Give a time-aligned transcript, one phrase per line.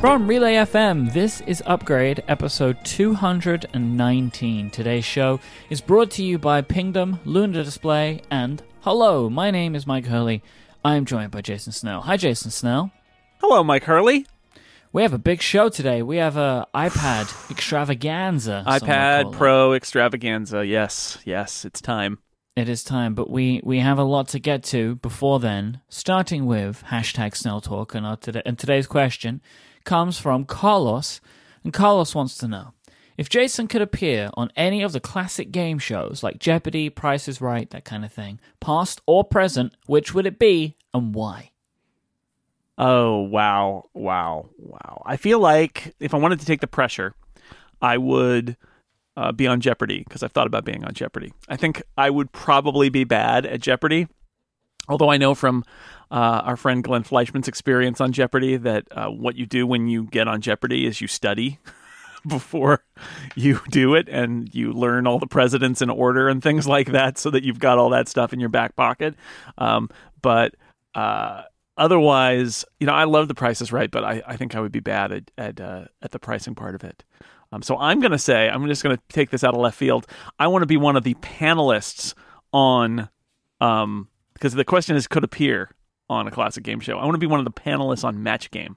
[0.00, 4.70] From Relay FM, this is Upgrade, episode 219.
[4.70, 5.40] Today's show
[5.70, 10.40] is brought to you by Pingdom, Luna Display, and Hullo, my name is Myke Hurley.
[10.84, 12.02] I am joined by Jason Snell.
[12.02, 12.92] Hi, Jason Snell.
[13.40, 14.24] Hello, Myke Hurley.
[14.92, 16.00] We have a big show today.
[16.02, 18.62] We have a iPad extravaganza.
[18.68, 19.32] iPad it.
[19.32, 20.64] Pro extravaganza.
[20.64, 22.20] Yes, yes, it's time.
[22.54, 26.46] It is time, but we, we have a lot to get to before then, starting
[26.46, 27.96] with hashtag Snell Talk.
[27.96, 29.40] And, our today, and today's question
[29.88, 31.22] comes from Carlos.
[31.64, 32.74] And Carlos wants to know
[33.16, 37.40] if Jason could appear on any of the classic game shows like Jeopardy, Price is
[37.40, 41.52] Right, that kind of thing, past or present, which would it be and why?
[42.76, 45.02] Oh, wow, wow, wow.
[45.06, 47.14] I feel like if I wanted to take the pressure,
[47.80, 48.58] I would
[49.16, 51.32] uh, be on Jeopardy because I've thought about being on Jeopardy.
[51.48, 54.06] I think I would probably be bad at Jeopardy.
[54.86, 55.64] Although I know from
[56.10, 60.04] uh, our friend Glenn Fleishman's experience on Jeopardy that uh, what you do when you
[60.04, 61.58] get on Jeopardy is you study
[62.26, 62.84] before
[63.34, 67.18] you do it and you learn all the presidents in order and things like that
[67.18, 69.14] so that you've got all that stuff in your back pocket.
[69.58, 69.90] Um,
[70.22, 70.54] but
[70.94, 71.42] uh,
[71.76, 74.80] otherwise, you know, I love the prices right, but I, I think I would be
[74.80, 77.04] bad at at, uh, at the pricing part of it.
[77.52, 79.76] Um, so I'm going to say, I'm just going to take this out of left
[79.76, 80.06] field.
[80.38, 82.14] I want to be one of the panelists
[82.52, 83.08] on,
[83.60, 85.70] um, because the question is, could appear
[86.08, 86.98] on a classic game show.
[86.98, 88.76] I want to be one of the panelists on Match Game.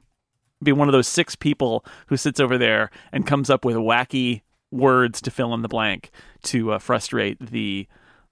[0.64, 4.42] Be one of those six people who sits over there and comes up with wacky
[4.70, 6.12] words to fill in the blank
[6.44, 7.88] to uh, frustrate the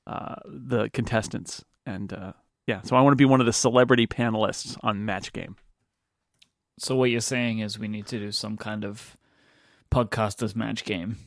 [0.05, 1.63] uh, the contestants.
[1.85, 2.33] And uh,
[2.67, 5.55] yeah, so I want to be one of the celebrity panelists on Match Game.
[6.77, 9.17] So, what you're saying is we need to do some kind of
[9.91, 11.17] podcast podcasters match game.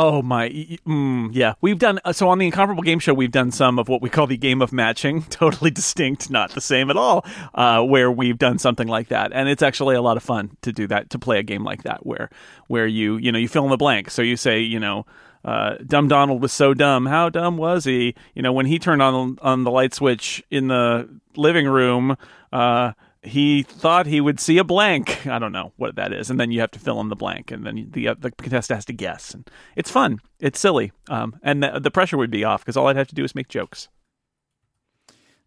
[0.00, 1.54] Oh my, mm, yeah.
[1.60, 3.14] We've done uh, so on the Incomparable Game Show.
[3.14, 6.60] We've done some of what we call the game of matching, totally distinct, not the
[6.60, 7.26] same at all.
[7.52, 10.72] Uh, where we've done something like that, and it's actually a lot of fun to
[10.72, 12.30] do that, to play a game like that, where
[12.68, 14.08] where you you know you fill in the blank.
[14.10, 15.04] So you say you know.
[15.44, 17.06] Uh, dumb Donald was so dumb.
[17.06, 18.16] How dumb was he?
[18.34, 22.16] You know, when he turned on on the light switch in the living room,
[22.52, 22.92] uh,
[23.22, 25.26] he thought he would see a blank.
[25.26, 27.50] I don't know what that is, and then you have to fill in the blank,
[27.50, 29.34] and then the uh, the contestant has to guess.
[29.34, 30.20] And it's fun.
[30.40, 33.14] It's silly, um, and the, the pressure would be off because all I'd have to
[33.14, 33.88] do is make jokes.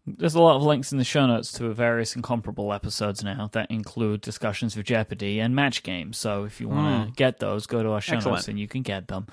[0.04, 3.70] There's a lot of links in the show notes to various incomparable episodes now that
[3.70, 6.18] include discussions of Jeopardy and match games.
[6.18, 8.82] So if you want to get those, go to our show notes and you can
[8.82, 9.28] get them.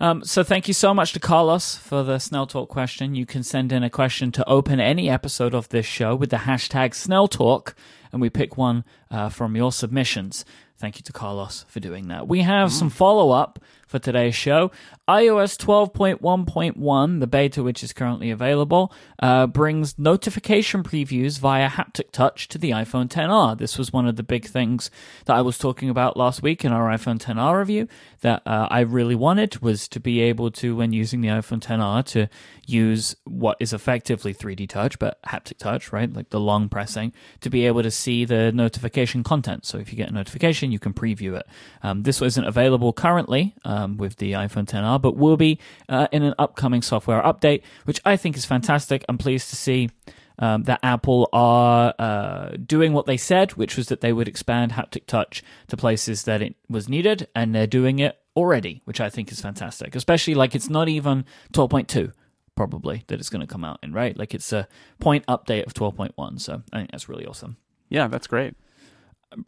[0.00, 3.16] Um, so thank you so much to Carlos for the Snell Talk question.
[3.16, 6.36] You can send in a question to open any episode of this show with the
[6.36, 7.74] hashtag Snell Talk,
[8.12, 10.44] and we pick one uh, from your submissions.
[10.76, 12.28] Thank you to Carlos for doing that.
[12.28, 13.58] We have some follow up
[13.88, 14.70] for today's show.
[15.08, 22.46] iOS 12.1.1, the beta which is currently available, uh, brings notification previews via haptic touch
[22.48, 23.56] to the iPhone XR.
[23.56, 24.90] This was one of the big things
[25.24, 27.88] that I was talking about last week in our iPhone XR review
[28.20, 32.04] that uh, I really wanted was to be able to, when using the iPhone XR,
[32.04, 32.28] to
[32.66, 36.12] use what is effectively 3D touch, but haptic touch, right?
[36.12, 39.64] Like the long pressing, to be able to see the notification content.
[39.64, 41.46] So if you get a notification, you can preview it.
[41.82, 45.58] Um, this isn't available currently um, with the iPhone XR, but will be
[45.88, 49.04] uh, in an upcoming software update, which I think is fantastic.
[49.08, 49.90] I'm pleased to see
[50.38, 54.72] um, that Apple are uh, doing what they said, which was that they would expand
[54.72, 59.10] haptic touch to places that it was needed, and they're doing it already, which I
[59.10, 59.94] think is fantastic.
[59.94, 62.12] Especially like it's not even 12.2
[62.56, 64.18] probably that it's going to come out in, right?
[64.18, 64.66] Like it's a
[64.98, 67.56] point update of 12.1, so I think that's really awesome.
[67.88, 68.54] Yeah, that's great.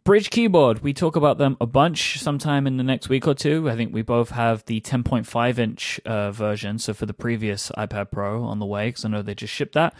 [0.05, 3.67] Brydge keyboard, we talk about them a bunch sometime in the next week or two.
[3.67, 8.11] I think we both have the 10.5 inch uh, version, so for the previous iPad
[8.11, 9.95] Pro on the way, because I know they just shipped that.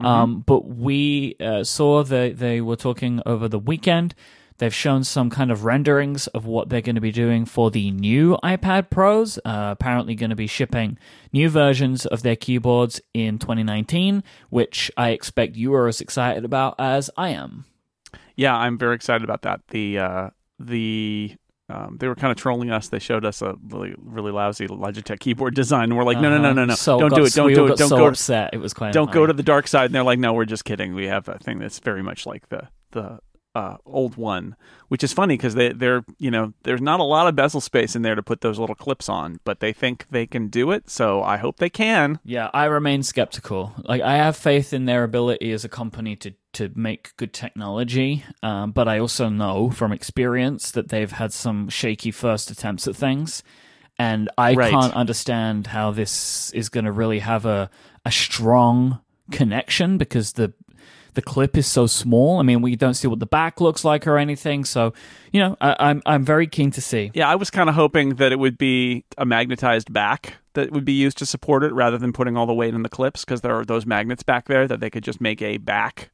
[0.00, 4.14] Um, but we uh, saw that they were talking over the weekend.
[4.58, 7.90] They've shown some kind of renderings of what they're going to be doing for the
[7.90, 9.38] new iPad Pros.
[9.38, 10.98] Uh, apparently, going to be shipping
[11.32, 16.74] new versions of their keyboards in 2019, which I expect you are as excited about
[16.78, 17.64] as I am.
[18.36, 19.60] Yeah, I'm very excited about that.
[19.68, 21.34] The uh, the
[21.68, 22.88] um, they were kind of trolling us.
[22.88, 26.38] They showed us a really really lousy Logitech keyboard design, and we're like, no, no,
[26.38, 26.76] no, no, no, Uh-huh.
[26.76, 28.50] So don't got- do it, don't we do it, don't so go, upset.
[28.52, 29.86] It was quite don't go to the dark side.
[29.86, 30.94] And they're like, no, we're just kidding.
[30.94, 33.20] We have a thing that's very much like the the
[33.54, 34.56] uh, old one,
[34.88, 37.94] which is funny because they they're you know there's not a lot of bezel space
[37.94, 40.88] in there to put those little clips on, but they think they can do it.
[40.88, 42.18] So I hope they can.
[42.24, 43.74] Yeah, I remain skeptical.
[43.84, 48.24] Like I have faith in their ability as a company to to make good technology,
[48.42, 52.96] um, but I also know from experience that they've had some shaky first attempts at
[52.96, 53.42] things,
[53.98, 54.70] and I Right.
[54.70, 57.70] can't understand how this is going to really have a
[58.04, 59.00] a strong
[59.30, 60.52] connection because the
[61.14, 62.40] the clip is so small.
[62.40, 64.64] I mean, we don't see what the back looks like or anything.
[64.64, 64.94] So,
[65.30, 67.10] you know, I, I'm I'm very keen to see.
[67.14, 70.84] Yeah, I was kind of hoping that it would be a magnetized back that would
[70.84, 73.42] be used to support it rather than putting all the weight in the clips because
[73.42, 76.10] there are those magnets back there that they could just make a back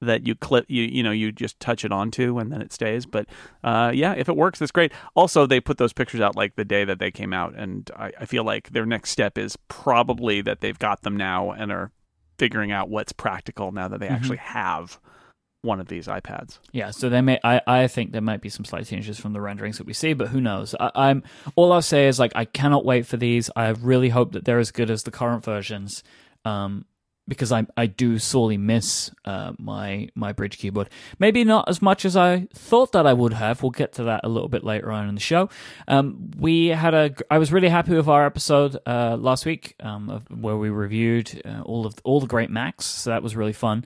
[0.00, 3.04] that you clip you you know you just touch it onto and then it stays
[3.04, 3.26] but
[3.64, 6.64] uh, yeah if it works that's great also they put those pictures out like the
[6.64, 10.40] day that they came out and I, I feel like their next step is probably
[10.42, 11.90] that they've got them now and are
[12.38, 14.14] figuring out what's practical now that they Mm-hmm.
[14.14, 15.00] actually have
[15.62, 17.40] one of these ipads Yeah, so they may.
[17.42, 20.12] I, I think there might be some slight changes from the renderings that we see,
[20.12, 20.76] but who knows?
[20.78, 21.24] I, I'm
[21.56, 23.50] all I'll say is like I cannot wait for these.
[23.56, 26.04] I really hope that they're as good as the current versions,
[26.44, 26.84] um,
[27.28, 30.88] because I I do sorely miss uh, my my Brydge keyboard.
[31.18, 33.62] Maybe not as much as I thought that I would have.
[33.62, 35.50] We'll get to that a little bit later on in the show.
[35.86, 37.14] Um, we had a.
[37.30, 41.60] I was really happy with our episode uh, last week, um, where we reviewed uh,
[41.62, 42.86] all of all the great Macs.
[42.86, 43.84] So that was really fun.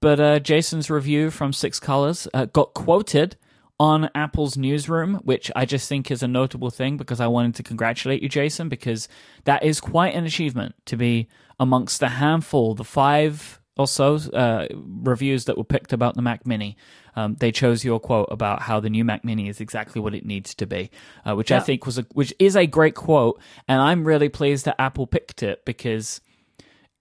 [0.00, 3.36] But uh, Jason's review from Six Colors uh, got quoted
[3.80, 7.62] on Apple's newsroom, which I just think is a notable thing because I wanted to
[7.62, 9.08] congratulate you, Jason, because
[9.44, 11.28] that is quite an achievement to be
[11.60, 16.46] amongst the handful, the five or so uh, reviews that were picked about the Mac
[16.46, 16.76] Mini.
[17.16, 20.24] Um, they chose your quote about how the new Mac Mini is exactly what it
[20.24, 20.90] needs to be,
[21.24, 24.64] uh, which I think was a which is a great quote, and I'm really pleased
[24.66, 26.20] that Apple picked it because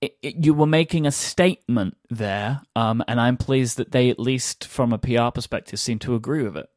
[0.02, 4.20] it, it- you were making a statement there, um, and I'm pleased that they, at
[4.20, 6.68] least from a PR perspective, seem to agree with it.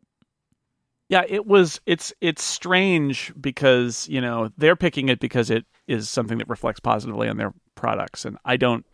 [1.08, 1.80] Yeah, it was.
[1.86, 6.80] It's it's strange because you know they're picking it because it is something that reflects
[6.80, 8.84] positively on their products, and I don't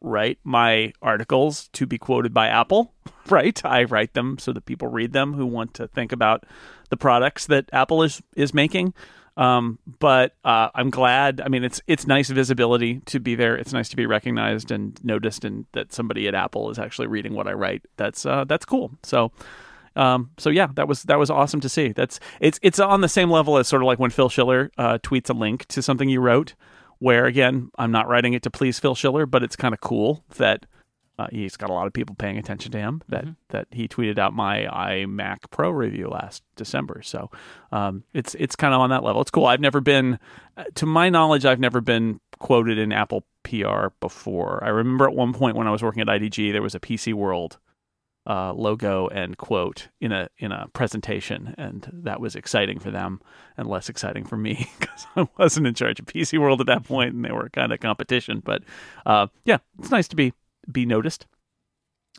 [0.00, 2.92] write my articles to be quoted by Apple.
[3.28, 6.46] Right, I write them so that people read them who want to think about
[6.88, 8.92] the products that Apple is is making.
[9.36, 11.40] Um, but uh, I'm glad.
[11.40, 13.56] I mean, it's it's nice visibility to be there.
[13.56, 17.34] It's nice to be recognized and noticed, and that somebody at Apple is actually reading
[17.34, 17.86] what I write.
[17.96, 18.92] That's uh, that's cool.
[19.02, 19.32] So.
[19.96, 21.88] Um, so yeah, that was that was awesome to see.
[21.88, 24.98] That's it's it's on the same level as sort of like when Phil Schiller uh,
[24.98, 26.54] tweets a link to something you wrote,
[27.00, 30.24] where again I'm not writing it to please Phil Schiller, but it's kind of cool
[30.36, 30.66] that
[31.20, 33.02] uh, he's got a lot of people paying attention to him.
[33.10, 37.02] That that he tweeted out my iMac Pro review last December.
[37.02, 37.30] So
[37.72, 39.20] um, it's it's kind of on that level.
[39.20, 39.44] It's cool.
[39.44, 40.18] I've never been,
[40.56, 44.64] uh, to my knowledge, I've never been quoted in Apple PR before.
[44.64, 47.12] I remember at one point when I was working at IDG, there was a PC
[47.12, 47.58] World
[48.26, 53.20] uh, logo and quote in a in a presentation, and that was exciting for them
[53.56, 56.84] and less exciting for me because I wasn't in charge of PC World at that
[56.84, 58.42] point, and they were kind of competition.
[58.44, 58.62] But
[59.06, 60.32] uh, yeah, it's nice to be
[60.70, 61.26] be noticed.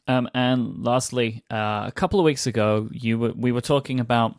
[0.08, 4.36] Um, and lastly, uh, a couple of weeks ago, you were, we were talking about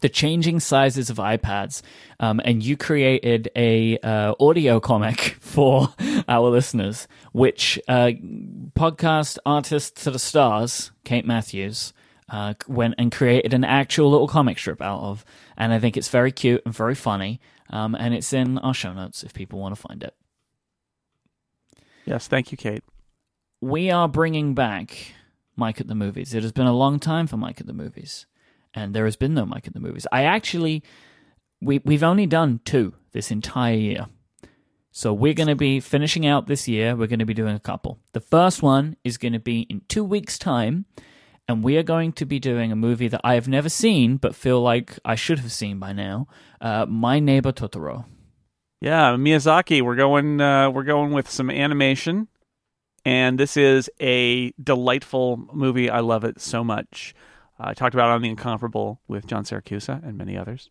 [0.00, 1.82] the changing sizes of iPads,
[2.20, 5.88] um, and you created a uh, audio comic for
[6.28, 8.10] our listeners, which uh,
[8.74, 11.92] podcast artist to the stars, Kate Matthews,
[12.30, 15.24] uh, went and created an actual little comic strip out of,
[15.56, 17.40] and I think it's very cute and very funny,
[17.70, 20.14] um, and it's in our show notes if people want to find it.
[22.06, 22.82] Yes, thank you, Kate.
[23.60, 25.12] we are bringing back
[25.58, 26.32] Myke at the Movies.
[26.32, 28.26] It has been a long time for Myke at the Movies,
[28.74, 30.06] and there has been no Myke in the Movies.
[30.12, 30.82] I actually,
[31.60, 34.06] we we've only done two this entire year,
[34.90, 36.96] so we're going to be finishing out this year.
[36.96, 37.98] We're going to be doing a couple.
[38.12, 40.86] The first one is going to be in two weeks' time,
[41.48, 44.34] and we are going to be doing a movie that I have never seen but
[44.34, 46.26] feel like I should have seen by now.
[46.60, 48.04] Uh, My Neighbor Totoro.
[48.80, 49.82] Yeah, Miyazaki.
[49.82, 50.40] We're going.
[50.40, 52.28] Uh, we're going with some animation,
[53.04, 55.90] and this is a delightful movie.
[55.90, 57.14] I love it so much.
[57.60, 60.70] Uh, I talked about it on the Incomparable with John Siracusa and many others,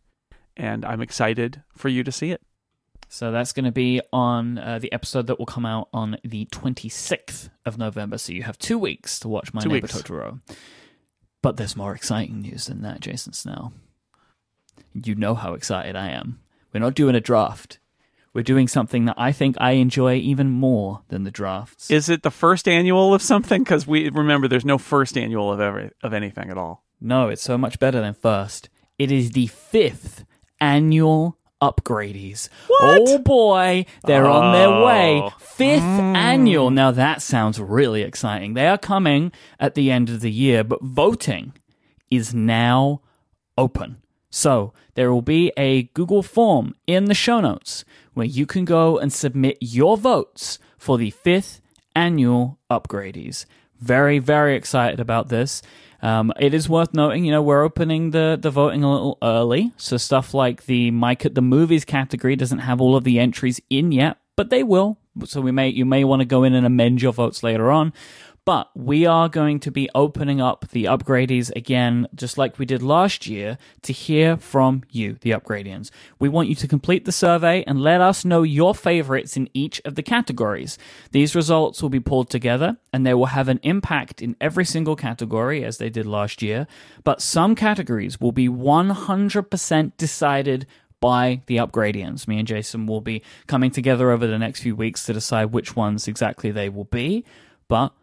[0.57, 2.41] and I'm excited for you to see it.
[3.11, 6.45] So that's going to be on uh, the episode that will come out on the
[6.45, 8.19] 26th of November.
[8.19, 10.01] So you have two weeks to watch My Two Neighbor weeks.
[10.01, 10.41] Totoro.
[11.41, 13.73] But there's more exciting news than that, Jason Snell.
[14.93, 16.39] You know how excited I am.
[16.73, 17.78] We're not doing a draft.
[18.39, 21.91] We're doing something that I think I enjoy even more than the drafts.
[21.91, 23.63] Is it the first annual of something?
[23.63, 26.85] Because we remember there's no first annual of every of anything at all.
[27.01, 28.69] No, it's so much better than first.
[28.97, 30.23] It is the fifth
[30.61, 32.47] annual upgradies.
[32.67, 33.01] What?
[33.09, 34.85] Oh boy, they're on their oh.
[34.85, 35.21] way.
[35.21, 35.33] Oh.
[35.39, 36.15] Fifth hmm.
[36.15, 36.69] annual.
[36.69, 38.53] Now that sounds really exciting.
[38.53, 41.51] They are coming at the end of the year, but voting
[42.09, 43.01] is now
[43.57, 43.97] open.
[44.29, 47.83] So there will be a Google form in the show notes
[48.13, 51.61] where you can go and submit your votes for the fifth
[51.95, 53.45] annual upgradies.
[53.79, 55.61] Very, very excited about this.
[56.01, 59.73] Um, it is worth noting, you know, we're opening the, the voting a little early.
[59.77, 63.59] So stuff like the Myke at the Movies category doesn't have all of the entries
[63.69, 66.65] in yet, but they will so we may you may want to go in and
[66.65, 67.93] amend your votes later on.
[68.49, 72.81] But we are going to be opening up the upgradies again, just like we did
[72.81, 75.91] last year, to hear from you, the upgradians.
[76.17, 79.79] We want you to complete the survey and let us know your favorites in each
[79.85, 80.79] of the categories.
[81.11, 84.95] These results will be pulled together and they will have an impact in every single
[84.95, 86.65] category as they did last year.
[87.03, 90.65] But some categories will be 100% decided
[90.99, 92.27] by the upgradians.
[92.27, 95.75] Me and Jason will be coming together over the next few weeks to decide which
[95.75, 97.23] ones exactly they will be.
[97.67, 97.93] But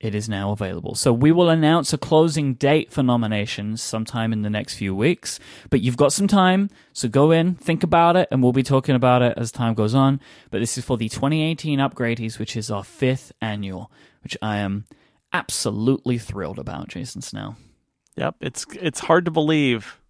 [0.00, 0.94] it is now available.
[0.94, 5.40] So we will announce a closing date for nominations sometime in the next few weeks.
[5.70, 8.94] But you've got some time, so go in, think about it, and we'll be talking
[8.94, 10.20] about it as time goes on.
[10.50, 13.90] But this is for the 2018 Upgradies, which is our fifth annual,
[14.22, 14.86] which I am
[15.32, 17.56] absolutely thrilled about, Jason Snell.
[18.16, 20.00] Yep, it's it's hard to believe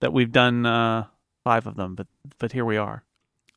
[0.00, 1.04] that we've done uh,
[1.44, 3.03] five of them, but but here we are.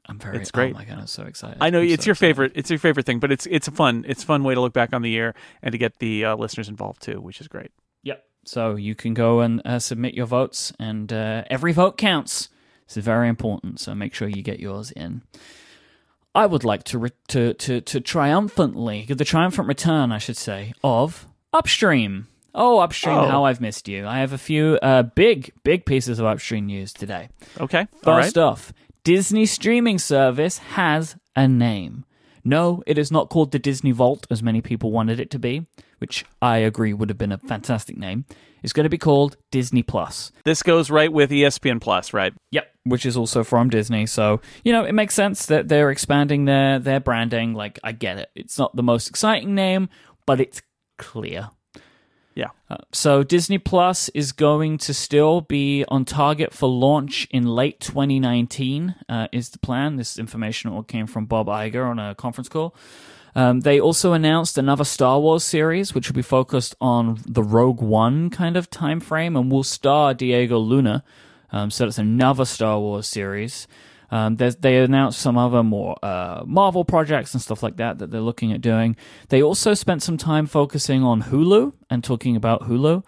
[0.08, 0.38] I'm very.
[0.38, 0.74] It's great.
[0.74, 1.58] Oh my god, I'm so excited.
[1.62, 2.18] I know I'm it's so your excited.
[2.36, 2.52] favorite.
[2.56, 4.74] It's your favorite thing, but it's it's a fun it's a fun way to look
[4.74, 7.72] back on the year and to get the uh, listeners involved too, which is great.
[8.04, 8.24] Yep.
[8.46, 12.50] So you can go and uh, submit your votes, and uh, every vote counts.
[12.88, 13.80] This is very important.
[13.82, 15.24] So make sure you get yours in.
[16.34, 20.38] I would like to re- to to to triumphantly give the triumphant return, I should
[20.38, 22.28] say, of Upstream.
[22.60, 23.28] Oh, Upstream, Oh.
[23.28, 24.08] how I've missed you.
[24.08, 27.30] I have a few uh, big, big pieces of Upstream news today.
[27.60, 28.24] Okay, all right.
[28.24, 28.74] First off,
[29.08, 32.04] Disney streaming service has a name.
[32.44, 35.66] No, it is not called the Disney Vault, as many people wanted it to be,
[36.00, 38.26] which I agree would have been a fantastic name.
[38.64, 40.34] It's going to be called Disney Plus.
[40.44, 42.34] This goes right with ESPN Plus, right?
[42.52, 44.08] Yep, which is also from Disney.
[44.08, 47.54] So, you know, it makes sense that they're expanding their their branding.
[47.54, 48.30] Like, I get it.
[48.36, 49.88] It's not the most exciting name,
[50.26, 50.62] but it's
[50.98, 51.52] clear.
[52.38, 52.50] Yeah.
[52.70, 57.80] Uh, so Disney Plus is going to still be on target for launch in late
[57.80, 58.94] 2019.
[59.10, 59.96] Uh, is the plan?
[59.96, 62.76] This information all came from Bob Iger on a conference call.
[63.34, 67.82] Um, they also announced another Star Wars series, which will be focused on the Rogue
[67.82, 71.04] One kind of time frame, and will star Diego Luna.
[71.52, 73.68] Um, so that's another Star Wars series.
[74.10, 78.22] Um, they announced some other more uh, Marvel projects and stuff like that that they're
[78.22, 78.96] looking at doing.
[79.30, 83.04] They also spent some time focusing on Hulu and talking about Hulu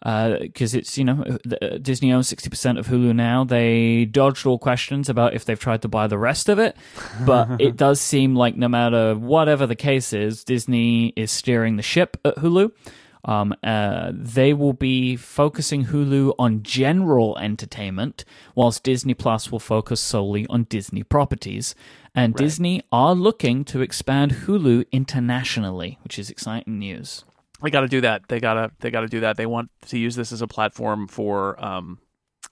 [0.00, 3.44] because it's you know uh, Disney owns sixty percent of Hulu now.
[3.44, 6.76] They dodged all questions about if they've tried to buy the rest of it,
[7.26, 11.82] but it does seem like no matter whatever the case is, Disney is steering the
[11.82, 12.72] ship at Hulu.
[13.24, 20.00] Um, uh, they will be focusing Hulu on general entertainment, whilst Disney Plus will focus
[20.00, 21.74] solely on Disney properties.
[22.14, 27.24] And Disney are looking to expand Hulu internationally, which is exciting news.
[27.62, 28.22] They got to do that.
[28.28, 29.36] They gotta they gotta do that.
[29.36, 31.98] They want to use this as a platform for um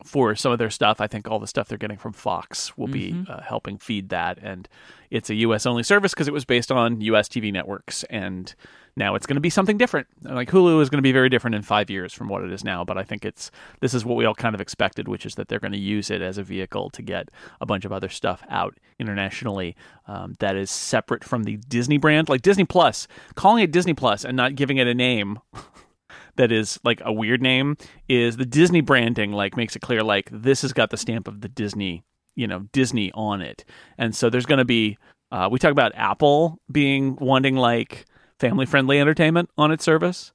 [0.05, 1.01] for some of their stuff.
[1.01, 4.39] I think all the stuff they're getting from Fox will be uh, helping feed that.
[4.43, 4.69] And
[5.11, 5.65] it's a U.S.
[5.65, 7.29] only service because it was based on U.S.
[7.29, 8.55] TV networks, and
[8.97, 10.07] now it's going to be something different.
[10.23, 12.65] Like Hulu is going to be very different in five years from what it is
[12.65, 12.83] now.
[12.85, 13.51] But I think it's
[13.81, 16.11] this is what we all kind of expected, which is that they're going to use
[16.11, 17.29] it as a vehicle to get
[17.61, 19.77] a bunch of other stuff out internationally
[20.09, 23.07] um, that is separate from the Disney brand, like Disney Plus.
[23.35, 25.41] Calling it Disney Plus and not giving it a name
[26.37, 27.77] that is like a weird name
[28.09, 31.43] is the Disney branding like makes it clear like this has got the stamp of
[31.43, 33.67] the Disney, you know, Disney on it.
[33.99, 34.97] And so there's going to be
[35.31, 38.07] uh, we talk about Apple being wanting like
[38.39, 40.33] family friendly entertainment on its service.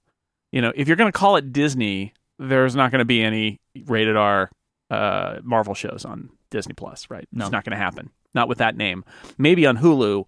[0.51, 3.59] You know, if you're going to call it Disney, there's not going to be any
[3.85, 4.49] rated R
[4.89, 7.27] uh, Marvel shows on Disney Plus, right?
[7.31, 7.45] No.
[7.45, 8.09] It's not going to happen.
[8.33, 9.03] Not with that name.
[9.37, 10.25] Maybe on Hulu,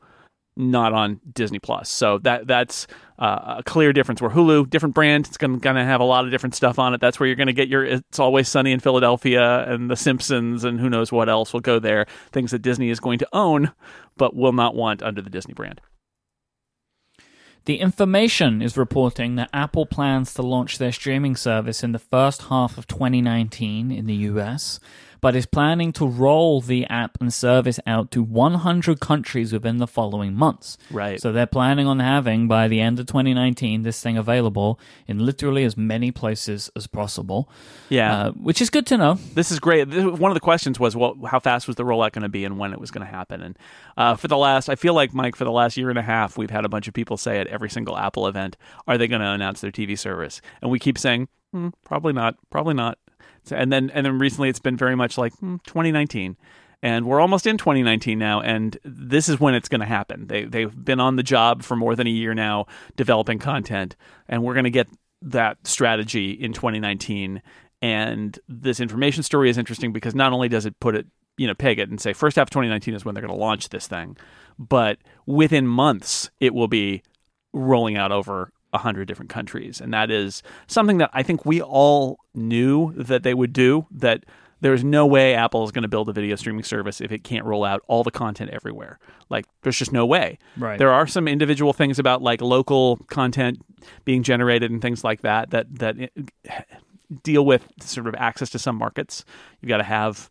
[0.56, 1.90] not on Disney Plus.
[1.90, 2.88] So that that's
[3.20, 4.22] uh, a clear difference.
[4.22, 7.02] Where Hulu, different brand, it's going to have a lot of different stuff on it.
[7.02, 10.64] That's where you're going to get your "It's Always Sunny in Philadelphia" and The Simpsons
[10.64, 12.06] and who knows what else will go there.
[12.32, 13.72] Things that Disney is going to own,
[14.18, 15.82] but will not want under the Disney brand.
[17.66, 22.44] The information is reporting that Apple plans to launch their streaming service in the first
[22.44, 24.82] half of 2019 in the US,
[25.24, 29.88] but is planning to roll the app and service out to 100 countries within the
[29.88, 30.78] following months.
[30.92, 31.22] Right.
[31.22, 35.64] So they're planning on having, by the end of 2019, this thing available in literally
[35.64, 37.48] as many places as possible.
[37.88, 38.14] Yeah.
[38.14, 39.14] Uh, which is good to know.
[39.34, 39.90] this is great.
[39.90, 42.44] This, one of the questions was, well, how fast was the rollout going to be
[42.44, 43.42] and when it was going to happen?
[43.42, 43.58] And
[43.96, 46.38] uh, for the last, I feel like Myke, for the last year and a half,
[46.38, 48.58] we've had a bunch of people say at every single Apple event,
[48.90, 50.42] are they going to announce their TV service?
[50.62, 52.98] And we keep saying, hmm, probably not, probably not.
[53.44, 56.38] So, and then, and then recently, it's been very much like hmm, 2019.
[56.82, 60.28] And we're almost in 2019 now, and this is when it's going to happen.
[60.28, 62.66] They they've been on the job for more than a year now,
[62.98, 63.96] developing content,
[64.28, 64.90] and we're going to get
[65.22, 67.42] that strategy in 2019.
[67.82, 71.08] And this information story is interesting because not only does it put it
[71.38, 73.40] you know peg it and say first half of 2019 is when they're going to
[73.40, 74.18] launch this thing,
[74.60, 77.02] but within months it will be
[77.54, 81.62] rolling out over a hundred different countries, and that is something that I think we
[81.62, 83.86] all knew that they would do.
[83.92, 84.26] That
[84.62, 87.46] there's no way Apple is going to build a video streaming service if it can't
[87.46, 88.98] roll out all the content everywhere.
[89.30, 90.40] Like, there's just no way.
[90.58, 90.80] Right.
[90.80, 93.62] There are some individual things about like local content
[94.06, 96.62] being generated and things like that that that eh,
[97.24, 99.26] deal with sort of access to some markets.
[99.62, 100.30] You've got to have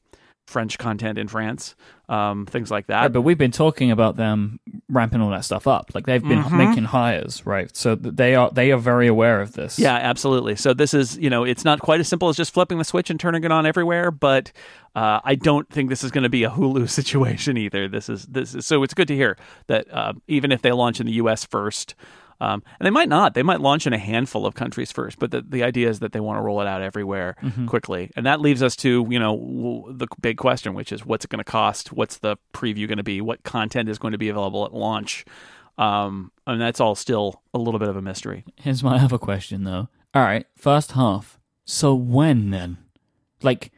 [0.52, 1.74] French content in France,
[2.08, 3.12] um, things like that.
[3.12, 5.90] But we've been talking about them ramping all that stuff up.
[5.94, 6.56] Like they've been Mm-hmm.
[6.56, 7.74] making hires, right?
[7.76, 9.78] So they are they are very aware of this.
[9.78, 10.56] Yeah, absolutely.
[10.56, 13.10] So this is, you know, it's not quite as simple as just flipping the switch
[13.10, 14.52] and turning it on everywhere, but
[14.94, 17.88] uh, I don't think this is going to be a Hulu situation either.
[17.88, 19.36] This is this is so it's good to hear
[19.68, 21.44] that uh, even if they launch in the U.S.
[21.44, 21.94] first.
[22.42, 23.34] Um, and they might not.
[23.34, 26.10] They might launch in a handful of countries first, but the, the idea is that
[26.12, 27.36] they want to roll it out everywhere
[27.68, 28.10] quickly.
[28.16, 31.30] And that leaves us to, you know, w- the big question, which is what's it
[31.30, 31.92] going to cost?
[31.92, 33.20] What's the preview going to be?
[33.20, 35.24] What content is going to be available at launch?
[35.78, 38.44] Um, and that's all still a little bit of a mystery.
[38.56, 39.88] Here's my other question though.
[40.12, 41.38] All right, first half.
[41.64, 42.76] So when then?
[43.40, 43.70] Like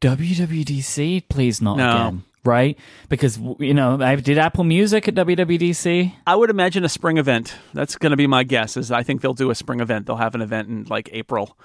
[0.00, 1.28] WWDC?
[1.28, 1.90] Please not No.
[1.90, 2.22] again.
[2.44, 2.78] Right?
[3.08, 6.12] Because you know, I did Apple Music at WWDC.
[6.26, 7.54] I would imagine a spring event.
[7.74, 8.76] That's going to be my guess.
[8.76, 10.06] Is I think they'll do a spring event.
[10.06, 11.58] They'll have an event in like April,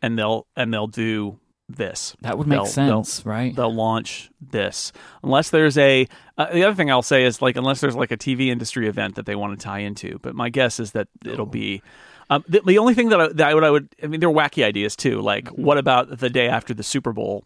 [0.00, 2.16] and they'll and they'll do this.
[2.22, 3.54] That would make They'll- they'll- sense, right?
[3.54, 6.06] They'll launch this unless there's a.
[6.38, 9.16] Uh, the other thing I'll say is like unless there's like a TV industry event
[9.16, 10.18] that they want to tie into.
[10.22, 11.82] But my guess is that it'll be.
[12.30, 14.28] Um, the, the only thing that I, that I would I would I mean there
[14.28, 15.20] are wacky ideas too.
[15.20, 17.44] Like what about the day after the Super Bowl?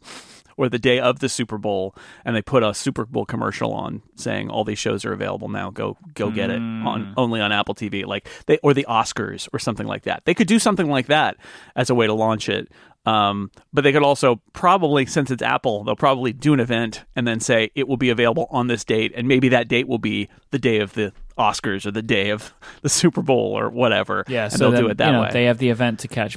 [0.56, 1.94] Or the day of the Super Bowl,
[2.24, 5.70] and they put a Super Bowl commercial on saying all these shows are available now.
[5.70, 9.58] Go go get it on only on Apple TV, like they or the Oscars or
[9.58, 10.24] something like that.
[10.24, 11.36] They could do something like that
[11.74, 12.70] as a way to launch it.
[13.06, 17.26] Um, but they could also probably, since it's Apple, they'll probably do an event and
[17.26, 20.28] then say it will be available on this date, and maybe that date will be
[20.50, 24.24] the day of the Oscars or the day of the Super Bowl or whatever.
[24.28, 25.30] yeah, and so they'll then, do it that you know, way.
[25.32, 26.36] They have the event to catch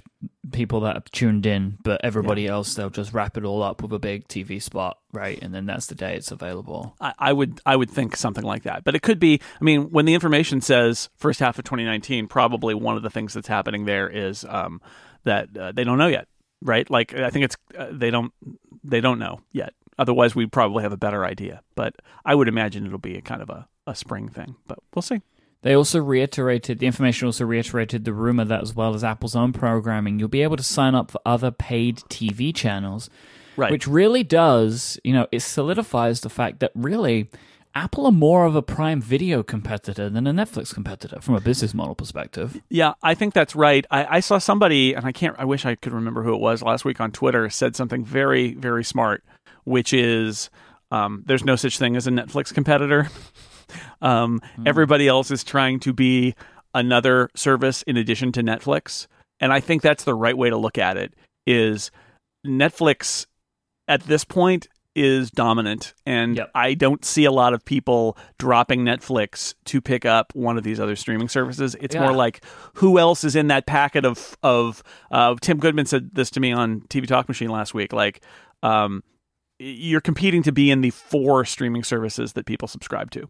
[0.52, 3.92] people that have tuned in, but everybody else they'll just wrap it all up with
[3.94, 5.40] a big TV spot, right?
[5.42, 6.96] And then that's the day it's available.
[7.00, 8.84] I, I would I would think something like that.
[8.84, 9.42] But it could be.
[9.60, 13.34] I mean, when the information says first half of 2019, probably one of the things
[13.34, 14.82] that's happening there is um,
[15.24, 16.28] that uh, they don't know yet,
[16.62, 16.90] right?
[16.90, 18.32] Like I think it's uh, they don't
[18.84, 19.74] they don't know yet.
[20.00, 21.62] Otherwise, we'd probably have a better idea.
[21.76, 24.56] But I would imagine it'll be a kind of a, a spring thing.
[24.67, 25.21] But we'll see.
[25.63, 29.54] They also reiterated the information also reiterated the rumor that as well as Apple's own
[29.54, 33.10] programming, you'll be able to sign up for other paid TV channels,
[33.56, 33.71] Right.
[33.71, 37.28] which really does, you know, it solidifies the fact that really
[37.73, 41.73] Apple are more of a Prime Video competitor than a Netflix competitor from a business
[41.73, 42.62] model perspective.
[42.69, 43.86] Yeah, I think that's right.
[43.91, 45.36] I, I saw somebody, and I can't.
[45.39, 47.50] I wish I could remember who it was last week on Twitter.
[47.50, 49.23] Said something very, very smart,
[49.63, 50.50] which is
[50.91, 53.10] um, there's no such thing as a Netflix competitor.
[54.02, 56.36] um, Everybody else is trying to be
[56.74, 59.08] another service in addition to Netflix,
[59.40, 61.14] and I think that's the right way to look at it.
[61.46, 61.92] Is
[62.46, 63.26] Netflix
[63.88, 66.52] at this point is dominant and Yep.
[66.56, 70.80] I don't see a lot of people dropping Netflix to pick up one of these
[70.80, 71.76] other streaming services.
[71.80, 72.02] It's Yeah.
[72.02, 72.44] more like
[72.76, 76.52] who else is in that packet of of uh, Tim Goodman said this to me
[76.52, 78.24] on TV Talk Machine last week like
[78.64, 79.04] um,
[79.60, 83.30] you're competing to be in the four streaming services that people subscribe to.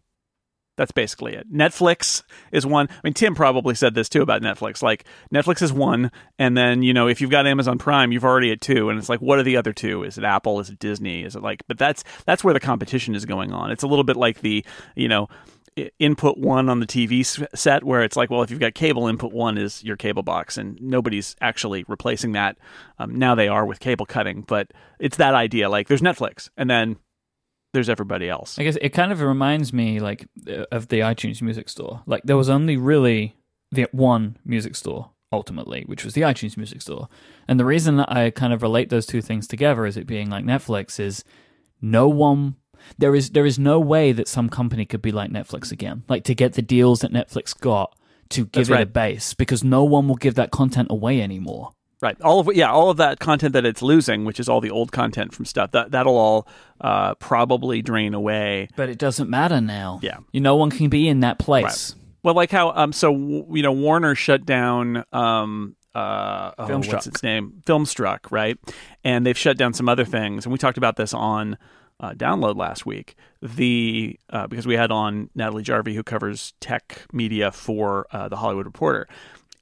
[0.78, 1.52] That's basically it.
[1.52, 2.88] Netflix is one.
[2.88, 4.80] I mean, Tim probably said this too about Netflix.
[4.80, 8.52] Like, Netflix is one, and then you know, if you've got Amazon Prime, you've already
[8.52, 10.04] at two, and it's like, what are the other two?
[10.04, 10.60] Is it Apple?
[10.60, 11.24] Is it Disney?
[11.24, 11.64] Is it like?
[11.66, 13.72] But that's that's where the competition is going on.
[13.72, 14.64] It's a little bit like the
[14.94, 15.28] you know,
[15.98, 17.24] input one on the TV
[17.56, 20.56] set, where it's like, well, if you've got cable, input one is your cable box,
[20.56, 22.56] and nobody's actually replacing that.
[23.00, 25.68] Um, now they are with cable cutting, but it's that idea.
[25.68, 26.98] Like, there's Netflix, and then
[27.72, 28.58] there's everybody else.
[28.58, 30.26] I guess it kind of reminds me like
[30.72, 32.02] of the iTunes Music Store.
[32.06, 33.36] Like there was only really
[33.70, 37.08] the one music store ultimately, which was the iTunes Music Store.
[37.46, 40.30] And the reason that I kind of relate those two things together as it being
[40.30, 41.24] like Netflix is
[41.80, 42.56] no one
[42.96, 46.04] there is there is no way that some company could be like Netflix again.
[46.08, 47.94] Like to get the deals that Netflix got
[48.30, 51.72] to give That's it a base because no one will give that content away anymore.
[52.00, 52.20] Right.
[52.20, 54.92] All of yeah, all of that content that it's losing, which is all the old
[54.92, 56.46] content from stuff, that that'll all
[56.80, 58.68] uh, probably drain away.
[58.76, 59.98] But it doesn't matter now.
[60.02, 60.18] Yeah.
[60.30, 61.96] You no one can be in that place.
[62.22, 67.22] Well, like how um, so you know Warner shut down um uh oh, what's its
[67.22, 68.58] name Filmstruck, right?
[69.02, 71.58] And they've shut down some other things, and we talked about this on
[72.00, 73.16] uh, Download last week.
[73.42, 78.36] The uh, because we had on Natalie Jarvey who covers tech media for uh, the
[78.36, 79.08] Hollywood Reporter,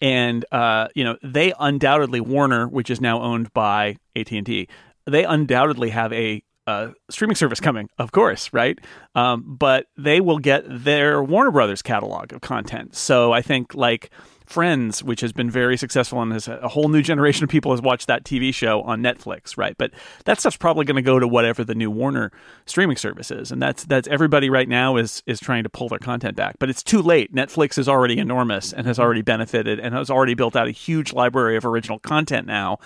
[0.00, 4.68] and uh, you know they undoubtedly Warner, which is now owned by AT and T,
[5.06, 6.42] they undoubtedly have a
[7.10, 8.78] streaming service coming, of course, right?
[9.14, 12.96] Um, but they will get their Warner Brothers catalog of content.
[12.96, 14.10] So I think like
[14.46, 17.82] Friends, which has been very successful and has a whole new generation of people has
[17.82, 19.76] watched that TV show on Netflix, right?
[19.76, 19.90] But
[20.24, 22.30] that stuff's probably going to go to whatever the new Warner
[22.64, 25.98] streaming service is, and that's that's everybody right now is is trying to pull their
[25.98, 27.34] content back, but it's too late.
[27.34, 31.12] Netflix is already enormous and has already benefited and has already built out a huge
[31.12, 32.78] library of original content now.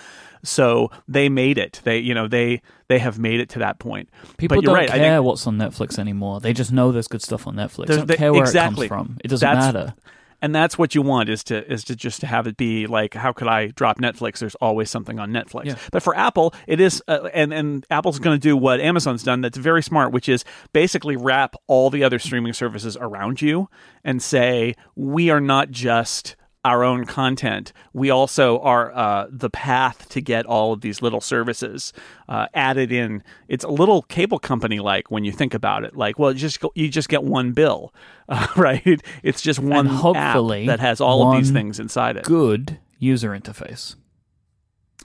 [0.43, 1.81] So they made it.
[1.83, 4.09] They you know they they have made it to that point.
[4.37, 4.89] People but don't right.
[4.89, 6.39] I care what's on Netflix anymore.
[6.39, 7.85] They just know there's good stuff on Netflix.
[7.87, 8.87] They don't the- care where exactly.
[8.87, 9.17] it comes from.
[9.23, 9.93] It doesn't That's- matter.
[10.41, 13.13] And that's what you want is to is to just to have it be like
[13.13, 14.39] how could I drop Netflix?
[14.39, 15.65] There's always something on Netflix.
[15.65, 15.75] Yeah.
[15.91, 19.41] But for Apple, it is uh, and and Apple's going to do what Amazon's done.
[19.41, 23.69] That's very smart, which is basically wrap all the other streaming services around you
[24.03, 27.73] and say we are not just our own content.
[27.93, 31.91] We also are uh, the path to get all of these little services
[32.29, 33.23] uh, added in.
[33.47, 35.95] It's a little cable company like when you think about it.
[35.95, 37.93] Like, well, you just go, you just get one bill,
[38.29, 39.01] uh, right?
[39.23, 42.23] It's just one app hopefully that has all of these things inside it.
[42.23, 43.95] Good user interface.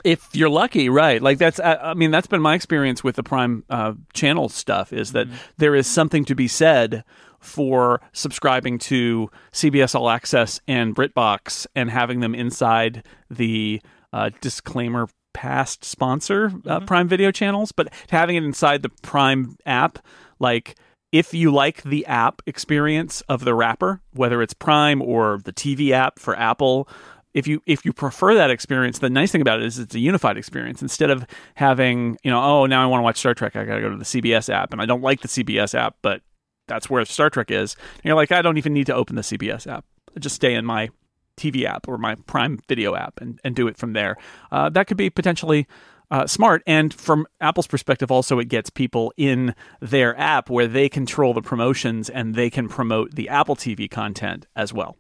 [0.05, 1.23] If you're lucky, right?
[1.23, 4.93] Like that's, I I mean, that's been my experience with the Prime uh, channel stuff.
[4.93, 7.03] Is that there is something to be said
[7.41, 13.81] for subscribing to CBS All Access and BritBox and having them inside the
[14.13, 19.99] uh, disclaimer past sponsor uh, Prime Video channels, but having it inside the Prime app,
[20.39, 20.77] like
[21.13, 25.91] if you like the app experience of the wrapper, whether it's Prime or the TV
[25.91, 26.89] app for Apple,
[27.35, 29.99] if you if you prefer that experience, the nice thing about it is it's a
[29.99, 30.81] unified experience.
[30.81, 33.75] Instead of having, you know, oh now I want to watch Star Trek, I got
[33.75, 36.23] to go to the CBS app, and I don't like the CBS app, but
[36.67, 37.77] that's where Star Trek is.
[37.97, 39.85] And you're like, I don't even need to open the CBS app.
[40.15, 40.91] I just stay in my
[41.37, 44.17] TV app or my Prime Video app and, and do it from there.
[44.51, 45.67] Uh, that could be potentially
[46.11, 46.63] uh, smart.
[46.67, 51.43] And from Apple's perspective, also, it gets people in their app where they control the
[51.43, 54.97] promotions and they can promote the Apple TV content as well.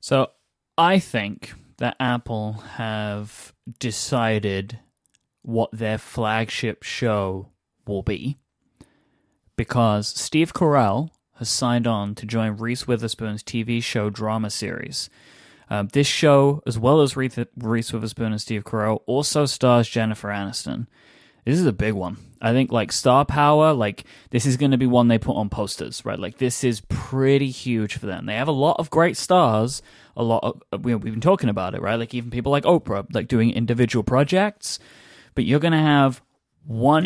[0.00, 0.30] So
[0.78, 4.78] I think that Apple have decided
[5.42, 7.48] what their flagship show
[7.86, 8.38] will be
[9.60, 15.10] because Steve Carell has signed on to join Reese Witherspoon's TV show drama series.
[15.68, 17.36] Um, this show, as well as Reese
[17.92, 20.86] Witherspoon and Steve Carell, also stars Jennifer Aniston.
[21.44, 22.16] This is a big one.
[22.40, 25.50] I think like star power, like this is going to be one they put on
[25.50, 26.18] posters, right?
[26.18, 28.24] Like this is pretty huge for them.
[28.24, 29.82] They have a lot of great stars.
[30.16, 31.96] A lot of uh, we- we've been talking about it, right?
[31.96, 34.78] Like even people like Oprah, like doing individual projects.
[35.34, 36.22] But you're going to have
[36.64, 37.04] one.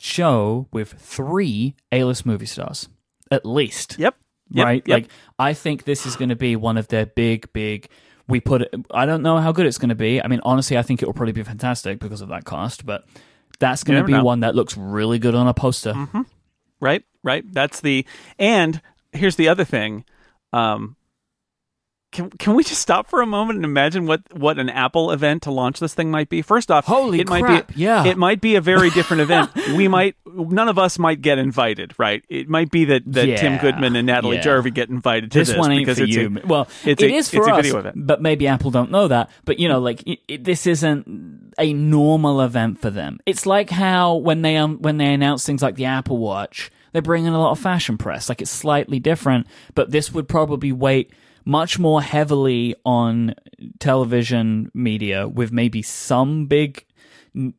[0.00, 2.88] Show with three A-list movie stars,
[3.30, 4.14] at least Yep.
[4.50, 4.64] Yep.
[4.64, 4.82] right?
[4.86, 4.94] Yep.
[5.02, 7.88] Like I think this is going to be one of their big, big.
[8.28, 8.74] We put it.
[8.90, 10.20] I don't know how good it's going to be.
[10.22, 12.84] I mean, honestly, I think it will probably be fantastic because of that cast.
[12.84, 13.04] But
[13.58, 14.24] that's going to be know.
[14.24, 15.94] one that looks really good on a poster.
[16.80, 18.04] right right that's the
[18.38, 18.82] and
[19.12, 20.04] here's the other thing
[20.52, 20.94] um
[22.16, 25.42] can, can we just stop for a moment and imagine what, what an Apple event
[25.42, 26.40] to launch this thing might be?
[26.40, 28.06] First off, Holy it might be yeah.
[28.06, 29.54] it might be a very different event.
[29.76, 32.24] We might none of us might get invited, right?
[32.30, 34.44] It might be that, that Tim Goodman and Natalie yeah.
[34.44, 36.40] Jarvey get invited to This, this, one ain't because for it's you.
[36.42, 38.06] A, well, it's it a- is for it's a us, video event.
[38.06, 39.30] but maybe Apple don't know that.
[39.44, 43.18] But you know, like it, it, this isn't a normal event for them.
[43.26, 47.00] It's like how when they um, when they announce things like the Apple Watch, they
[47.00, 48.30] bring in a lot of fashion press.
[48.30, 51.12] Like it's slightly different, but this would probably weight
[51.46, 53.34] much more heavily on
[53.78, 56.84] television media with maybe some big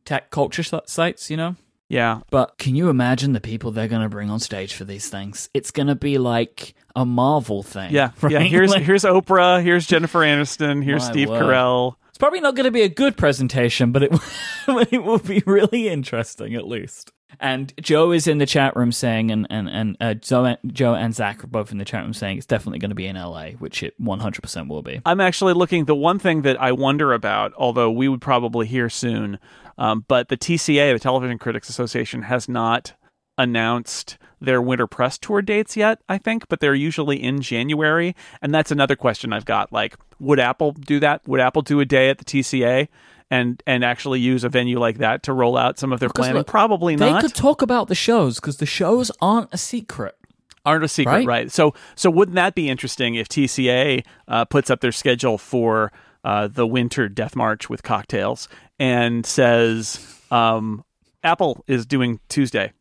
[0.04, 1.30] tech culture sites.
[1.30, 1.56] You know.
[1.88, 5.08] yeah, But can you imagine the people they're going to bring on stage for these
[5.08, 5.48] things?
[5.54, 7.92] It's going to be like a Marvel thing.
[7.92, 8.32] yeah, right?
[8.32, 8.40] yeah.
[8.40, 11.42] Here's Like, here's Oprah, here's Jennifer Aniston, here's Steve word.
[11.42, 11.94] Carell.
[12.10, 14.10] it's probably not going to be a good presentation, but it
[14.66, 17.12] but it will be really interesting at least.
[17.40, 21.14] And Joe is in the chat room saying, and and and uh, Joe, Joe and
[21.14, 23.50] Zach are both in the chat room saying it's definitely going to be in LA,
[23.52, 25.00] which it 100% will be.
[25.04, 25.84] I'm actually looking.
[25.84, 29.38] The one thing that I wonder about, although we would probably hear soon,
[29.76, 32.94] um, but the TCA, the Television Critics Association, has not
[33.36, 36.00] announced their winter press tour dates yet.
[36.08, 39.72] I think, but they're usually in January, and that's another question I've got.
[39.72, 41.26] Like, would Apple do that?
[41.28, 42.88] Would Apple do a day at the TCA?
[43.30, 46.36] And, and actually use a venue like that to roll out some of their planning?
[46.36, 47.14] look, Probably not.
[47.16, 50.16] They could talk about the shows because the shows aren't a secret.
[50.64, 51.26] aren't a secret, Right?
[51.26, 51.52] right?
[51.52, 55.92] So, so wouldn't that be interesting if TCA uh, puts up their schedule for
[56.24, 60.82] uh, the winter Death March with cocktails and says um,
[61.22, 62.72] Apple is doing Tuesday?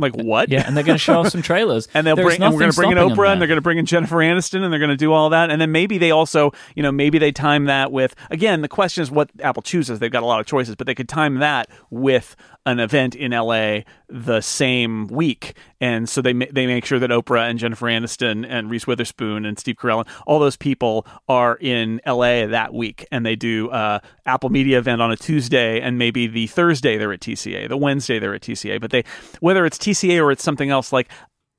[0.00, 0.48] Like what?
[0.48, 1.88] Yeah, and they're going to show off some trailers.
[1.94, 3.40] and they'll There's bring and we're going to bring in nothing stopping them Oprah and
[3.40, 5.50] they're going to bring in Jennifer Aniston and they're going to do all that.
[5.50, 9.02] And then maybe they also you know maybe they time that with again the question
[9.02, 9.98] is what Apple chooses.
[9.98, 12.36] They've got a lot of choices but they could time that with
[12.66, 15.56] an event in LA the same week.
[15.80, 19.46] And so they ma- they make sure that Oprah and Jennifer Aniston and Reese Witherspoon
[19.46, 23.06] and Steve Carell and all those people are in LA that week.
[23.10, 27.12] And they do uh, Apple Media event on a Tuesday and maybe the Thursday they're
[27.12, 29.02] at TCA the Wednesday they're at TCA but they
[29.40, 31.08] whether it's TCA or it's something else like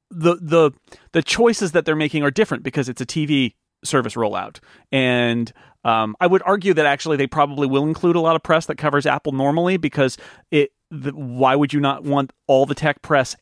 [0.10, 0.72] the the
[1.14, 4.60] the choices that they're making are different because it's a TV service rollout,
[4.92, 5.52] and
[5.84, 8.78] um, I would argue that actually they probably will include a lot of press that
[8.78, 10.18] covers Apple normally because
[10.52, 10.72] it.
[10.94, 13.38] The, why would you not want all the tech press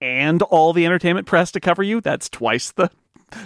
[0.00, 2.00] and all the entertainment press to cover you?
[2.00, 2.90] That's twice the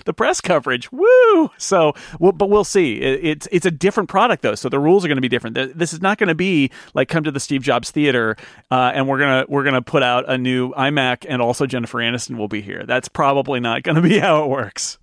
[0.04, 0.90] the press coverage.
[0.92, 1.50] Woo!
[1.58, 3.00] So, well, but we'll see.
[3.00, 5.54] It, it's it's a different product though, so the rules are going to be different.
[5.76, 8.36] This is not going to be like come to the Steve Jobs Theater,
[8.70, 12.36] uh, and we're gonna we're gonna put out a new iMac, and also Jennifer Aniston
[12.36, 12.84] will be here.
[12.86, 14.98] That's probably not going to be how it works.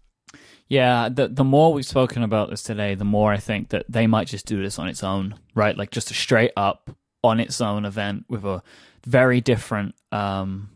[0.67, 4.07] Yeah, the the more we've spoken about this today, the more I think that they
[4.07, 5.77] might just do this on its own, right?
[5.77, 6.89] Like just a straight up
[7.23, 8.63] on its own event with a
[9.05, 10.69] very different um,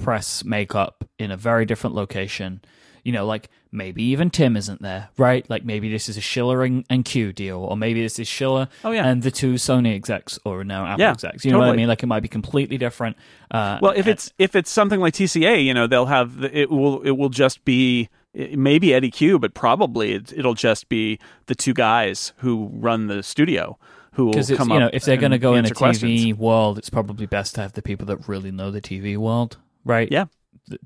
[0.00, 2.62] press makeup in a very different location.
[3.04, 5.48] You know, like maybe even Tim isn't there, right?
[5.48, 8.68] Like maybe this is a Schiller and, and Cue deal, or maybe this is Schiller
[8.82, 9.06] Oh, yeah.
[9.06, 11.44] and the two Sony execs, or now Apple Yeah, execs.
[11.44, 11.88] You know what I mean?
[11.88, 13.16] Like it might be completely different.
[13.50, 17.02] Uh, Well, if it's if it's something like TCA, you know, they'll have it will
[17.02, 21.74] it will just be maybe Eddy Cue, but probably it, it'll just be the two
[21.74, 23.78] guys who run the studio
[24.12, 26.34] who will because come you know if they're going to go in a TV questions.
[26.38, 30.10] world, it's probably best to have the people that really know the TV world, right?
[30.10, 30.26] Yeah.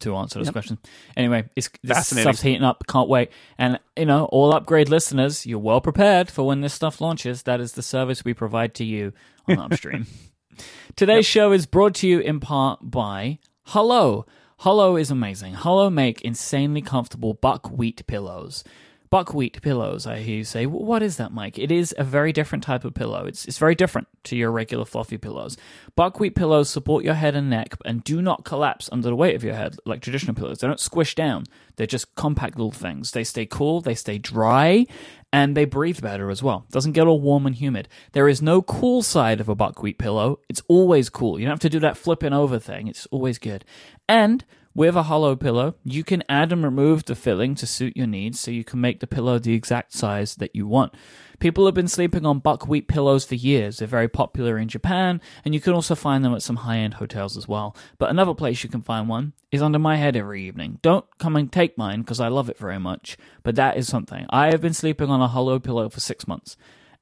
[0.00, 0.52] To answer this Yep.
[0.52, 0.78] question.
[1.16, 2.84] Anyway, it's this stuff's heating up.
[2.88, 3.30] Can't wait.
[3.58, 7.44] And you know, all upgrade listeners, you're well prepared for when this stuff launches.
[7.44, 9.12] That is the service we provide to you
[9.48, 10.06] on Upstream.
[10.96, 13.38] Today's show is brought to you in part by
[13.68, 14.24] Hullo.
[14.62, 15.54] Hullo is amazing.
[15.54, 18.64] Hullo make insanely comfortable buckwheat pillows.
[19.10, 20.66] Buckwheat pillows, I hear you say.
[20.66, 21.58] What is that, Myke?
[21.58, 23.24] It is a very different type of pillow.
[23.24, 25.56] It's, it's very different to your regular fluffy pillows.
[25.96, 29.44] Buckwheat pillows support your head and neck and do not collapse under the weight of
[29.44, 30.58] your head like traditional pillows.
[30.58, 31.44] They don't squish down.
[31.76, 33.12] They're just compact little things.
[33.12, 34.86] They stay cool, they stay dry,
[35.32, 36.66] and they breathe better as well.
[36.70, 37.88] Doesn't get all warm and humid.
[38.12, 40.40] There is no cool side of a buckwheat pillow.
[40.48, 41.38] It's always cool.
[41.38, 42.88] You don't have to do that flipping over thing.
[42.88, 43.64] It's always good.
[44.08, 48.06] And with a Hullo pillow, you can add and remove the filling to suit your
[48.06, 50.94] needs so you can make the pillow the exact size that you want.
[51.40, 53.78] People have been sleeping on buckwheat pillows for years.
[53.78, 56.94] They're very popular in Japan, and you can also find them at some high end
[56.94, 57.76] hotels as well.
[57.98, 60.78] But another place you can find one is under my head every evening.
[60.82, 64.26] Don't come and take mine because I love it very much, but that is something.
[64.30, 66.56] I have been sleeping on a Hullo pillow for six months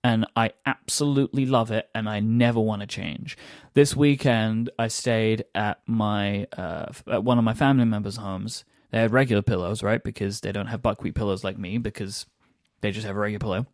[0.07, 3.37] and I absolutely love it, and I never want to change.
[3.75, 8.64] This weekend, I stayed at my uh, at one of my family members' homes.
[8.92, 10.01] They had regular pillows, right?
[10.01, 12.25] Because they don't have buckwheat pillows like me, because
[12.83, 13.66] they just have a regular pillow.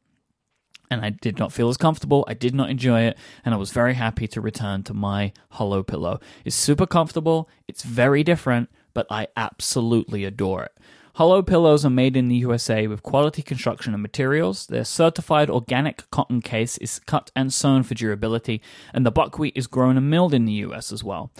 [0.90, 2.24] And I did not feel as comfortable.
[2.26, 5.82] I did not enjoy it, and I was very happy to return to my Hullo
[5.86, 6.18] pillow.
[6.46, 7.46] It's super comfortable.
[7.68, 10.72] It's very different, but I absolutely adore it.
[11.16, 14.66] Hullo pillows are made in the USA with quality construction and materials.
[14.66, 18.62] Their certified organic cotton case is cut and sewn for durability,
[18.94, 21.30] and the buckwheat is grown and milled in the US as well.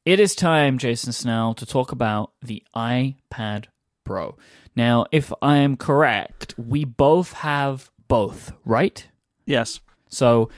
[0.05, 3.65] It is time, Jason Snell, to talk about the iPad
[4.03, 4.37] Pro.
[4.75, 9.07] Now, if I am correct, we both have both, right?
[9.45, 9.79] Yes.
[10.09, 10.49] So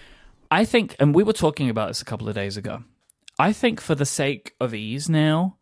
[0.52, 2.84] I think, and we were talking about this a couple of days ago,
[3.40, 5.58] I think for the sake of ease now,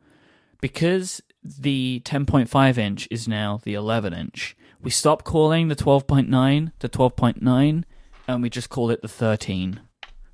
[0.61, 6.89] because the 10.5 inch is now the 11 inch, we stop calling the 12.9 the
[6.89, 7.83] 12.9
[8.27, 9.81] and we just call it the 13.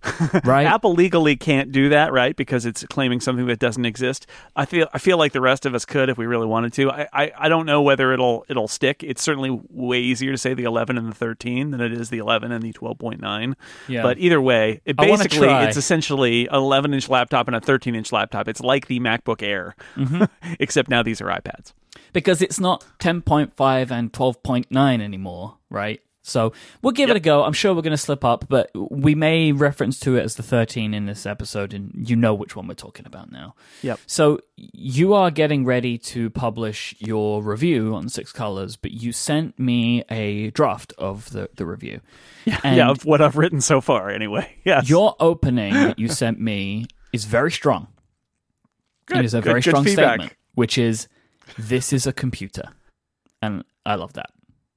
[0.44, 0.66] Right.
[0.66, 2.36] Apple legally can't do that, right?
[2.36, 4.26] Because it's claiming something that doesn't exist.
[4.56, 6.92] I feel I feel like the rest of us could if we really wanted to.
[6.92, 9.04] I, I, I don't know whether it'll it'll stick.
[9.04, 12.18] It's certainly way easier to say the 11 and the 13 than it is the
[12.18, 13.54] 11 and the 12.9.
[13.88, 14.02] Yeah.
[14.04, 18.12] But either way, it basically it's essentially an 11 inch laptop and a 13 inch
[18.12, 18.48] laptop.
[18.48, 20.24] It's like the MacBook Air, Mm-hmm.
[20.60, 21.74] except now these are iPads.
[22.14, 26.02] because it's not 10.5 and 12.9 anymore, right?
[26.24, 27.44] So we'll give it a go.
[27.44, 30.44] I'm sure we're going to slip up, but we may reference to it as the
[30.44, 33.56] 13 in this episode, and you know which one we're talking about now.
[33.82, 34.00] Yep.
[34.06, 39.58] So you are getting ready to publish your review on Six Colors, but you sent
[39.58, 42.02] me a draft of the, the review.
[42.64, 44.56] And yeah, of what I've written so far, anyway.
[44.64, 44.90] Yes.
[44.90, 47.88] your opening that you sent me is very strong.
[49.06, 50.20] Good, it is a good, very good strong feedback.
[50.20, 51.08] statement, which is
[51.58, 52.70] this is a computer.
[53.42, 54.32] And I love that.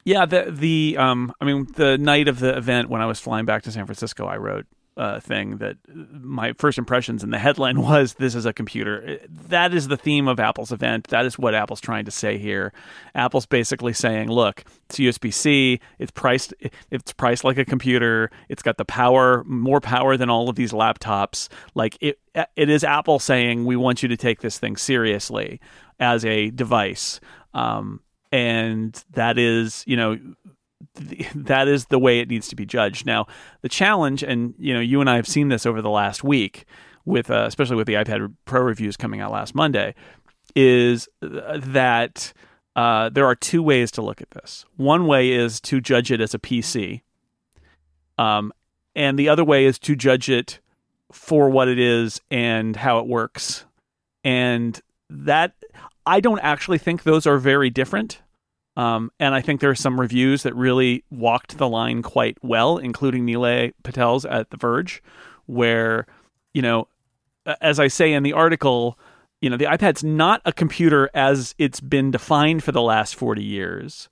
[0.05, 3.47] Yeah, the the um, I mean, the night of the event when I was flying
[3.47, 7.81] back to San Francisco, I wrote a thing that my first impressions and the headline
[7.83, 11.09] was "This is a computer." That is the theme of Apple's event.
[11.09, 12.73] That is what Apple's trying to say here.
[13.15, 15.81] Apple's basically saying, "Look, it's USB C.
[15.99, 16.53] It's priced.
[16.91, 18.31] It's priced like a computer.
[18.51, 21.49] It's got the power, more power than all of these laptops.
[21.75, 22.21] Like it,
[22.57, 25.61] it is Apple saying, we want you to take this thing seriously
[25.99, 27.21] as a device."
[27.55, 28.01] Um,
[28.35, 30.19] and that is you know
[30.97, 33.07] th- that is the way it needs to be judged.
[33.07, 33.29] Now
[33.63, 36.65] the challenge and you know you and i have seen this over the last week
[37.05, 39.95] with uh, especially with the ipad pro reviews coming out last monday
[40.57, 42.33] is that
[42.77, 44.65] uh, there are two ways to look at this.
[44.77, 47.03] One way is to judge it as a pc
[48.19, 48.53] um,
[48.97, 50.59] and the other way is to judge it
[51.13, 53.65] for what it is and how it works.
[54.25, 55.53] And that
[56.07, 58.21] i don't actually think those are very different
[58.77, 62.79] um, and I think there are some reviews that really walked the line quite well,
[62.79, 65.03] including Nilay Patel's at The Verge,
[65.47, 66.07] where,
[66.53, 66.89] you know,
[67.61, 68.99] as I say in the article,
[69.41, 73.43] you know, the iPad's not a computer as it's been defined for the last 40
[73.45, 74.09] years,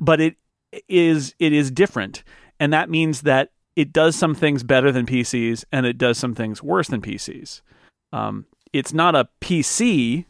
[0.00, 0.36] but it
[0.88, 2.24] is it is different.
[2.58, 6.34] And that means that it does some things better than PCs and it does some
[6.34, 7.62] things worse than PCs.
[8.12, 10.24] Um, it's not a PC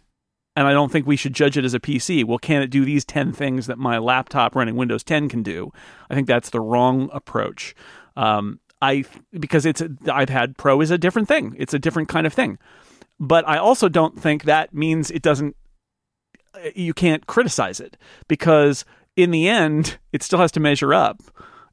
[0.57, 2.25] and I don't think we should judge it as a PC.
[2.25, 5.73] Well, can it do these 10 things that my laptop running Windows 10 can do?
[6.09, 7.75] I think that's the wrong approach.
[8.17, 9.05] Um, I
[9.39, 11.55] because it's the iPad Pro is a different thing.
[11.59, 12.59] It's a different kind of thing.
[13.19, 15.55] But I also don't think that means it doesn't
[16.75, 18.85] you can't criticize it because
[19.17, 21.21] in the end it still has to measure up.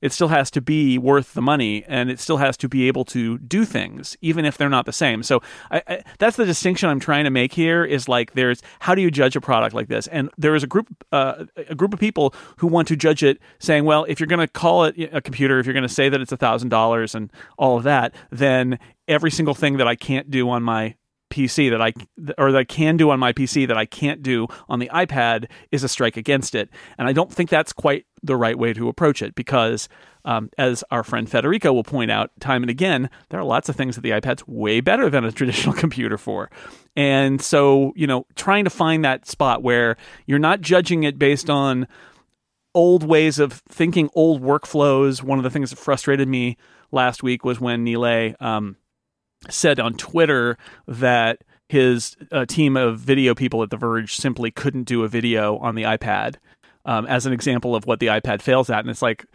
[0.02, 3.06] It still has to be worth the money, and it still has to be able
[3.06, 5.24] to do things, even if they're not the same.
[5.24, 7.84] So I, I, that's the distinction I'm trying to make here.
[7.84, 10.08] Is like there's how do you judge a product like this?
[10.08, 13.40] And there is a group uh, a group of people who want to judge it,
[13.60, 16.10] saying, well, if you're going to call it a computer, if you're going to say
[16.10, 19.96] that it's a thousand dollars and all of that, then every single thing that I
[19.96, 20.96] can't do on my
[21.38, 21.94] PC that I
[22.38, 25.50] or that I can do on my PC that I can't do on the iPad
[25.72, 26.70] is a strike against it.
[26.98, 29.88] And I don't think that's quite the right way to approach it because,
[30.26, 33.76] um, as our friend Federico will point out time and again, there are lots of
[33.76, 36.50] things that the iPad's way better than a traditional computer for.
[36.96, 39.96] And so, you know, trying to find that spot where
[40.26, 41.88] you're not judging it based on
[42.74, 45.22] old ways of thinking, old workflows.
[45.22, 46.58] One of the things that frustrated me
[46.92, 48.78] last week was when Nilay um,
[49.50, 50.58] said on Twitter
[50.88, 55.58] that his uh, team of video people at The Verge simply couldn't do a video
[55.58, 56.36] on the iPad
[56.86, 58.80] um, as an example of what the iPad fails at.
[58.80, 59.26] And it's like,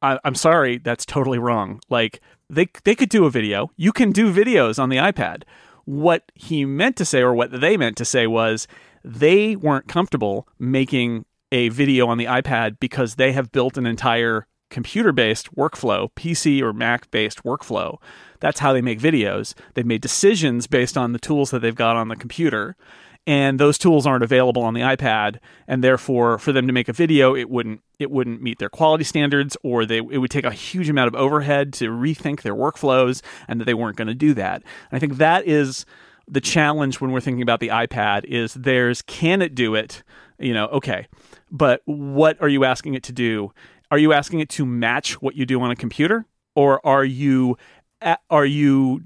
[0.00, 1.80] I- I'm sorry, that's totally wrong.
[1.88, 3.70] Like they they could do a video.
[3.76, 5.42] You can do videos on the iPad.
[5.84, 8.68] What he meant to say, or what they meant to say, was
[9.04, 14.46] they weren't comfortable making a video on the iPad because they have built an entire
[14.72, 17.98] computer based workflow, PC or Mac based workflow.
[18.40, 19.54] That's how they make videos.
[19.74, 22.76] They've made decisions based on the tools that they've got on the computer.
[23.24, 26.92] And those tools aren't available on the iPad, and therefore, for them to make a
[26.92, 30.50] video, it wouldn't it wouldn't meet their quality standards, or they it would take a
[30.50, 34.34] huge amount of overhead to rethink their workflows, and that they weren't going to do
[34.34, 34.64] that.
[34.90, 35.86] And I think that is
[36.26, 40.02] the challenge when we're thinking about the iPad is there's can it do it?
[40.40, 41.06] You know, okay,
[41.52, 43.52] but what are you asking it to do?
[43.92, 46.24] Are you asking it to match what you do on a computer,
[46.54, 47.58] or are you
[48.30, 49.02] are you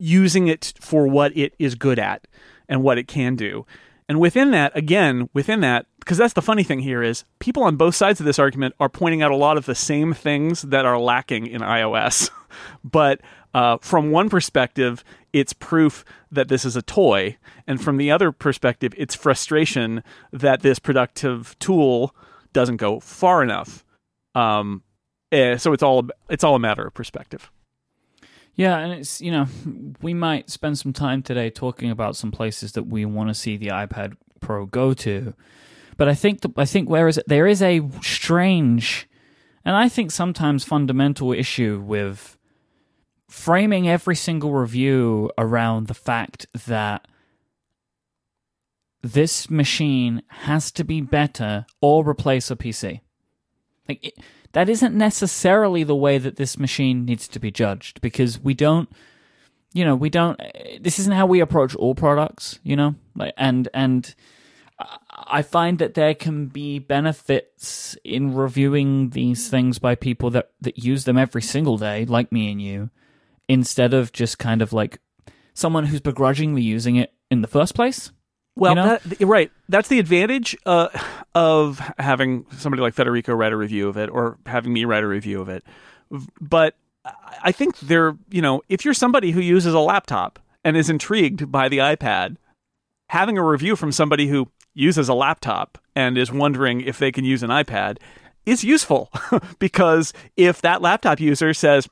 [0.00, 2.26] using it for what it is good at
[2.68, 3.64] and what it can do?
[4.08, 7.76] And within that, again, within that, because that's the funny thing here is people on
[7.76, 10.84] both sides of this argument are pointing out a lot of the same things that
[10.84, 12.28] are lacking in iOS.
[12.84, 13.20] but
[13.54, 17.36] uh, from one perspective, it's proof that this is a toy,
[17.68, 22.16] and from the other perspective, it's frustration that this productive tool
[22.52, 23.84] doesn't go far enough.
[24.34, 24.82] Um,
[25.32, 27.50] eh, so it's all it's all a matter of perspective.
[28.54, 29.46] Yeah, and it's you know
[30.00, 33.56] we might spend some time today talking about some places that we want to see
[33.56, 35.34] the iPad Pro go to,
[35.96, 37.24] but I think the, I think where is it?
[37.26, 39.08] There is a strange,
[39.64, 42.38] and I think sometimes fundamental issue with
[43.28, 47.08] framing every single review around the fact that
[49.02, 53.00] this machine has to be better or replace a PC.
[53.88, 54.18] Like it,
[54.52, 58.88] that isn't necessarily the way that this machine needs to be judged because we don't
[59.72, 60.40] you know, we don't
[60.80, 62.94] this isn't how we approach all products, you know?
[63.16, 64.14] Like and and
[65.26, 70.78] I find that there can be benefits in reviewing these things by people that that
[70.78, 72.90] use them every single day like me and you
[73.48, 75.00] instead of just kind of like
[75.54, 78.10] someone who's begrudgingly using it in the first place.
[78.56, 78.98] Well, you know?
[78.98, 79.50] that, right.
[79.68, 80.88] That's the advantage uh,
[81.34, 85.08] of having somebody like Federico write a review of it, or having me write a
[85.08, 85.64] review of it.
[86.40, 86.76] But
[87.42, 91.50] I think there, you know, if you're somebody who uses a laptop and is intrigued
[91.50, 92.36] by the iPad,
[93.10, 97.24] having a review from somebody who uses a laptop and is wondering if they can
[97.24, 97.98] use an iPad
[98.46, 99.10] is useful
[99.58, 101.88] because if that laptop user says,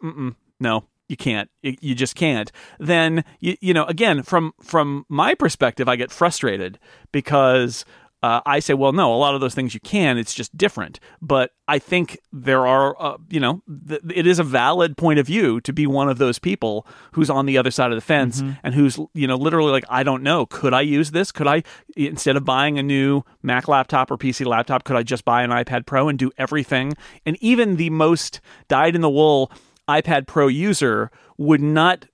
[0.60, 2.50] "No, you can't you just can't
[2.80, 6.78] then you, you know again from from my perspective i get frustrated
[7.12, 7.84] because
[8.22, 10.16] uh, I say, well, no, a lot of those things you can.
[10.16, 11.00] It's just different.
[11.20, 15.26] But I think there are, uh, you know, th- it is a valid point of
[15.26, 18.40] view to be one of those people who's on the other side of the fence
[18.40, 18.52] mm-hmm.
[18.62, 20.46] and who's, you know, literally like, I don't know.
[20.46, 21.32] Could I use this?
[21.32, 21.64] Could I,
[21.96, 25.50] instead of buying a new Mac laptop or PC laptop, could I just buy an
[25.50, 26.94] iPad Pro and do everything?
[27.26, 29.50] And even the most dyed in the wool
[29.88, 32.06] iPad Pro user would not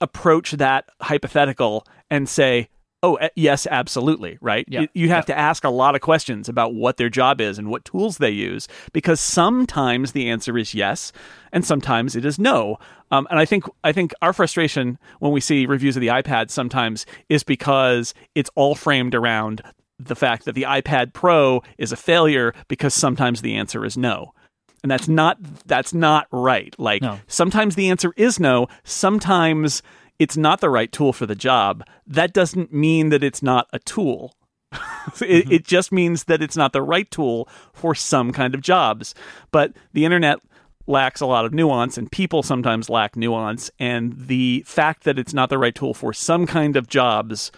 [0.00, 2.68] approach that hypothetical and say,
[3.02, 4.66] Oh, yes, absolutely, right?
[4.68, 4.84] Yeah.
[4.92, 5.34] You, have yeah.
[5.34, 8.30] to ask a lot of questions about what their job is and what tools they
[8.30, 11.10] use because sometimes the answer is yes
[11.50, 12.76] and sometimes it is no.
[13.10, 16.50] Um, and I think I think our frustration when we see reviews of the iPad
[16.50, 19.62] sometimes is because it's all framed around
[19.98, 24.34] the fact that the iPad Pro is a failure because sometimes the answer is no
[24.82, 26.74] and that's not that's not right.
[26.78, 27.20] Like no.
[27.26, 28.68] sometimes the answer is no.
[28.84, 29.82] Sometimes
[30.18, 31.84] it's not the right tool for the job.
[32.06, 34.34] That doesn't mean that it's not a tool.
[35.22, 35.52] It, mm-hmm.
[35.52, 39.14] it just means that it's not the right tool for some kind of jobs.
[39.50, 40.38] But the internet
[40.86, 43.70] lacks a lot of nuance and people sometimes lack nuance.
[43.80, 47.50] And the fact that it's not the right tool for some kind of jobs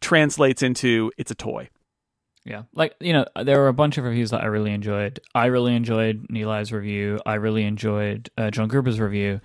[0.00, 1.70] translates into it's a toy
[2.44, 5.20] yeah, like you know, there were a bunch of reviews that I really enjoyed.
[5.34, 7.20] I really enjoyed Nilay's review.
[7.26, 9.40] I really enjoyed uh, John Gruber's review.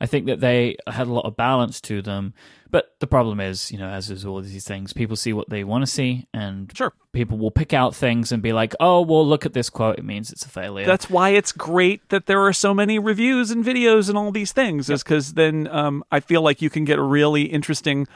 [0.00, 2.32] I think that they had a lot of balance to them.
[2.70, 5.64] But the problem is, you know, as is all these things, people see what they
[5.64, 9.26] want to see, and sure, people will pick out things and be like, "Oh, well,
[9.26, 12.40] look at this quote; it means it's a failure." That's why it's great that there
[12.46, 14.94] are so many reviews and videos and all these things, yep.
[14.94, 18.06] is because then um, I feel like you can get a really interesting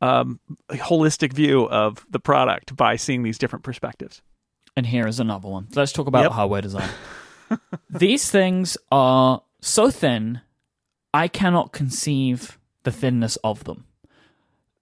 [0.00, 0.40] um,
[0.70, 4.22] holistic view of the product by seeing these different perspectives.
[4.76, 5.68] And here is another one.
[5.74, 6.32] Let's talk about yep.
[6.32, 6.88] hardware design.
[7.90, 10.40] these things are so thin,
[11.12, 13.86] I cannot conceive the thinness of them.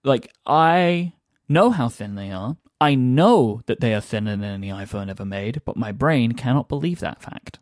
[0.03, 1.13] Like, I
[1.49, 2.57] know how thin they are.
[2.79, 6.69] I know that they are thinner than any iPhone ever made, but my brain cannot
[6.69, 7.59] believe that fact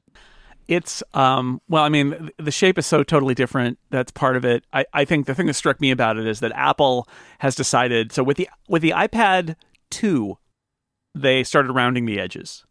[0.68, 4.64] it's um well i mean the shape is so totally different that's part of it
[4.74, 7.08] I, I think the thing that struck me about it is that apple
[7.40, 9.56] has decided so with the with the ipad
[9.92, 10.38] 2
[11.14, 12.66] they started rounding the edges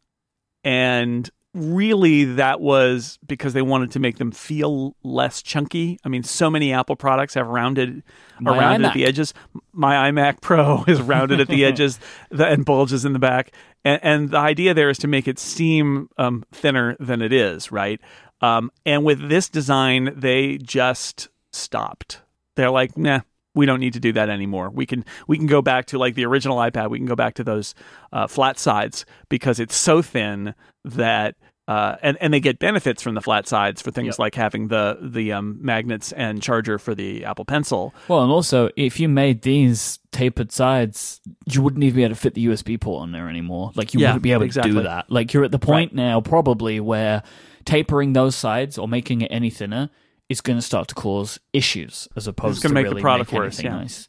[0.65, 5.99] and really that was because they wanted to make them feel less chunky.
[6.05, 8.03] I mean, so many Apple products have rounded
[8.41, 8.89] My rounded iMac.
[8.89, 9.35] at the edges.
[9.73, 13.53] My iMac Pro is rounded at the edges and bulges in the back.
[13.85, 17.71] And, and, the idea there is to make it seem um, thinner than it is,
[17.71, 18.01] right?
[18.41, 22.23] Um, and with this design, they just stopped.
[22.57, 23.21] They're like, nah,
[23.55, 24.71] we don't need to do that anymore.
[24.71, 26.91] We can we can go back to like the original iPad.
[26.91, 27.75] We can go back to those
[28.13, 30.55] uh, flat sides because it's so thin
[30.85, 34.19] that uh, and and they get benefits from the flat sides for things yep.
[34.19, 37.95] like having the the um, magnets and charger for the Apple Pencil.
[38.09, 42.21] Well, and also if you made these tapered sides, you wouldn't even be able to
[42.21, 43.73] fit the USB port on there anymore.
[43.75, 44.73] Like you yeah, wouldn't be able exactly.
[44.73, 45.11] to do that.
[45.11, 45.97] Like you're at the point right.
[45.97, 47.23] now probably where
[47.65, 49.89] tapering those sides or making it any thinner
[50.29, 53.41] is going to start to cause issues as opposed to make really the product make
[53.41, 53.63] worse.
[53.63, 53.77] Yeah.
[53.77, 54.09] nice.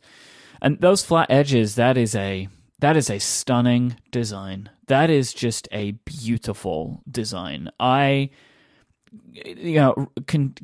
[0.61, 2.49] And those flat edges, that is a
[2.79, 4.69] that is a stunning design.
[4.87, 7.71] That is just a beautiful design.
[7.79, 8.29] I
[9.33, 10.55] you know, con-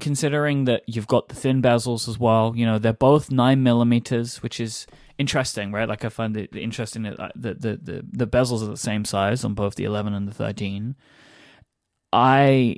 [0.00, 4.42] considering that you've got the thin bezels as well, you know, they're both nine millimeters,
[4.42, 4.86] which is
[5.18, 5.88] interesting, right?
[5.88, 9.44] Like I find it interesting that the, the, the, the bezels are the same size
[9.44, 10.96] on both the 11 and the 13.
[12.12, 12.76] I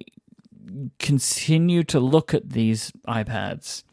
[0.98, 3.84] continue to look at these iPads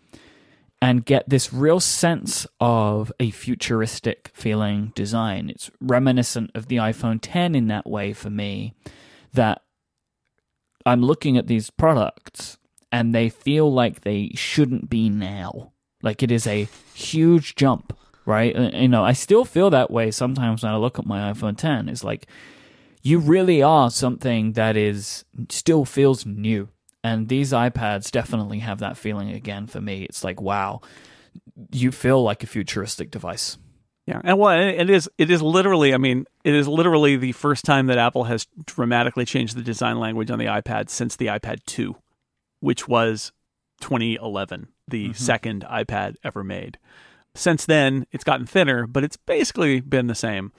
[0.81, 5.49] and get this real sense of a futuristic feeling design.
[5.49, 8.73] It's reminiscent of the iPhone 10 in that way for me
[9.33, 9.61] that
[10.85, 12.57] I'm looking at these products
[12.91, 15.73] and they feel like they shouldn't be now.
[16.01, 18.55] Like it is a huge jump, right?
[18.55, 21.57] Uh, you know, I still feel that way sometimes when I look at my iPhone
[21.57, 21.89] 10.
[21.89, 22.25] It's like
[23.01, 26.69] you really are something that is still feels new.
[27.03, 30.03] And these iPads definitely have that feeling again for me.
[30.03, 30.81] It's like, wow,
[31.71, 33.57] you feel like a futuristic device.
[34.05, 35.93] Yeah, and well, it is it is literally.
[35.93, 39.99] I mean, it is literally the first time that Apple has dramatically changed the design
[39.99, 41.95] language on the iPad since the iPad 2,
[42.59, 43.31] which was
[43.81, 45.13] 2011, the mm-hmm.
[45.13, 46.79] second iPad ever made.
[47.35, 50.51] Since then, it's gotten thinner, but it's basically been the same.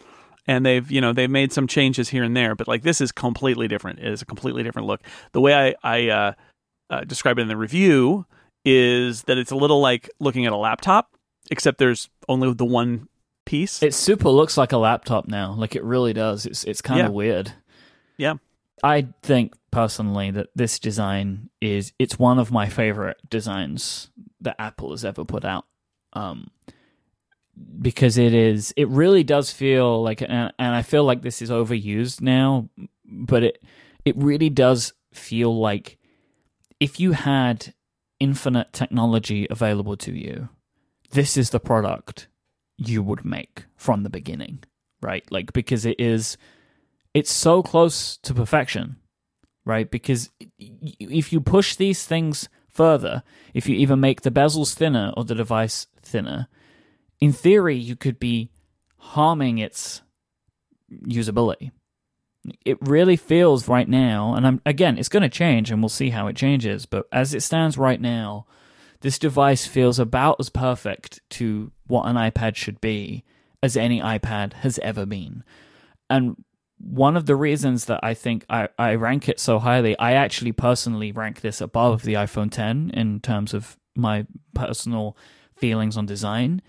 [0.51, 3.13] And they've, you know, they've made some changes here and there, but like this is
[3.13, 4.01] completely different.
[4.01, 5.01] It is a completely different look.
[5.31, 6.33] The way I, I uh,
[6.91, 8.27] uh, describe it in the review
[8.65, 11.15] is that it's a little like looking at a laptop,
[11.53, 13.07] except there's only the one
[13.47, 13.81] piece.
[13.81, 15.53] It super looks like a laptop now.
[15.53, 16.47] Like it really does.
[16.47, 17.13] It's it's kind of yeah.
[17.13, 17.53] weird.
[18.17, 18.35] Yeah.
[18.83, 24.91] I think personally that this design is it's one of my favorite designs that Apple
[24.91, 25.67] has ever put out.
[26.13, 26.51] Um
[27.81, 31.51] because it is it really does feel like and, and I feel like this is
[31.51, 32.69] overused now,
[33.05, 33.63] but it
[34.05, 35.99] it really does feel like
[36.79, 37.75] if you had
[38.19, 40.49] infinite technology available to you,
[41.11, 42.29] this is the product
[42.77, 44.63] you would make from the beginning,
[45.03, 45.25] right?
[45.31, 46.37] Like because it is
[47.13, 48.97] it's so close to perfection,
[49.65, 49.91] right?
[49.91, 55.25] Because if you push these things further, if you even make the bezels thinner or
[55.25, 56.49] the device thinner,
[57.21, 58.51] in theory you could be
[58.97, 60.03] harming its
[61.05, 61.71] usability.
[62.65, 66.11] It really feels right now, and I'm again, it's going to change, and we'll see
[66.11, 66.87] how it changes.
[66.87, 68.47] But as it stands right now,
[69.03, 73.25] this device feels about as perfect to what an iPad should be
[73.63, 75.45] as any iPad has ever been.
[76.09, 76.43] And
[76.79, 80.53] one of the reasons that I think I, I rank it so highly, I actually
[80.53, 85.17] personally rank this above the iPhone 10 in terms of my personal
[85.55, 86.63] feelings on design,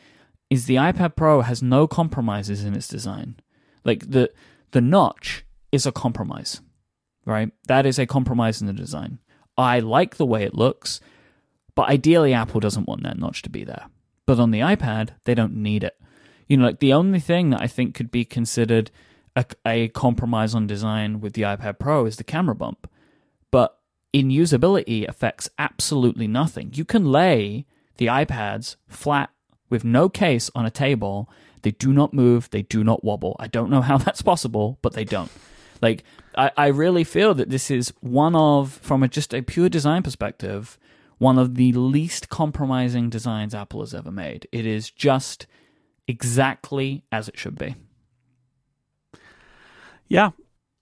[0.51, 3.37] is the iPad Pro has no compromises in its design.
[3.85, 4.29] Like the
[4.71, 6.61] the notch is a compromise,
[7.25, 7.51] right?
[7.67, 9.19] That is a compromise in the design.
[9.57, 10.99] I like the way it looks.
[11.73, 13.85] But ideally, Apple doesn't want that notch to be there.
[14.25, 15.97] But on the iPad, they don't need it.
[16.47, 18.91] You know, like the only thing that I think could be considered
[19.37, 22.89] a, a compromise on design with the iPad Pro is the camera bump.
[23.51, 23.77] But
[24.11, 26.71] in usability, affects absolutely nothing.
[26.73, 29.29] You can lay the iPads flat
[29.71, 31.27] with no case on a table.
[31.63, 33.35] They do not move, they do not wobble.
[33.39, 35.31] I don't know how that's possible, but they don't.
[35.81, 36.03] Like,
[36.35, 40.03] I, I really feel that this is one of, from a, just a pure design
[40.03, 40.77] perspective,
[41.17, 44.47] one of the least compromising designs Apple has ever made.
[44.51, 45.47] It is just
[46.07, 47.75] exactly as it should be.
[50.07, 50.31] Yeah.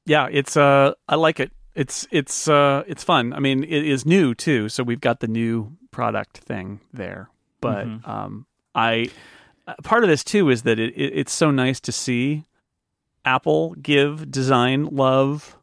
[0.06, 1.52] Yeah, it's uh I like it.
[1.76, 3.32] It's it's uh it's fun.
[3.32, 7.30] I mean, it is new too, so we've got the new product thing there.
[7.62, 8.10] But mm-hmm.
[8.10, 8.48] um
[8.80, 9.10] I
[9.68, 12.46] uh, part of this too is that it, it it's so nice to see
[13.26, 15.58] Apple give design love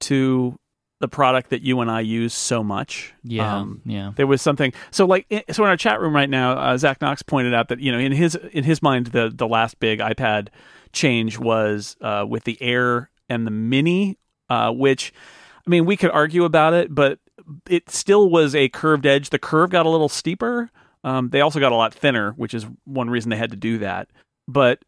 [0.00, 0.58] to
[0.98, 3.14] the product that you and I use so much.
[3.22, 4.12] Yeah, um, yeah.
[4.16, 4.72] There was something.
[4.90, 7.80] So like, so in our chat room right now, uh, Zach Knox pointed out that
[7.80, 10.48] you know in his in his mind the the last big iPad
[10.92, 15.12] change was uh, with the Air and the Mini, uh, which
[15.66, 17.18] I mean we could argue about it, but
[17.68, 19.30] it still was a curved edge.
[19.30, 20.70] The curve got a little steeper.
[21.06, 23.78] Um, they also got a lot thinner, which is one reason they had to do
[23.78, 24.08] that.
[24.46, 24.84] But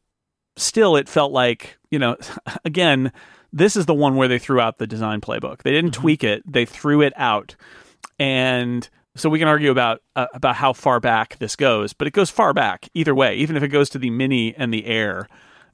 [0.57, 2.17] still, it felt like you know,
[2.65, 3.13] again
[3.53, 5.63] this is the one where they threw out the design playbook.
[5.63, 6.03] They didn't mm-hmm.
[6.03, 7.57] tweak it; they threw it out,
[8.19, 12.13] and so we can argue about uh, about how far back this goes, but it
[12.13, 13.37] goes far back either way.
[13.37, 15.29] Even if it goes to the Mini and the Air,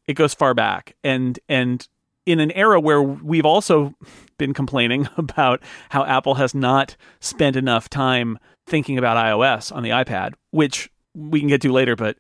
[0.07, 1.89] it goes far back, and and
[2.27, 3.95] in an era where we've also
[4.39, 9.91] been complaining about how Apple has not spent enough time thinking about iOS on the
[9.91, 12.17] iPad, which we can get to later, but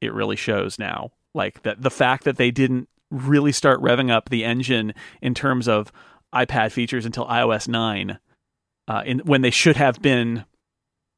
[0.00, 1.10] it really shows now.
[1.34, 5.68] Like that the fact that they didn't really start revving up the engine in terms
[5.68, 5.92] of
[6.34, 8.18] iPad features until iOS 9,
[8.88, 10.44] uh, in, when they should have been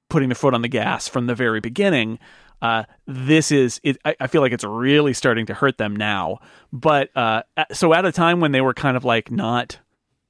[0.09, 2.19] putting their foot on the gas from the very beginning.
[2.62, 6.39] Uh, this is, it, I, I, feel like it's really starting to hurt them now.
[6.73, 7.43] But uh,
[7.73, 9.79] so at a time when they were kind of like not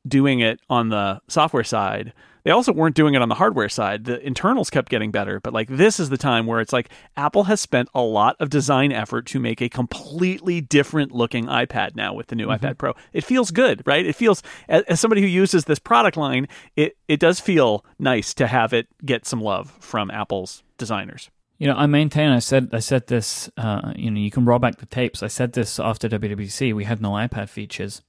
[0.07, 2.13] doing it on the software side,
[2.47, 4.05] they also weren't doing it on the hardware side.
[4.05, 7.43] The internals kept getting better, but like this is the time where it's like Apple
[7.45, 12.15] has spent a lot of design effort to make a completely different looking iPad now
[12.15, 12.65] with the new mm-hmm.
[12.65, 12.95] iPad Pro.
[13.13, 14.07] It feels good, right?
[14.07, 18.33] It feels as, as somebody who uses this product line, it it does feel nice
[18.35, 21.31] to have it get some love from Apple's designers.
[21.59, 22.31] You know, I maintain.
[22.31, 22.69] I said.
[22.73, 23.51] I said this.
[23.57, 25.21] Uh, you know, you can roll back the tapes.
[25.21, 26.73] I said this after WWDC.
[26.73, 28.03] We had no iPad features,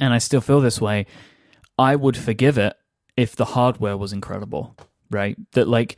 [0.00, 1.04] and I still feel this way.
[1.78, 2.74] I would forgive it
[3.16, 4.76] if the hardware was incredible,
[5.10, 5.36] right?
[5.52, 5.96] That like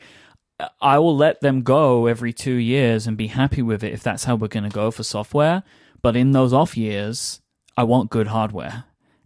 [0.81, 4.25] I will let them go every two years and be happy with it if that's
[4.25, 5.63] how we're going to go for software.
[6.01, 7.41] But in those off years,
[7.77, 8.85] I want good hardware,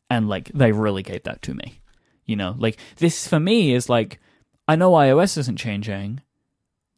[0.10, 1.82] and like they really gave that to me.
[2.26, 4.20] You know, like this for me is like
[4.68, 6.22] I know iOS isn't changing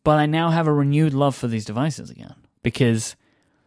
[0.06, 3.18] but I now have a renewed love for these devices again because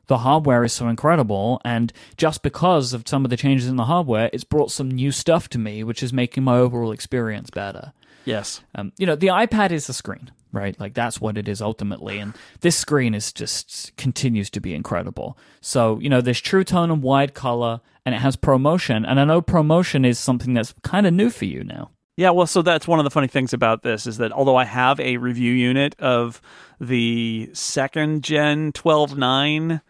[0.08, 1.60] the hardware is so incredible.
[1.64, 5.12] And just because of some of the changes in the hardware, it's brought some new
[5.12, 7.92] stuff to me, which is making my overall experience better.
[8.24, 8.60] Yes.
[8.74, 10.78] Um, you know, the iPad is a screen, right?
[10.78, 12.18] Like that's what it is ultimately.
[12.18, 15.38] And this screen is just continues to be incredible.
[15.60, 19.04] So, you know, there's true tone and wide color and it has ProMotion.
[19.06, 21.90] And I know ProMotion is something that's kind of new for you now.
[22.18, 24.64] Yeah, well, so that's one of the funny things about this is that although I
[24.64, 26.42] have a review unit of
[26.80, 29.80] the second gen 12.9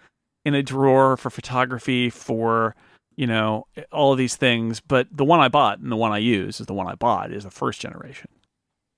[0.49, 2.74] in a drawer for photography, for
[3.16, 6.18] you know all of these things, but the one I bought and the one I
[6.18, 8.30] use is the one I bought is the first generation,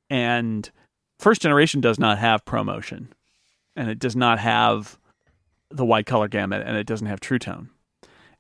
[0.09, 0.71] and
[1.19, 3.09] first generation does not have ProMotion,
[3.75, 4.99] and it does not have
[5.71, 7.71] the wide color gamut, and it doesn't have True Tone,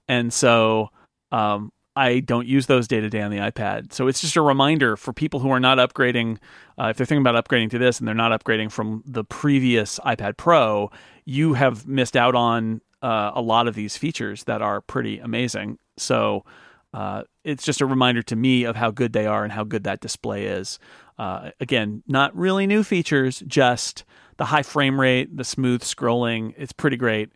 [0.07, 0.91] and so
[1.33, 3.93] um, I don't use those day to day on the iPad.
[3.93, 6.39] So it's just a reminder for people who are not upgrading,
[6.79, 9.99] uh, if they're thinking about upgrading to this and they're not upgrading from the previous
[10.01, 10.91] iPad Pro,
[11.25, 15.79] you have missed out on uh, a lot of these features that are pretty amazing.
[15.97, 16.45] So
[16.93, 19.85] uh, it's just a reminder to me of how good they are and how good
[19.85, 20.79] that display is.
[21.19, 24.05] Uh, again, not really new features, just
[24.39, 26.55] the high frame rate, the smooth scrolling.
[26.57, 27.31] It's pretty great.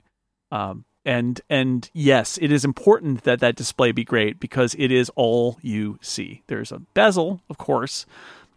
[0.51, 5.11] Um, and and yes, it is important that that display be great because it is
[5.15, 6.43] all you see.
[6.47, 8.07] There's a bezel, of course.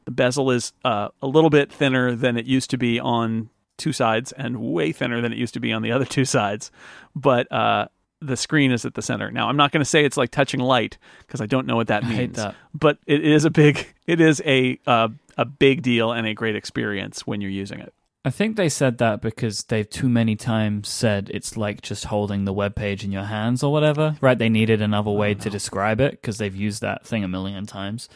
[0.05, 3.93] The bezel is uh, a little bit thinner than it used to be on two
[3.93, 6.71] sides, and way thinner than it used to be on the other two sides.
[7.15, 7.87] But uh,
[8.21, 9.31] the screen is at the center.
[9.31, 11.87] Now, I'm not going to say it's like touching light because I don't know what
[11.87, 12.37] that means.
[12.37, 12.55] that.
[12.73, 16.55] But it is a big, it is a uh, a big deal and a great
[16.55, 17.93] experience when you're using it.
[18.25, 22.43] I think they said that because they've too many times said it's like just holding
[22.43, 24.37] the web page in your hands or whatever, right?
[24.37, 28.09] They needed another way to describe it because they've used that thing a million times.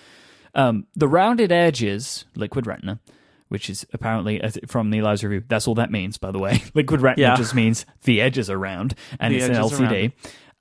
[0.53, 2.99] Um, the rounded edges, liquid retina,
[3.51, 6.63] which is apparently from the Eli's review, that's all that means, by the way.
[6.73, 7.35] liquid retina Yeah.
[7.35, 10.13] just means the edges are round and The it's an LCD.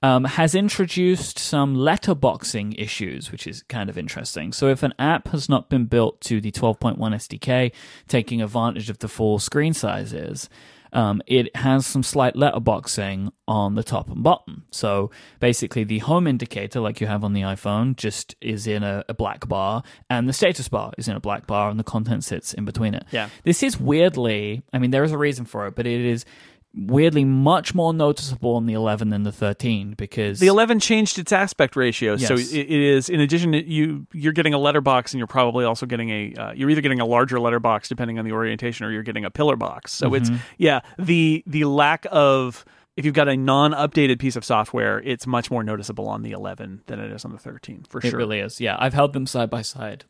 [0.03, 4.51] Um, has introduced some letterboxing issues, which is kind of interesting.
[4.51, 7.71] So, if an app has not been built to the 12.1 SDK,
[8.07, 10.49] taking advantage of the full screen sizes,
[10.93, 14.65] um, it has some slight letterboxing on the top and bottom.
[14.71, 19.03] So basically, the home indicator, like you have on the iPhone, just is in a,
[19.09, 22.23] a black bar, and the status bar is in a black bar, and the content
[22.23, 23.05] sits in between it.
[23.11, 23.29] Yeah.
[23.43, 26.25] This is weirdly, I mean, there is a reason for it, but it is
[26.73, 31.31] weirdly much more noticeable on the 11 than the 13 because The 11 changed its
[31.31, 32.51] aspect ratio, so Yes.
[32.53, 35.85] it, it is in addition to you you're getting a letterbox and you're probably also
[35.85, 39.03] getting a uh, you're either getting a larger letterbox depending on the orientation or you're
[39.03, 39.91] getting a pillar box.
[39.91, 42.63] So it's yeah, the the lack of
[42.97, 46.81] if you've got a non-updated piece of software, it's much more noticeable on the 11
[46.87, 48.11] than it is on the 13 for sure.
[48.11, 48.59] It really is.
[48.61, 50.05] Yeah, I've held them side by side.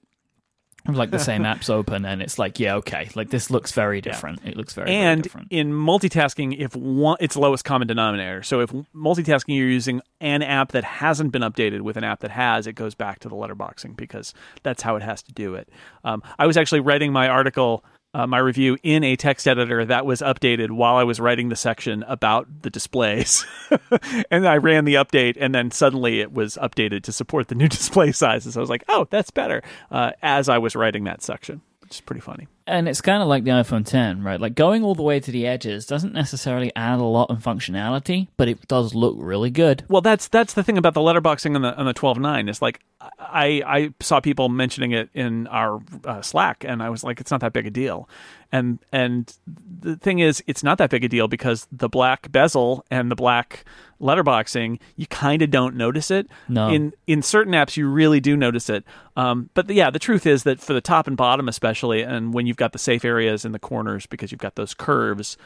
[0.88, 4.40] Like the same apps open, and it's like, yeah, okay, like this looks very different.
[4.46, 5.48] It looks very, very and different.
[5.52, 10.72] in multitasking if one it's lowest common denominator so if multitasking you're using an app
[10.72, 13.96] that hasn't been updated with an app that has it goes back to the letterboxing
[13.96, 15.70] because that's how it has to do it
[16.04, 17.84] um, i was actually writing my article
[18.14, 21.56] uh, my review in a text editor that was updated while I was writing the
[21.56, 23.46] section about the displays.
[24.32, 27.68] and I ran the update, and then suddenly it was updated to support the new
[27.70, 28.58] display sizes.
[28.58, 32.02] I was like, oh, that's better, uh, as I was writing that section, which is
[32.02, 32.48] pretty funny.
[32.68, 34.40] And it's kind of like the iPhone 10, right?
[34.40, 38.28] Like going all the way to the edges doesn't necessarily add a lot in functionality,
[38.38, 39.84] but it does look really good.
[39.90, 42.62] Well, that's that's the thing about the letterboxing on the on the twelve nine is
[42.62, 42.80] like
[43.20, 47.32] I I saw people mentioning it in our uh, Slack, and I was like, it's
[47.32, 48.08] not that big a deal,
[48.52, 49.34] and and
[49.80, 53.16] the thing is, it's not that big a deal because the black bezel and the
[53.16, 53.66] black
[54.02, 56.28] letterboxing, you kind of don't notice it.
[56.50, 56.70] No.
[56.70, 58.84] In in certain apps, you really do notice it.
[59.16, 62.34] Um, but the, yeah, the truth is that for the top and bottom, especially, and
[62.34, 65.38] when you've got the safe areas in the corners because you've got those curves,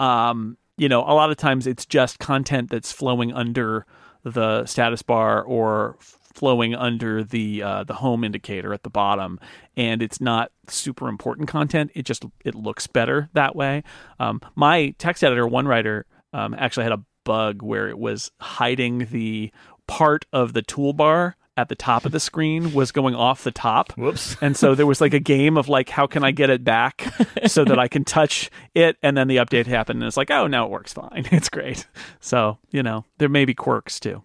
[0.00, 3.84] um, you know, a lot of times it's just content that's flowing under
[4.22, 9.38] the status bar or flowing under the uh, the home indicator at the bottom,
[9.76, 11.90] and it's not super important content.
[11.94, 13.84] It just it looks better that way.
[14.18, 19.52] Um, my text editor, 1Writer, um, actually had a bug where it was hiding the
[19.86, 23.92] part of the toolbar at the top of the screen was going off the top.
[23.92, 24.36] Whoops.
[24.40, 27.12] And so there was like a game of like, how can I get it back
[27.46, 28.96] so that I can touch it?
[29.02, 31.28] And then the update happened, and it's like, oh, now it works fine.
[31.34, 31.86] It's great.
[32.20, 34.22] So you know, there may be quirks too.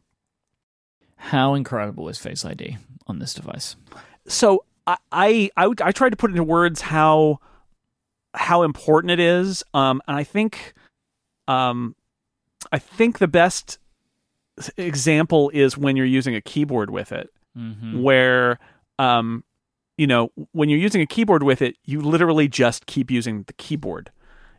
[1.15, 2.77] How incredible is Face ID
[3.07, 3.75] on this device?
[4.27, 7.39] So I I I, I tried to put into words how
[8.33, 10.73] how important it is, um, and I think
[11.47, 11.95] um,
[12.71, 13.79] I think the best
[14.77, 18.01] example is when you're using a keyboard with it, Mm-hmm.
[18.03, 18.59] where
[18.99, 19.43] um,
[19.97, 23.53] you know when you're using a keyboard with it, you literally just keep using the
[23.53, 24.11] keyboard.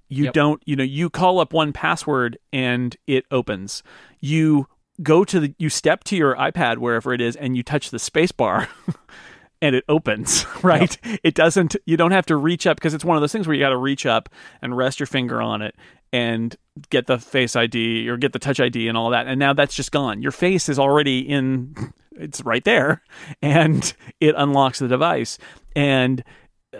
[0.08, 0.34] You Yep.
[0.34, 3.84] don't, you know, you call up 1Password and it opens.
[4.18, 4.66] You
[5.02, 7.98] go to the, you step to your iPad wherever it is, and you touch the
[8.00, 8.68] space bar.
[9.62, 10.98] and it opens, right?
[11.22, 13.54] It doesn't, you don't have to reach up because it's one of those things where
[13.54, 14.28] you got to reach up
[14.60, 15.76] and rest your finger on it
[16.12, 16.56] and
[16.90, 19.26] get the face ID or get the touch ID and all that.
[19.26, 20.22] And now that's just gone.
[20.22, 21.74] Your face is already in,
[22.16, 23.02] it's right there
[23.42, 25.38] and it unlocks the device.
[25.76, 26.24] And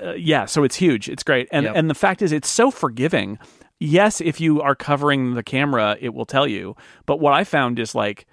[0.03, 1.09] uh, yeah, so it's huge.
[1.09, 1.49] It's great.
[1.53, 1.77] And, Yep.
[1.77, 3.39] and the fact is, it's so forgiving.
[3.79, 6.77] Yes, if you are covering the camera, it will tell you.
[7.07, 8.27] But what I found is like,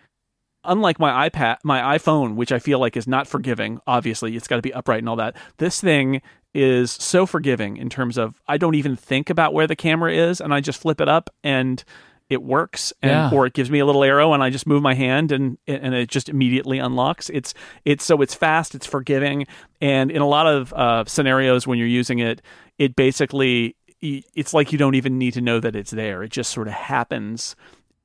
[0.64, 4.58] unlike my iPad, my iPhone, which I feel like is not forgiving, obviously, it's got
[4.58, 5.36] to be upright and all that.
[5.58, 6.22] This thing
[6.58, 10.42] is so forgiving in terms of I don't even think about where the camera is
[10.42, 11.84] and I just flip it up and
[12.30, 13.30] it works and Yeah.
[13.32, 15.94] or it gives me a little arrow and I just move my hand and and
[15.94, 17.30] it just immediately unlocks.
[17.30, 17.54] It's
[17.86, 19.46] it's so it's fast, it's forgiving
[19.80, 22.42] and in a lot of uh, scenarios when you're using it,
[22.80, 26.24] it basically it's like you don't even need to know that it's there.
[26.24, 27.56] It just sort of happens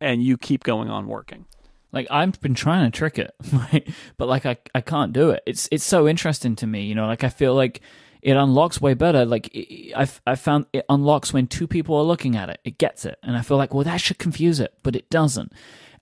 [0.00, 1.46] and you keep going on working.
[1.92, 3.34] Like I've been trying to trick it,
[4.16, 5.42] but like I I can't do it.
[5.46, 7.06] It's it's so interesting to me, you know.
[7.06, 7.80] Like I feel like
[8.22, 9.24] it unlocks way better.
[9.26, 9.50] Like
[9.96, 12.60] I I found it unlocks when two people are looking at it.
[12.64, 15.52] It gets it, and I feel like well that should confuse it, but it doesn't.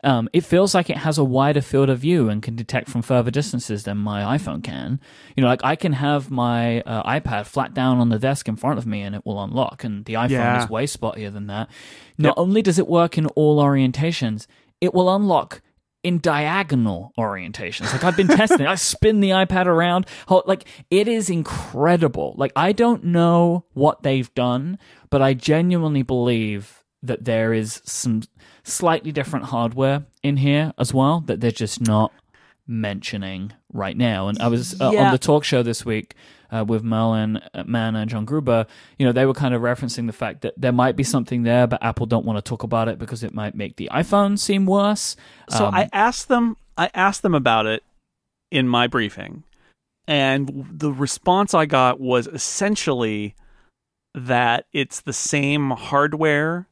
[0.03, 3.03] Um, it feels like it has a wider field of view and can detect from
[3.03, 4.99] further distances than my iPhone can.
[5.37, 8.57] You know, like I can have my uh, iPad flat down on the desk in
[8.57, 10.62] front of me and it will unlock, and the iPhone Yeah.
[10.64, 11.68] is way spottier than that.
[12.16, 14.47] Not only does it work in all orientations,
[14.81, 15.61] it will unlock
[16.03, 17.92] in diagonal orientations.
[17.92, 18.66] Like I've been testing.
[18.66, 20.07] I spin the iPad around.
[20.46, 22.34] Like it is incredible.
[22.36, 24.78] Like I don't know what they've done,
[25.11, 28.22] but I genuinely believe that there is some
[28.62, 32.12] slightly different hardware in here as well that they're just not
[32.71, 34.29] mentioning right now.
[34.29, 36.14] And I was uh, on the talk show this week
[36.51, 38.66] uh, with Merlin uh, Mann and John Gruber.
[38.99, 41.66] You know, they were kind of referencing the fact that there might be something there,
[41.66, 44.66] but Apple don't want to talk about it because it might make the iPhone seem
[44.66, 45.16] worse.
[45.51, 47.83] So Um, I asked them I asked them about it
[48.51, 49.45] in my briefing
[50.07, 53.37] and the response I got was essentially
[54.14, 56.66] that it's the same hardware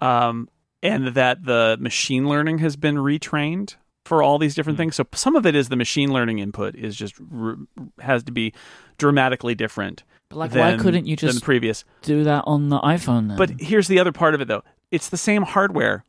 [0.00, 0.48] um
[0.82, 3.76] and that the machine learning has been retrained
[4.06, 4.82] for all these different Hmm.
[4.84, 4.96] things.
[4.96, 7.56] So some of it is the machine learning input is just r-
[8.00, 8.52] has to be
[8.98, 11.84] dramatically different But like, than, why couldn't you just previous.
[12.02, 13.36] do that on the iPhone then?
[13.36, 14.62] But here's the other part of it, though.
[14.90, 16.04] It's the same hardware.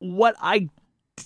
[0.00, 0.68] What I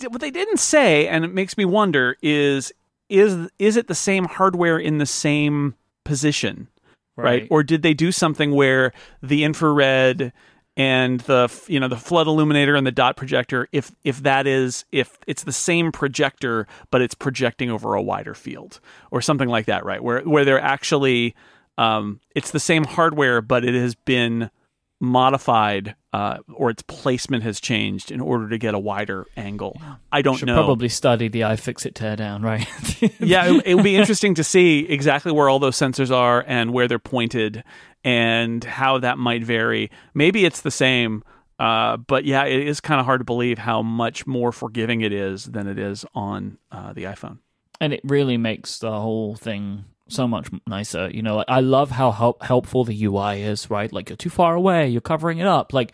[0.08, 2.72] what they didn't say, and it makes me wonder, is
[3.08, 6.68] is is it the same hardware in the same position,
[7.16, 7.46] right?
[7.50, 8.92] Or did they do something where
[9.22, 10.32] the infrared
[10.76, 14.84] and the you know the flood illuminator and the dot projector, if if that is
[14.92, 19.66] if it's the same projector but it's projecting over a wider field or something like
[19.66, 20.02] that, right?
[20.02, 21.34] Where where they're actually
[21.78, 24.50] um, it's the same hardware but it has been
[25.00, 29.78] modified uh, or its placement has changed in order to get a wider angle.
[30.10, 30.54] I don't should know.
[30.54, 32.66] probably study the iFixit teardown, right?
[33.20, 36.72] yeah, it, it would be interesting to see exactly where all those sensors are and
[36.72, 37.62] where they're pointed
[38.06, 39.90] and how that might vary.
[40.14, 41.24] Maybe it's the same,
[41.58, 45.12] uh, but yeah, it is kind of hard to believe how much more forgiving it
[45.12, 47.38] is than it is on uh, the iPhone.
[47.80, 51.10] and it really makes the whole thing so much nicer.
[51.10, 53.92] You know, like I love how help- helpful the UI is, right?
[53.92, 55.72] Like you're too far away, you're covering it up.
[55.72, 55.92] Like,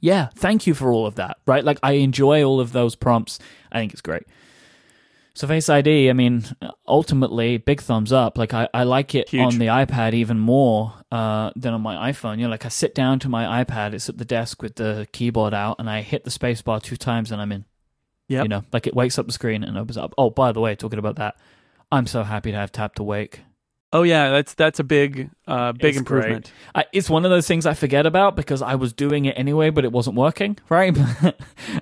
[0.00, 1.64] yeah, thank you for all of that, right?
[1.64, 3.38] Like I enjoy all of those prompts.
[3.72, 4.22] I think it's great.
[5.36, 6.46] So Face ID, I mean,
[6.88, 8.38] ultimately, big thumbs up.
[8.38, 9.42] Like I, I like it Huge.
[9.42, 12.38] on the iPad even more uh, than on my iPhone.
[12.38, 15.06] You know, like I sit down to my iPad, it's at the desk with the
[15.12, 17.66] keyboard out, and I hit the spacebar two times, and I'm in.
[18.28, 18.44] Yep.
[18.44, 20.14] You know, like it wakes up the screen and opens up.
[20.16, 21.36] Oh, by the way, talking about that,
[21.92, 23.40] I'm so happy to have tap to wake.
[23.92, 26.52] Oh yeah, that's that's a big uh, big It's improvement.
[26.74, 29.70] I, it's one of those things I forget about because I was doing it anyway,
[29.70, 30.96] but it wasn't working, right?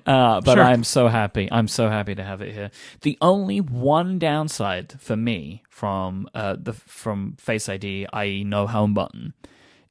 [0.05, 0.63] uh, but Sure.
[0.63, 1.49] I'm so happy.
[1.51, 2.69] I'm so happy to have it here.
[3.01, 8.93] The only one downside for me from uh, the from Face ID, i.e., no home
[8.93, 9.33] button,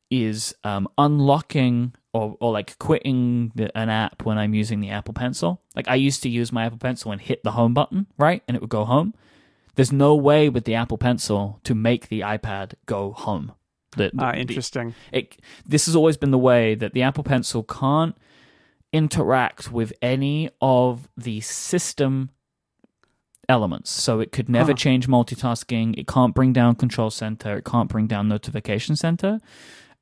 [0.08, 5.14] is um, unlocking or, or like quitting the, an app when I'm using the Apple
[5.14, 5.60] Pencil.
[5.74, 8.42] Like I used to use my Apple Pencil and hit the home button, right?
[8.46, 9.14] And it would go home.
[9.76, 13.52] There's no way with the Apple Pencil to make the iPad go home.
[13.96, 14.94] The, Ah, the- interesting.
[15.12, 18.16] it, this has always been the way that the Apple Pencil can't
[18.92, 22.30] interact with any of the system
[23.48, 23.90] elements.
[23.90, 24.76] So it could never Huh.
[24.76, 25.98] change multitasking.
[25.98, 27.56] It can't bring down Control Center.
[27.58, 29.40] It can't bring down Notification Center.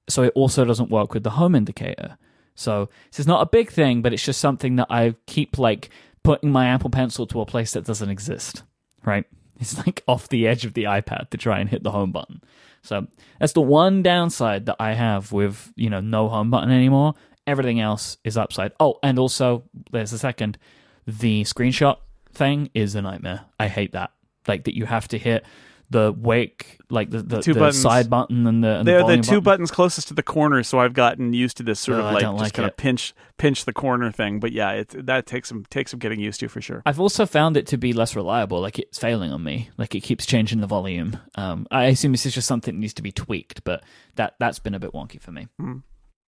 [0.08, 2.18] So it also doesn't work with the home indicator.
[2.54, 5.88] So this is not a big thing, but it's just something that I keep like
[6.22, 8.62] putting my Apple Pencil to a place that doesn't exist.
[9.04, 9.24] Right?
[9.60, 12.42] It's like off the edge of the iPad to try and hit the home button.
[12.82, 13.06] So
[13.38, 17.14] that's the one downside that I have with, you know, no home button anymore.
[17.46, 18.72] Everything else is upside.
[18.80, 20.58] Oh, and also there's a second.
[21.06, 21.98] The screenshot
[22.32, 23.46] thing is a nightmare.
[23.58, 24.10] I hate that.
[24.48, 25.44] Like that you have to hit
[25.92, 27.80] the wake, like the, the, two the buttons.
[27.80, 29.42] side button and the, and They're the volume two button.
[29.44, 32.22] buttons closest to the corner, so I've gotten used to this sort Oh, of like
[32.22, 34.40] just like kind of pinch pinch the corner thing.
[34.40, 36.82] But yeah, it that takes some takes some getting used to for sure.
[36.84, 38.60] I've also found it to be less reliable.
[38.60, 39.70] Like it's failing on me.
[39.78, 41.18] Like it keeps changing the volume.
[41.36, 43.84] Um, I assume this is just something that needs to be tweaked, but
[44.16, 45.46] that that's been a bit wonky for me.
[45.60, 45.78] Hmm.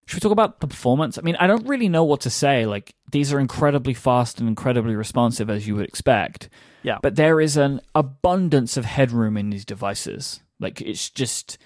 [0.05, 1.17] Should we talk about the performance?
[1.17, 2.65] I mean, I don't really know what to say.
[2.65, 6.49] Like these are incredibly fast and incredibly responsive, as you would expect.
[6.83, 6.99] Yeah.
[7.01, 10.41] But there is an abundance of headroom in these devices.
[10.59, 11.57] Like it's just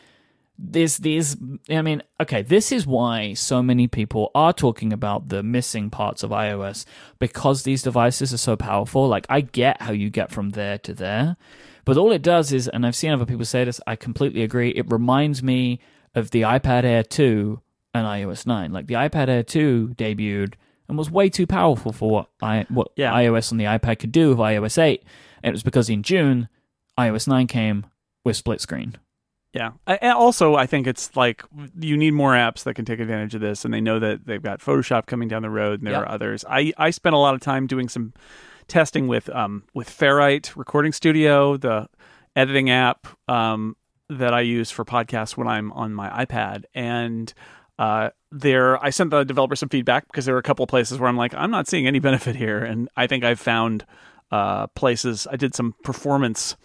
[0.57, 1.35] there's these
[1.69, 6.23] I mean, okay, this is why so many people are talking about the missing parts
[6.23, 6.85] of iOS
[7.19, 9.07] because these devices are so powerful.
[9.07, 11.37] Like I get how you get from there to there,
[11.85, 14.69] but all it does is and I've seen other people say this, I completely agree.
[14.69, 15.79] It reminds me
[16.15, 17.61] of the iPad Air 2
[17.93, 18.71] and iOS 9.
[18.71, 20.53] Like the iPad Air 2 debuted
[20.87, 23.13] and was way too powerful for what I what Yeah.
[23.13, 25.03] iOS on the iPad could do with iOS 8.
[25.43, 26.49] And it was because in June
[26.97, 27.85] iOS 9 came
[28.25, 28.95] with split screen.
[29.53, 29.71] Yeah.
[29.87, 31.43] I, and also, I think it's like
[31.79, 34.41] you need more apps that can take advantage of this, and they know that they've
[34.41, 36.03] got Photoshop coming down the road, and there Yep.
[36.03, 36.45] are others.
[36.49, 38.13] I I spent a lot of time doing some
[38.67, 41.87] testing with um with Ferrite Recording Studio, the
[42.35, 43.75] editing app um
[44.09, 47.33] that I use for podcasts when I'm on my iPad, and
[47.79, 50.99] uh there I sent the developer some feedback because there were a couple of places
[50.99, 53.85] where I'm like I'm not seeing any benefit here, and I think I've found
[54.31, 55.27] uh places.
[55.31, 56.55] I did some performance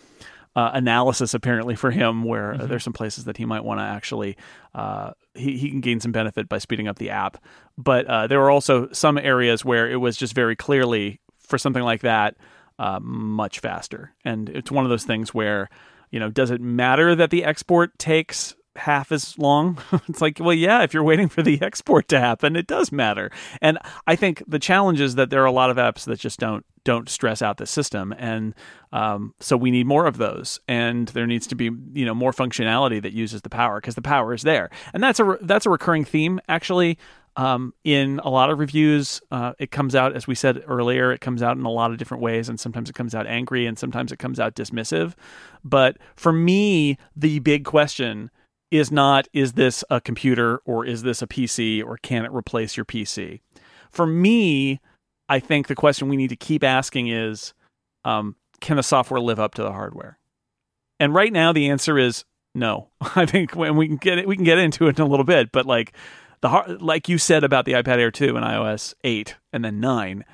[0.54, 3.84] uh, analysis apparently for him where uh, there's some places that he might want to
[3.84, 4.36] actually
[4.74, 7.42] uh, he, he can gain some benefit by speeding up the app.
[7.78, 11.82] But uh, there were also some areas where it was just very clearly for something
[11.82, 12.36] like that
[12.78, 14.12] uh, much faster.
[14.24, 15.68] And it's one of those things where
[16.10, 19.78] you know does it matter that the export takes half as long.
[20.08, 23.30] It's like well yeah if you're waiting for the export to happen it does matter.
[23.60, 26.38] And i think the challenge is that there are a lot of apps that just
[26.38, 28.12] don't don't stress out the system.
[28.18, 28.54] And
[28.92, 30.60] um, so we need more of those.
[30.66, 34.02] And there needs to be you know more functionality that uses the power because the
[34.02, 34.70] power is there.
[34.92, 36.98] And that's a that's a recurring theme actually.
[37.34, 41.22] Um, in a lot of reviews uh, it comes out as we said earlier it
[41.22, 42.48] comes out in a lot of different ways.
[42.48, 45.14] And sometimes it comes out angry and sometimes it comes out dismissive.
[45.64, 48.30] But for me the big question
[48.72, 52.76] is not is this a computer or is this a PC or can it replace
[52.76, 53.40] your PC
[53.90, 54.80] for me
[55.28, 57.54] I think the question we need to keep asking is
[58.04, 60.18] um, can the software live up to the hardware?
[61.00, 62.90] And right now the answer is no.
[63.16, 65.24] I think when we can get it, we can get into it in a little
[65.24, 65.94] bit, but like
[66.42, 70.24] the like you said about the iPad Air 2 and iOS 8 and then 9,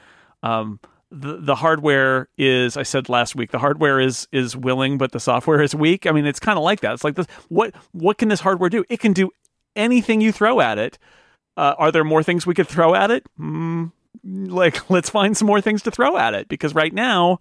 [0.43, 0.81] um,
[1.11, 5.21] the the hardware is I said last week the hardware is is willing but the
[5.21, 6.07] software is weak.
[6.07, 6.93] I mean it's kind of like that.
[6.93, 8.85] It's like this what what can this hardware do?
[8.89, 9.31] It can do
[9.75, 10.99] anything you throw at it.
[11.57, 13.27] Uh, are there more things we could throw at it?
[13.41, 13.91] Mm,
[14.23, 17.41] like let's find some more things to throw at it because right now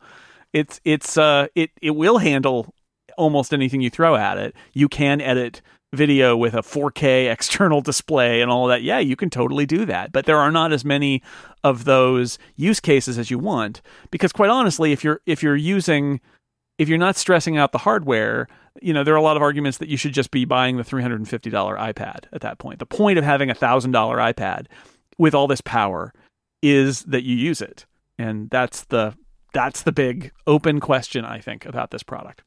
[0.54, 2.74] it's it's uh it it will handle
[3.18, 4.56] almost anything you throw at it.
[4.74, 5.62] You can edit
[5.94, 8.84] video with a 4K external display and all that.
[8.84, 10.12] Yeah, you can totally do that.
[10.12, 11.22] But there are not as many
[11.64, 13.82] of those use cases as you want
[14.12, 16.20] because quite honestly, if you're if you're using
[16.78, 18.48] if you're not stressing out the hardware,
[18.82, 20.84] you know, there are a lot of arguments that you should just be buying the
[20.84, 22.80] $350 iPad at that point.
[22.80, 24.68] The point of having a $1000 iPad
[25.18, 26.14] with all this power
[26.62, 27.86] is that you use it.
[28.20, 29.16] And that's the
[29.54, 32.44] that's the big open question I think about this product.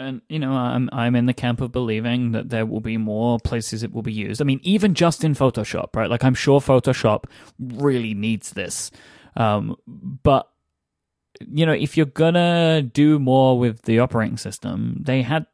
[0.00, 3.38] And you know, I'm I'm in the camp of believing that there will be more
[3.38, 4.40] places it will be used.
[4.40, 6.08] I mean, even just in Photoshop, right?
[6.08, 7.24] Like I'm sure Photoshop
[7.58, 8.90] really needs this.
[9.36, 10.48] Um, but
[11.46, 15.46] you know, if you're gonna do more with the operating system, they had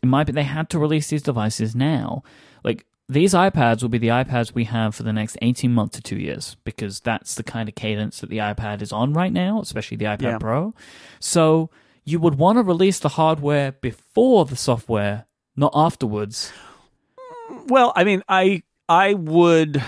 [0.00, 2.22] it might be they had to release these devices now.
[2.62, 6.02] Like these iPads will be the iPads we have for the next 18 months to
[6.02, 9.60] 2 years because that's the kind of cadence that the iPad is on right now,
[9.60, 10.38] especially the iPad Yeah.
[10.38, 10.72] Pro.
[11.18, 11.70] So
[12.08, 16.52] you would want to release the hardware before the software, not afterwards.
[17.66, 19.82] Well, I mean, I I would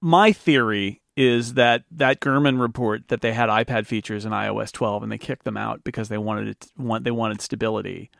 [0.00, 5.04] my theory is that that Gurman report that they had iPad features in iOS 12
[5.04, 8.10] and they kicked them out because they wanted it want they wanted stability.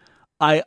[0.41, 0.63] I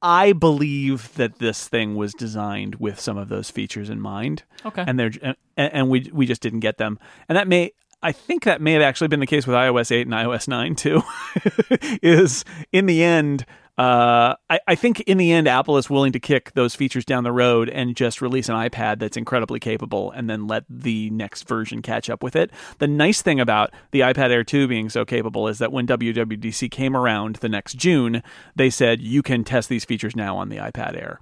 [0.00, 4.44] I believe that this thing was designed with some of those features in mind.
[4.64, 4.84] Okay.
[4.86, 6.98] And they're and, and we we just didn't get them.
[7.28, 7.72] And that may
[8.02, 10.74] I think that may have actually been the case with iOS 8 and iOS 9
[10.74, 11.02] too.
[12.02, 13.46] is in the end
[13.78, 17.24] uh, I, I, think in the end, Apple is willing to kick those features down
[17.24, 21.46] the road and just release an iPad that's incredibly capable and then let the next
[21.46, 22.50] version catch up with it.
[22.78, 26.70] The nice thing about the iPad Air 2 being so capable is that when WWDC
[26.70, 28.22] came around the next June,
[28.54, 31.20] they said you can test these features now on the iPad Air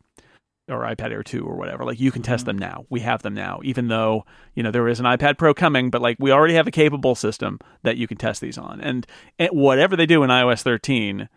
[0.69, 1.85] or iPad Air 2 or whatever.
[1.85, 2.59] Like you can test mm-hmm.
[2.59, 2.87] them now.
[2.89, 6.01] We have them now, even though, you know, there is an iPad Pro coming, but
[6.01, 8.81] like we already have a capable system that you can test these on.
[8.81, 9.07] And,
[9.39, 11.29] and whatever they do in iOS 13,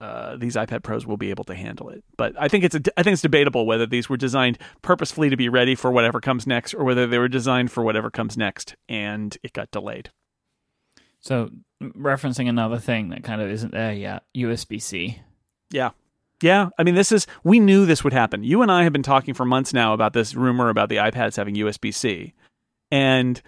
[0.00, 2.04] uh, these iPad Pros will be able to handle it.
[2.18, 5.36] But I think it's a, I think it's debatable whether these were designed purposefully to
[5.36, 8.76] be ready for whatever comes next, or whether they were designed for whatever comes next,
[8.88, 10.10] and it got delayed.
[11.20, 11.48] So,
[11.82, 15.20] referencing another thing that kind of isn't there yet, USB C.
[15.70, 15.90] Yeah.
[16.42, 18.44] Yeah, I mean, this is, we knew this would happen.
[18.44, 21.36] You and I have been talking for months now about this rumor about the iPads
[21.36, 22.34] having USB C.
[22.90, 23.40] And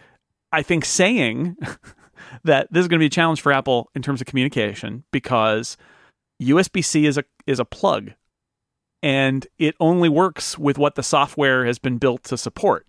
[0.52, 1.56] I think saying
[2.44, 5.76] that this is going to be a challenge for Apple in terms of communication because
[6.42, 8.12] USB C is a is a plug,
[9.02, 12.86] and it only works with what the software has been built to support.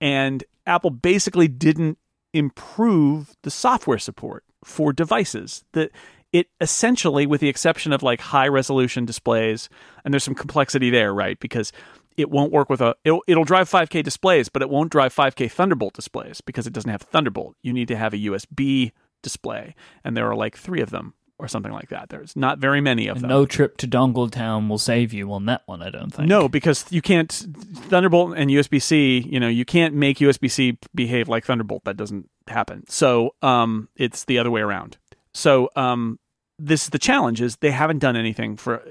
[0.00, 1.98] And Apple basically didn't
[2.32, 5.64] improve the software support for devices.
[5.72, 5.90] That
[6.32, 9.68] it essentially, with the exception of like high resolution displays,
[10.04, 11.38] and there's some complexity there, right?
[11.38, 11.72] Because
[12.16, 15.50] it won't work with a it'll, it'll drive 5K displays, but it won't drive 5K
[15.50, 17.56] Thunderbolt displays because it doesn't have Thunderbolt.
[17.62, 19.74] You need to have a USB display,
[20.04, 22.08] and there are like three of them or something like that.
[22.08, 23.30] There's not very many of and them.
[23.30, 26.28] No trip to Dongle Town will save you on that one, I don't think.
[26.28, 29.20] No, because you can't Thunderbolt and USB C.
[29.20, 31.84] You know, you can't make USB C behave like Thunderbolt.
[31.84, 32.84] That doesn't happen.
[32.88, 34.98] So, um, it's the other way around.
[35.38, 36.18] So, um,
[36.58, 38.82] this is the challenge is they haven't done anything for.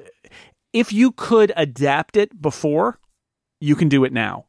[0.71, 2.99] If you could adapt it before,
[3.59, 4.45] you can do it now,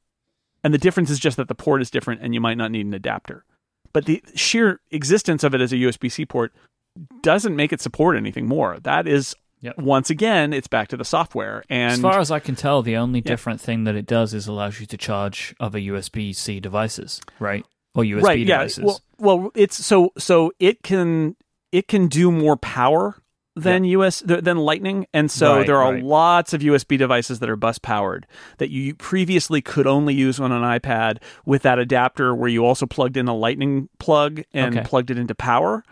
[0.62, 2.86] and the difference is just that the port is different, and you might not need
[2.86, 3.44] an adapter.
[3.92, 6.52] But the sheer existence of it as a USB C port
[7.22, 8.78] doesn't make it support anything more.
[8.78, 9.78] That is Yep.
[9.78, 11.64] Once again, it's back to the software.
[11.68, 14.46] And as far as I can tell, the only different thing that it does is
[14.46, 17.66] allows you to charge other USB C devices, right?
[17.96, 18.78] Or USB right, devices.
[18.78, 18.84] Yeah.
[18.84, 19.00] Well,
[19.40, 21.34] well, it's so so it can
[21.72, 23.22] it can do more power
[23.56, 23.98] than yep.
[23.98, 26.02] US than Lightning, and so right, there are right.
[26.02, 28.26] lots of USB devices that are bus powered
[28.58, 32.86] that you previously could only use on an iPad with that adapter where you also
[32.86, 34.86] plugged in a Lightning plug and okay.
[34.86, 35.82] plugged it into power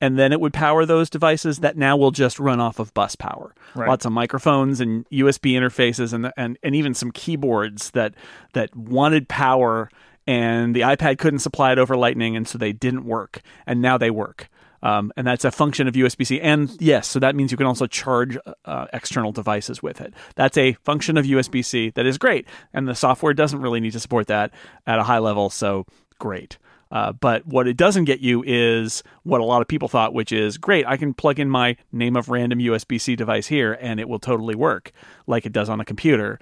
[0.00, 3.16] and then it would power those devices that now will just run off of bus
[3.16, 3.54] power.
[3.74, 3.88] Right.
[3.88, 8.14] Lots of microphones and USB interfaces and, and and even some keyboards that
[8.52, 9.88] that wanted power
[10.26, 13.96] and the iPad couldn't supply it over Lightning and so they didn't work and now
[13.96, 14.48] they work.
[14.82, 16.40] Um, and that's a function of USB C.
[16.40, 20.14] And yes, so that means you can also charge uh, external devices with it.
[20.34, 22.46] That's a function of USB C that is great.
[22.72, 24.52] And the software doesn't really need to support that
[24.86, 25.50] at a high level.
[25.50, 25.86] So
[26.18, 26.58] great.
[26.90, 30.30] Uh, but what it doesn't get you is what a lot of people thought, which
[30.30, 33.98] is great, I can plug in my name of random USB C device here and
[33.98, 34.92] it will totally work
[35.26, 36.38] like it does on a computer.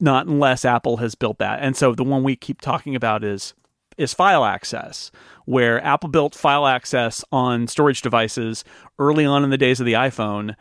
[0.00, 1.60] Not unless Apple has built that.
[1.62, 3.54] And so the one we keep talking about is
[3.96, 5.10] is file access,
[5.44, 8.64] where Apple built file access on storage devices
[8.98, 10.54] early on in the days of the iPhone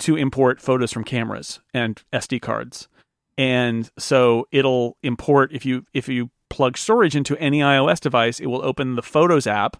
[0.00, 2.88] to import photos from cameras and SD cards.
[3.38, 8.46] And so it'll import if you if you plug storage into any iOS device, it
[8.46, 9.76] will open the Photos app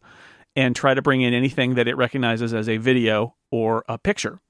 [0.54, 4.40] and try to bring in anything that it recognizes as a video or a picture.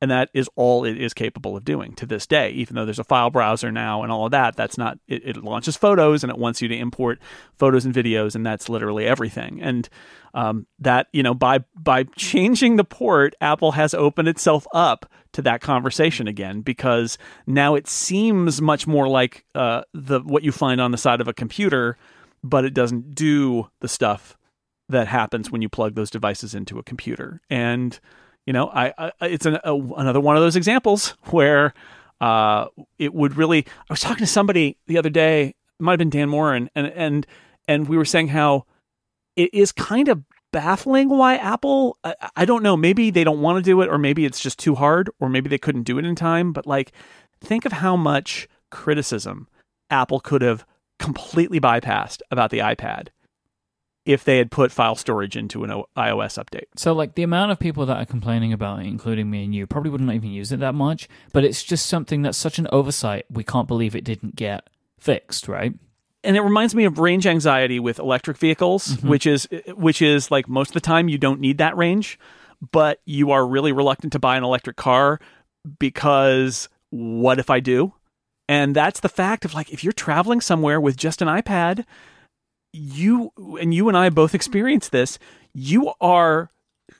[0.00, 2.50] And that is all it is capable of doing to this day.
[2.50, 5.36] Even though there's a file browser now and all of that, that's not, it, it
[5.38, 7.18] launches photos and it wants you to import
[7.56, 9.60] photos and videos, and that's literally everything.
[9.60, 9.88] And
[10.34, 15.42] um, that, you know, by, by changing the port, Apple has opened itself up to
[15.42, 20.80] that conversation again because now it seems much more like uh, the what you find
[20.80, 21.96] on the side of a computer,
[22.44, 24.36] but it doesn't do the stuff
[24.88, 27.40] that happens when you plug those devices into a computer.
[27.50, 27.98] And
[28.48, 31.74] you know, I, I it's an, a, another one of those examples where
[32.18, 32.68] uh,
[32.98, 33.66] it would really.
[33.68, 35.48] I was talking to somebody the other day.
[35.48, 37.26] It might have been Dan Moren, and and and
[37.68, 38.64] and we were saying how
[39.36, 41.98] it is kind of baffling why Apple.
[42.02, 42.74] I, I don't know.
[42.74, 45.50] Maybe they don't want to do it, or maybe it's just too hard, or maybe
[45.50, 46.54] they couldn't do it in time.
[46.54, 46.92] But like,
[47.42, 49.46] think of how much criticism
[49.90, 50.64] Apple could have
[50.98, 53.08] completely bypassed about the iPad
[54.08, 56.64] if they had put file storage into an iOS update.
[56.76, 59.66] So, like the amount of people that are complaining about it, including me and you,
[59.66, 61.08] probably wouldn't even use it that much.
[61.32, 63.26] But it's just something that's such an oversight.
[63.30, 65.74] We can't believe it didn't get fixed, right?
[66.24, 69.08] and it reminds me of range anxiety with electric vehicles, Mm-hmm.
[69.08, 69.46] which is
[69.76, 72.18] which is like most of the time you don't need that range,
[72.72, 75.20] but you are really reluctant to buy an electric car
[75.78, 77.92] because what if I do?
[78.48, 81.84] And that's the fact of like if you're traveling somewhere with just an iPad,
[82.72, 85.18] you and you and I both experienced this,
[85.52, 86.50] you are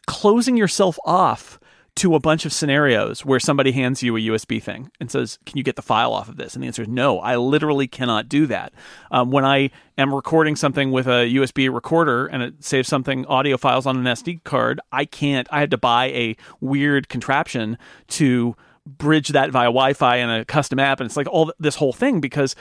[0.06, 1.58] closing yourself off
[1.96, 5.58] to a bunch of scenarios where somebody hands you a USB thing and says, "Can
[5.58, 7.18] you get the file off of this?" And the answer is no.
[7.18, 8.72] I literally cannot do that.
[9.10, 13.56] Um, when I am recording something with a USB recorder and it saves something audio
[13.56, 15.48] files on an SD card, I can't.
[15.50, 18.54] I had to buy a weird contraption to
[18.86, 22.20] bridge that via Wi-Fi and a custom app, and it's like all this whole thing
[22.20, 22.54] because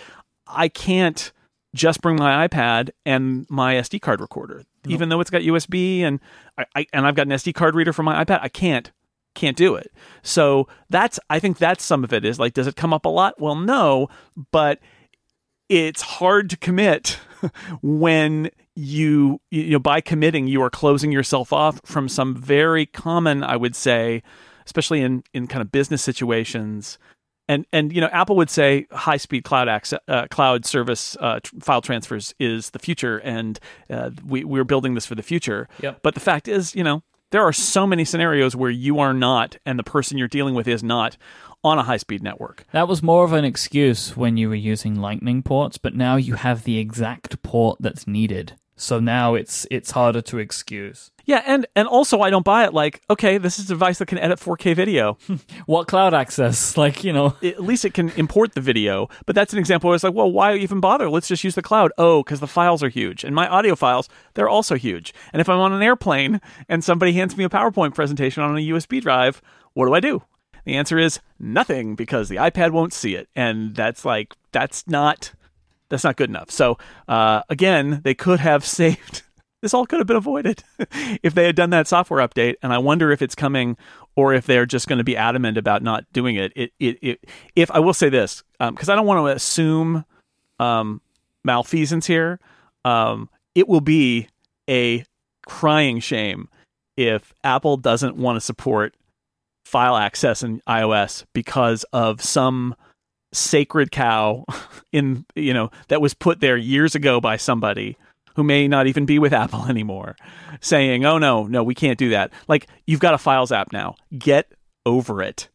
[0.48, 1.32] I can't
[1.78, 6.20] just bring my iPad and my SD card recorder, even though it's got USB and
[6.58, 8.40] I, I and I've got an SD card reader for my iPad.
[8.42, 8.92] I can't
[9.36, 9.92] can't do it.
[10.24, 13.10] So that's I think that's some of it is like does it come up a
[13.10, 13.40] lot?
[13.40, 14.10] Well, no,
[14.52, 14.80] but
[15.70, 17.20] it's hard to commit
[17.82, 23.44] when you you know by committing you are closing yourself off from some very common
[23.44, 24.22] I would say
[24.66, 27.00] especially in in kind of business situations
[27.48, 31.40] and and you know Apple would say high speed cloud access, uh, cloud service uh,
[31.42, 35.68] tr- file transfers is the future, and uh, we we're building this for the future.
[35.82, 36.00] Yep.
[36.04, 39.58] But the fact is, you know, there are so many scenarios where you are not,
[39.66, 41.18] and the person you're dealing with is not
[41.64, 42.66] on a high speed network.
[42.72, 46.36] That was more of an excuse when you were using lightning ports, but now you
[46.36, 48.54] have the exact port that's needed.
[48.78, 51.12] So now it's it's harder to excuse.
[51.26, 52.74] Yeah, and and also I don't buy it.
[52.74, 55.18] Like, okay, this is a device that can edit 4K video.
[55.66, 56.78] What cloud access?
[56.78, 59.10] Like, you know, at least it can import the video.
[59.26, 61.10] But that's an example where it's like, well, why even bother?
[61.10, 61.92] Let's just use the cloud.
[61.98, 63.24] Oh, because the files are huge.
[63.24, 65.14] And my audio files, they're also huge.
[65.34, 68.62] And if I'm on an airplane and somebody hands me a PowerPoint presentation on a
[68.62, 69.42] USB drive,
[69.74, 70.22] what do I do?
[70.66, 73.28] The answer is nothing because the iPad won't see it.
[73.36, 75.34] And that's like, that's not.
[75.90, 76.52] That's not good enough.
[76.52, 76.78] So
[77.08, 79.24] uh, again, they could have saved.
[79.62, 80.64] This all could have been avoided
[81.24, 82.56] if they had done that software update.
[82.62, 83.76] And I wonder if it's coming
[84.16, 86.54] or if they're just going to be adamant about not doing it.
[86.56, 87.26] It, it, it
[87.56, 90.06] if I will say this, because I don't want to assume
[90.60, 91.02] um,
[91.44, 92.40] malfeasance here,
[92.86, 94.28] um, it will be
[94.70, 95.04] a
[95.48, 96.50] crying shame
[96.96, 98.96] if Apple doesn't want to support
[99.66, 102.76] file access in iOS because of some
[103.38, 104.46] sacred cow
[104.92, 107.98] in you know that was put there years ago by somebody
[108.36, 110.16] who may not even be with Apple anymore,
[110.62, 113.96] saying, "Oh no, no, we can't do that." Like you've got a Files app now.
[114.18, 114.52] Get
[114.86, 115.50] over it.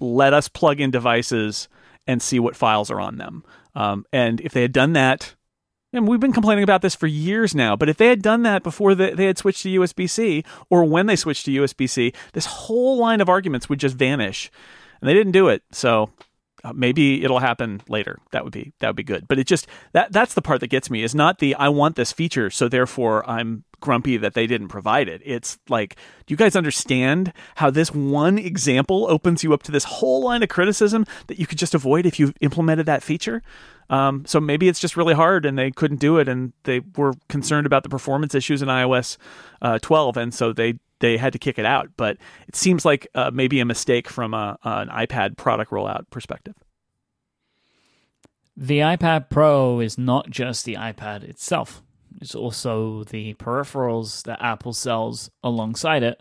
[0.00, 1.68] Let us plug in devices
[2.06, 3.44] and see what files are on them.
[3.74, 5.34] Um, and if they had done that,
[5.92, 8.62] and we've been complaining about this for years now, but if they had done that
[8.62, 12.12] before they, they had switched to USB C, or when they switched to USB C,
[12.32, 14.50] this whole line of arguments would just vanish.
[15.00, 15.62] And they didn't do it.
[15.70, 16.10] So
[16.64, 18.18] uh, maybe it'll happen later.
[18.30, 19.26] That would be that would be good.
[19.28, 21.96] But it just that that's the part that gets me is not the I want
[21.96, 25.20] this feature, so therefore I'm grumpy that they didn't provide it.
[25.24, 25.96] It's like,
[26.26, 30.42] do you guys understand how this one example opens you up to this whole line
[30.42, 33.42] of criticism that you could just avoid if you implemented that feature?
[33.90, 37.12] Um, so maybe it's just really hard and they couldn't do it, and they were
[37.28, 39.18] concerned about the performance issues in iOS
[39.60, 41.90] uh, 12, and so they they had to kick it out.
[41.98, 42.16] But
[42.48, 46.54] it seems like uh, maybe a mistake from a, an iPad product rollout perspective.
[48.56, 51.82] the iPad Pro is not just the iPad itself.
[52.20, 56.20] It's also the peripherals that Apple sells alongside it.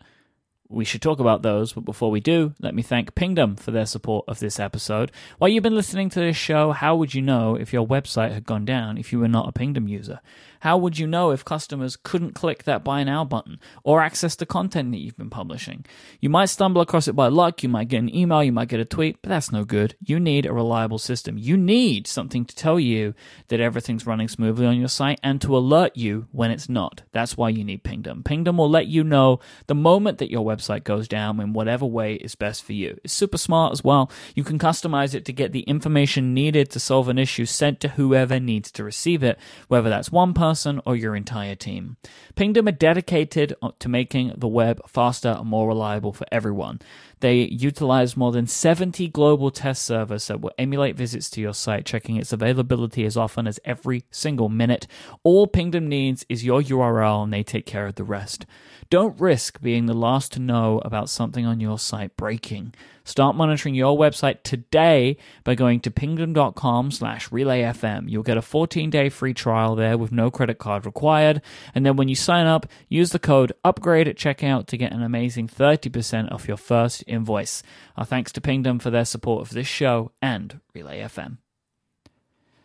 [0.69, 3.85] We should talk about those, but before we do, let me thank Pingdom for their
[3.85, 5.11] support of this episode.
[5.37, 8.45] While you've been listening to this show, how would you know if your website had
[8.45, 10.21] gone down if you were not a Pingdom user?
[10.61, 14.45] How would you know if customers couldn't click that buy now button or access the
[14.45, 15.85] content that you've been publishing?
[16.19, 18.79] You might stumble across it by luck, you might get an email, you might get
[18.79, 19.95] a tweet, but that's no good.
[19.99, 21.39] You need a reliable system.
[21.39, 23.15] You need something to tell you
[23.47, 27.01] that everything's running smoothly on your site and to alert you when it's not.
[27.11, 28.21] That's why you need Pingdom.
[28.21, 32.13] Pingdom will let you know the moment that your website goes down in whatever way
[32.15, 32.99] is best for you.
[33.03, 34.11] It's super smart as well.
[34.35, 37.87] You can customize it to get the information needed to solve an issue sent to
[37.87, 40.50] whoever needs to receive it, whether that's one person
[40.85, 41.97] or your entire team.
[42.35, 46.79] Pingdom are dedicated to making the web faster and more reliable for everyone.
[47.21, 51.85] They utilize more than 70 global test servers that will emulate visits to your site,
[51.85, 54.87] checking its availability as often as every single minute.
[55.23, 58.45] All Pingdom needs is your URL and they take care of the rest.
[58.89, 62.73] Don't risk being the last to know about something on your site breaking.
[63.03, 68.09] Start monitoring your website today by going to pingdom.com slash relayfm.
[68.09, 71.41] You'll get a 14-day free trial there with no credit card required.
[71.73, 75.01] And then when you sign up, use the code UPGRADE at checkout to get an
[75.01, 77.63] amazing 30% off your first invoice.
[77.95, 81.37] Our thanks to Pingdom for their support of this show and Relay FM.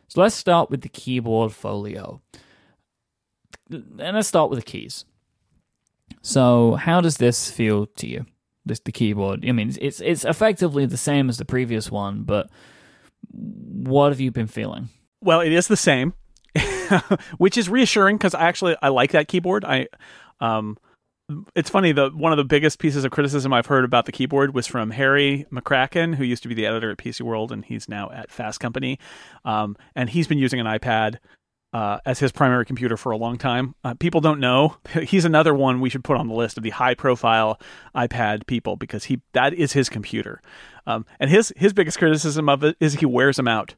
[0.09, 2.21] So let's start with the keyboard folio.
[3.71, 5.05] And let's start with the keys.
[6.23, 8.27] So, how does this feel to you?
[8.65, 9.45] This the keyboard.
[9.47, 12.51] I mean, it's it's effectively the same as the previous one, but
[13.31, 14.89] what have you been feeling?
[15.21, 16.15] Well, it is the same,
[17.39, 19.65] which is reassuring because I actually I like that keyboard.
[19.65, 19.87] I
[20.41, 20.79] um
[21.55, 24.55] it's funny the one of the biggest pieces of criticism I've heard about the keyboard
[24.55, 27.89] was from Harry McCracken, who used to be the editor at PC World, and he's
[27.89, 28.99] now at Fast Company,
[29.45, 31.17] um, and he's been using an iPad
[31.73, 33.75] uh, as his primary computer for a long time.
[33.83, 34.77] Uh, people don't know.
[35.03, 37.61] He's another one we should put on the list of the high-profile
[37.95, 40.41] iPad people because he that is his computer,
[40.87, 43.75] um, and his his biggest criticism of it is he wears them out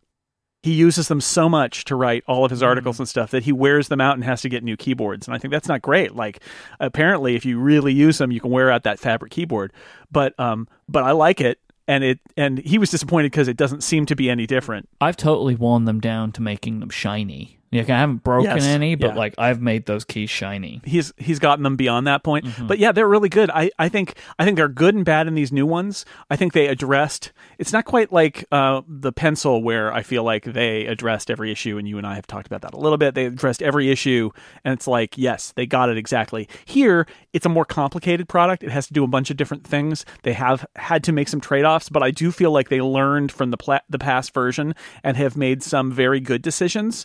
[0.63, 3.03] he uses them so much to write all of his articles mm-hmm.
[3.03, 5.27] and stuff that he wears them out and has to get new keyboards.
[5.27, 6.15] And I think that's not great.
[6.15, 6.41] Like
[6.81, 9.73] apparently if you really use them, you can wear out that fabric keyboard.
[10.11, 13.83] But um but I like it and it and he was disappointed because it doesn't
[13.83, 14.89] seem to be any different.
[15.01, 17.58] I've totally worn them down to making them shiny.
[17.71, 19.15] Like I haven't broken yes, any, but yeah.
[19.15, 20.81] like I've made those keys shiny.
[20.85, 22.47] He's he's gotten them beyond that point.
[22.47, 22.67] Mm-hmm.
[22.67, 23.51] But yeah, they're really good.
[23.51, 26.07] I, I think I think they're good and bad in these new ones.
[26.31, 30.45] I think they addressed it's not quite like uh, the pencil where I feel like
[30.45, 33.15] they addressed every issue and you and I have talked about that a little bit.
[33.15, 34.31] They addressed every issue
[34.65, 36.49] and it's like, yes, they got it exactly.
[36.65, 38.63] Here, it's a more complicated product.
[38.63, 40.07] It has to do a bunch of different things.
[40.23, 43.51] They have had to make some trade-offs, but I do feel like they learned from
[43.51, 47.05] the pla- the past version and have made some very good decisions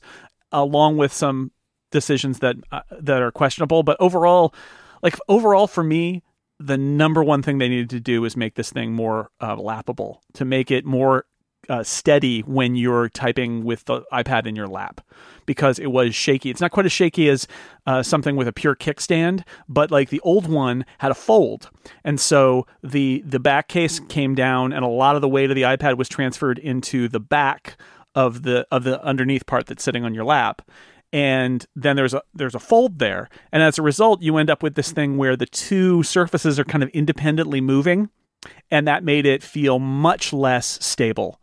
[0.54, 1.52] along with some
[1.92, 3.84] decisions that uh, that are questionable.
[3.84, 4.54] But overall,
[5.02, 6.24] like overall for me,
[6.60, 10.20] the number one thing they needed to do is make this thing more uh, lappable,
[10.34, 11.26] to make it more
[11.70, 15.02] uh, steady when you're typing with the iPad in your lap
[15.46, 16.50] because it was shaky.
[16.50, 17.48] It's not quite as shaky as
[17.86, 21.70] uh, something with a pure kickstand, but like the old one had a fold,
[22.04, 25.56] and so the the back case came down, and a lot of the weight of
[25.56, 27.78] the iPad was transferred into the back
[28.16, 30.62] of the of the underneath part that's sitting on your lap.
[31.12, 33.30] And then there's a there's a fold there.
[33.52, 36.66] And as a result you end up with this thing where the two surfaces are
[36.66, 38.10] kind of independently moving.
[38.72, 41.40] And that made it feel much less stable.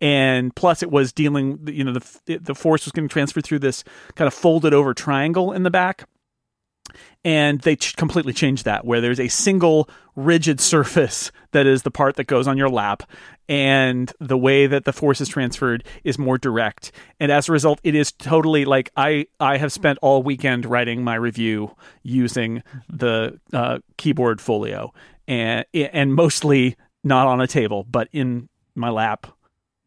[0.00, 3.84] And plus it was dealing you know the the force was getting transferred through this
[4.14, 6.08] kind of folded over triangle in the back
[7.24, 11.90] and they ch- completely changed that where there's a single rigid surface that is the
[11.90, 13.02] part that goes on your lap
[13.48, 17.80] and the way that the force is transferred is more direct and as a result
[17.84, 23.38] it is totally like i i have spent all weekend writing my review using the
[23.52, 24.92] uh, keyboard folio
[25.28, 29.26] and and mostly not on a table but in my lap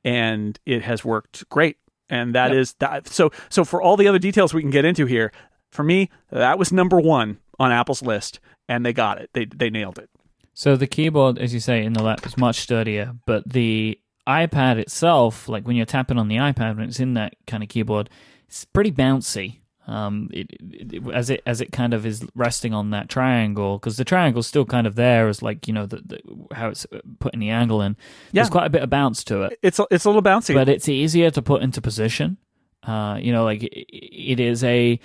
[0.03, 1.77] and it has worked great
[2.10, 2.60] and that yep.
[2.60, 5.31] is that so so for all the other details we can get into here
[5.74, 8.40] for me, that was number one on Apple's list,
[8.70, 9.30] and they got it.
[9.34, 10.10] They they nailed it.
[10.54, 14.78] So the keyboard, as you say, in the lap is much sturdier, but the iPad
[14.78, 18.10] itself, like when you're tapping on the iPad when it's in that kind of keyboard,
[18.48, 19.60] it's pretty bouncy.
[19.86, 23.80] Um, it, it, it, as it as it kind of is resting on that triangle
[23.80, 26.88] because the triangle's still kind of there as like you know the, the, how it's
[27.20, 27.98] putting the angle in.
[28.32, 28.44] Yeah.
[28.44, 29.60] There's quite a bit of bounce to it.
[29.62, 32.38] It's a, it's a little bouncy, but it's easier to put into position.
[32.84, 35.00] Uh, you know, like it is a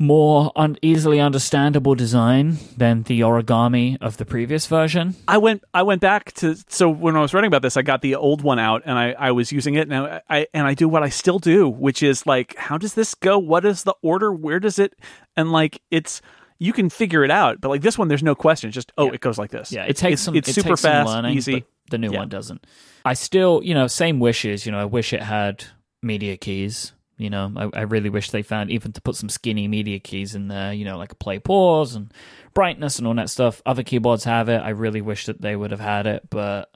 [0.00, 5.14] more un- easily understandable design than the origami of the previous version.
[5.28, 8.00] I went I went back to so when I was writing about this, I got
[8.00, 10.72] the old one out and I, I was using it and I, I and I
[10.72, 13.38] do what I still do, which is like, how does this go?
[13.38, 14.32] What is the order?
[14.32, 14.98] Where does it?
[15.36, 16.22] And like it's
[16.58, 18.68] you can figure it out, but like this one, there's no question.
[18.68, 19.12] It's just oh, yeah.
[19.12, 19.70] it goes like this.
[19.70, 20.34] Yeah, it takes it's, some.
[20.34, 21.64] It's it super fast, learning, easy.
[21.90, 22.20] the new yeah.
[22.20, 22.66] one doesn't.
[23.04, 24.64] I still, you know, same wishes.
[24.64, 25.64] You know, I wish it had
[26.02, 29.68] media keys you know, I, I really wish they found even to put some skinny
[29.68, 32.12] media keys in there, you know, like a play pause and
[32.54, 33.60] brightness and all that stuff.
[33.66, 34.58] Other keyboards have it.
[34.60, 36.74] I really wish that they would have had it, but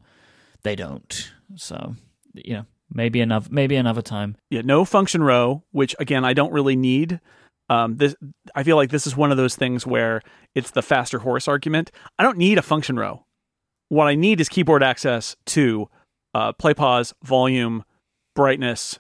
[0.63, 1.33] they don't.
[1.57, 1.97] So,
[2.35, 4.37] you know, maybe another maybe another time.
[4.51, 7.21] Yeah, no function row, which again I don't really need.
[7.71, 8.15] Um, this
[8.55, 10.21] I feel like this is one of those things where
[10.55, 11.91] it's the faster horse argument.
[12.19, 13.25] I don't need a function row.
[13.89, 15.89] What I need is keyboard access to
[16.35, 17.85] uh, play pause, volume,
[18.35, 18.99] brightness,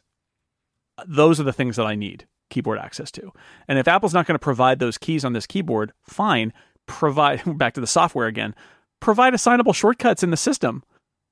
[1.07, 3.33] those are the things that I need keyboard access to.
[3.69, 6.53] And if Apple's not going to provide those keys on this keyboard, fine.
[6.87, 8.55] Provide back to the software again.
[9.01, 10.83] Provide assignable shortcuts in the system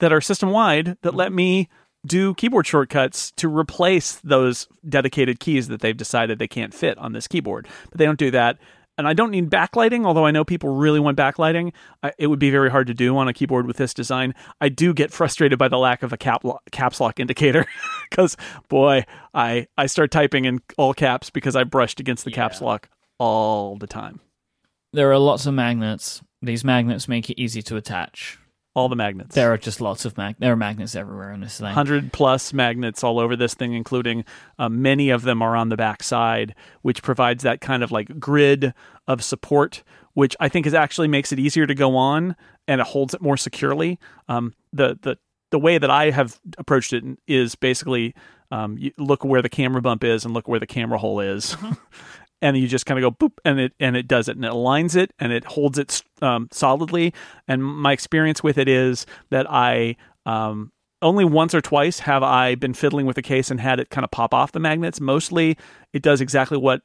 [0.01, 1.69] that are system wide that let me
[2.05, 7.13] do keyboard shortcuts to replace those dedicated keys that they've decided they can't fit on
[7.13, 7.69] this keyboard.
[7.91, 8.59] But they don't do that
[9.03, 11.73] and I don't need backlighting, although I know people really want backlighting.
[12.05, 14.33] I, it would be very hard to do on a keyboard with this design.
[14.61, 17.66] I do get frustrated by the lack of a cap lo- caps lock indicator
[18.11, 18.37] because,
[18.69, 19.05] boy,
[19.35, 22.37] I, I start typing in all caps because I brushed against the yeah.
[22.37, 22.89] caps lock
[23.19, 24.20] all the time.
[24.93, 26.23] There are lots of magnets.
[26.41, 28.39] These magnets make it easy to attach.
[28.74, 29.35] All the magnets.
[29.35, 30.36] There are just lots of mag.
[30.39, 31.73] There are magnets everywhere in this thing.
[31.73, 34.24] hundred plus magnets all over this thing, including
[34.59, 38.19] uh, many of them are on the back side, which provides that kind of like
[38.19, 38.73] grid
[39.07, 39.82] of support,
[40.15, 42.35] which I think is actually makes it easier to go on
[42.66, 43.99] and it holds it more securely.
[44.28, 45.19] Um, the the
[45.51, 48.15] the way that I have approached it is basically
[48.51, 51.57] um, you look where the camera bump is and look where the camera hole is.
[52.43, 54.52] and you just kind of go boop and it and it does it and it
[54.52, 57.14] aligns it and it holds it um, solidly
[57.48, 59.97] and my experience with it is that i
[60.27, 60.70] um,
[61.01, 64.05] only once or twice have i been fiddling with the case and had it kind
[64.05, 65.56] of pop off the magnets mostly
[65.93, 66.82] it does exactly what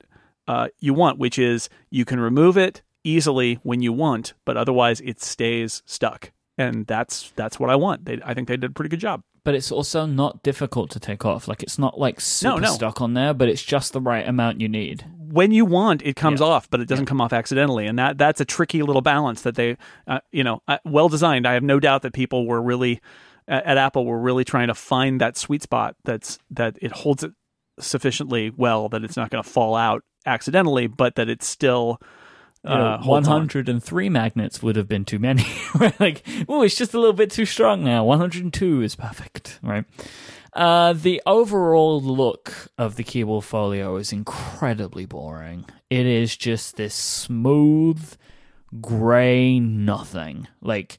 [0.48, 5.02] uh, you want which is you can remove it easily when you want but otherwise
[5.02, 8.74] it stays stuck and that's that's what i want they, i think they did a
[8.74, 11.48] pretty good job but it's also not difficult to take off.
[11.48, 12.68] Like it's not like super no.
[12.74, 15.06] stuck on there, but it's just the right amount you need.
[15.32, 16.48] When you want, it comes Yeah.
[16.48, 19.56] off, but it doesn't come off accidentally, and that that's a tricky little balance that
[19.56, 19.78] they,
[20.08, 21.48] uh, you know, uh, well designed.
[21.48, 23.02] I have no doubt that people were really
[23.48, 27.24] at, at Apple were really trying to find that sweet spot that's that it holds
[27.24, 27.32] it
[27.80, 32.00] sufficiently well that it's not going to fall out accidentally, but that it's still.
[32.64, 33.34] You know, Uh, holds on.
[33.48, 35.46] 103 magnets would have been too many.
[36.00, 38.04] like, oh, it's just a little bit too strong now.
[38.04, 39.86] 102 is perfect, right?
[40.58, 45.66] Uh, the overall look of the keyboard folio is incredibly boring.
[45.92, 48.16] It is just this smooth,
[48.82, 50.48] gray nothing.
[50.60, 50.98] Like,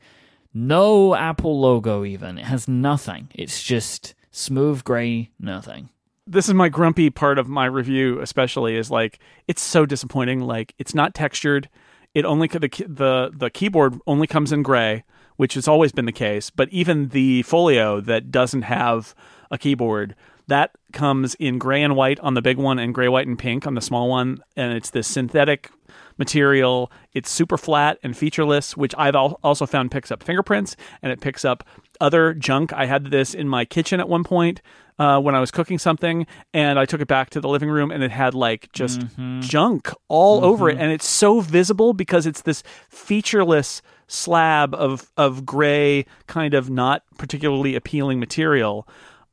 [0.55, 2.39] no Apple logo, even.
[2.39, 3.31] It has nothing.
[3.35, 5.89] It's just smooth, gray nothing.
[6.25, 9.19] this is my grumpy part of my review especially is like
[9.49, 11.69] it's so disappointing like it's not textured
[12.15, 15.03] it only the the the keyboard only comes in gray
[15.37, 19.15] which has always been the case but even the folio that doesn't have
[19.51, 20.15] a keyboard.
[20.49, 23.67] That comes in gray and white on the big one and gray white and pink
[23.67, 25.71] on the small one and it's this synthetic
[26.17, 26.91] material.
[27.13, 31.21] It's super flat and featureless which i've al- also found picks up fingerprints and it
[31.21, 31.65] picks up
[32.01, 32.73] other junk.
[32.73, 34.63] I had this in my kitchen at one point
[34.99, 37.93] uh, when I was cooking something, and I took it back to the living room,
[37.93, 39.03] and it had like just
[39.41, 45.47] junk all over it, and it's so visible because it's this featureless slab of of
[45.47, 48.89] gray, kind of not particularly appealing material,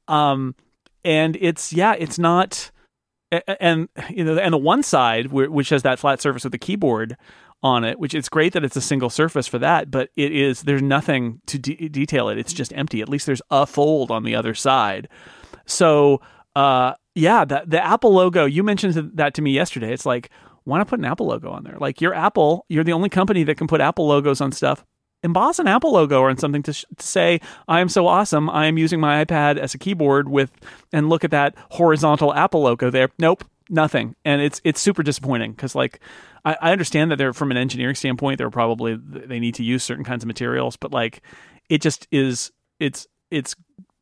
[0.07, 0.55] um,
[1.03, 2.71] and it's yeah, it's not,
[3.31, 7.17] and you know, and the one side which has that flat surface with the keyboard
[7.63, 10.63] on it, which it's great that it's a single surface for that, but it is
[10.63, 12.37] there's nothing to de- detail it.
[12.37, 13.01] It's just empty.
[13.01, 15.07] At least there's a fold on the other side.
[15.65, 16.21] So,
[16.55, 18.45] uh, yeah, the the Apple logo.
[18.45, 19.91] You mentioned that to me yesterday.
[19.93, 20.29] It's like,
[20.63, 21.77] why not put an Apple logo on there?
[21.79, 22.65] Like, you're Apple.
[22.69, 24.85] You're the only company that can put Apple logos on stuff.
[25.25, 28.49] Emboss an Apple logo or something to, sh- to say, I am so awesome.
[28.49, 30.51] I am using my iPad as a keyboard with,
[30.93, 33.09] and look at that horizontal Apple logo there.
[33.17, 34.15] Nope, nothing.
[34.23, 35.99] And it's it's super disappointing because like
[36.45, 39.83] I, I understand that they're from an engineering standpoint, they're probably they need to use
[39.83, 41.21] certain kinds of materials, but like
[41.69, 43.55] it just is it's it's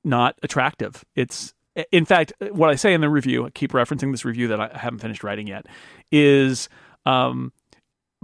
[0.04, 1.04] not attractive.
[1.16, 1.54] It's
[1.92, 3.46] in fact what I say in the review.
[3.46, 5.68] I keep referencing this review that I haven't finished writing yet.
[6.12, 6.70] Is
[7.06, 7.54] um,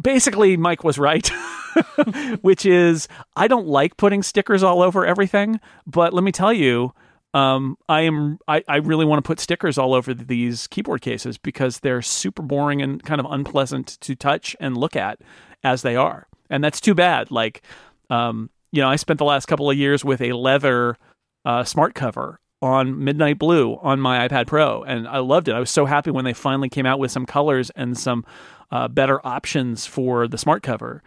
[0.01, 1.27] basically Myke was right,
[2.41, 6.93] which is I don't like putting stickers all over everything, but let me tell you.
[7.31, 8.39] Um, I am.
[8.47, 12.41] I, I really want to put stickers all over these keyboard cases because they're super
[12.41, 15.19] boring and kind of unpleasant to touch and look at
[15.63, 17.29] as they are, and that's too bad.
[17.29, 17.61] Like,
[18.09, 20.97] um, you know, I spent the last couple of years with a leather
[21.45, 25.53] uh, smart cover on Midnight Blue on my iPad Pro, and I loved it.
[25.53, 28.25] I was so happy when they finally came out with some colors and some
[28.71, 31.01] uh, better options for the smart cover.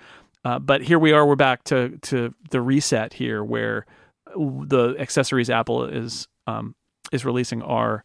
[0.45, 1.27] Uh, but here we are.
[1.27, 3.87] We're back to to the reset here, where
[4.35, 6.74] the accessories Apple is um,
[7.12, 8.05] is releasing are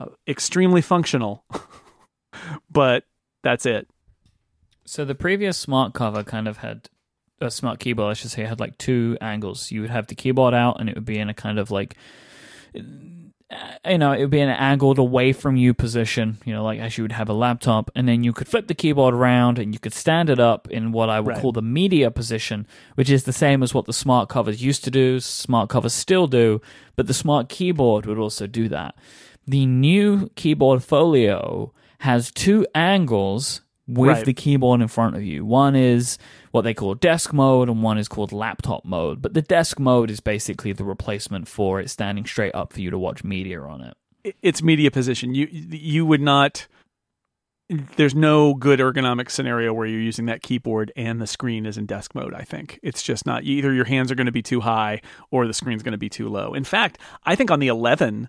[0.00, 1.44] uh, extremely functional,
[2.70, 3.04] but
[3.42, 3.88] that's it.
[4.84, 6.88] So the previous smart cover kind of had
[7.40, 9.70] a smart keyboard, I should say, had like two angles.
[9.70, 11.94] You would have the keyboard out, and it would be in a kind of like,
[11.94, 12.00] uh,
[13.48, 16.36] Uh, you know, it would be an angled away from you position.
[16.44, 18.74] You know, like as you would have a laptop, and then you could flip the
[18.74, 21.40] keyboard around, and you could stand it up in what I would Right.
[21.42, 22.66] call the media position,
[22.96, 25.20] which is the same as what the smart covers used to do.
[25.20, 26.60] Smart covers still do,
[26.96, 28.96] but the smart keyboard would also do that.
[29.46, 34.24] The new keyboard folio has two angles with Right.
[34.24, 35.44] the keyboard in front of you.
[35.44, 36.18] One is
[36.50, 39.22] what they call desk mode, and one is called laptop mode.
[39.22, 42.90] But the desk mode is basically the replacement for it standing straight up for you
[42.90, 43.96] to watch media on it.
[44.24, 45.34] it- it's media position.
[45.36, 46.66] You you would not.
[47.96, 51.84] There's no good ergonomic scenario where you're using that keyboard and the screen is in
[51.86, 52.32] desk mode.
[52.32, 53.42] I think it's just not.
[53.42, 55.00] Either your hands are going to be too high
[55.32, 56.54] or the screen's going to be too low.
[56.54, 58.28] In fact, I think on the 11,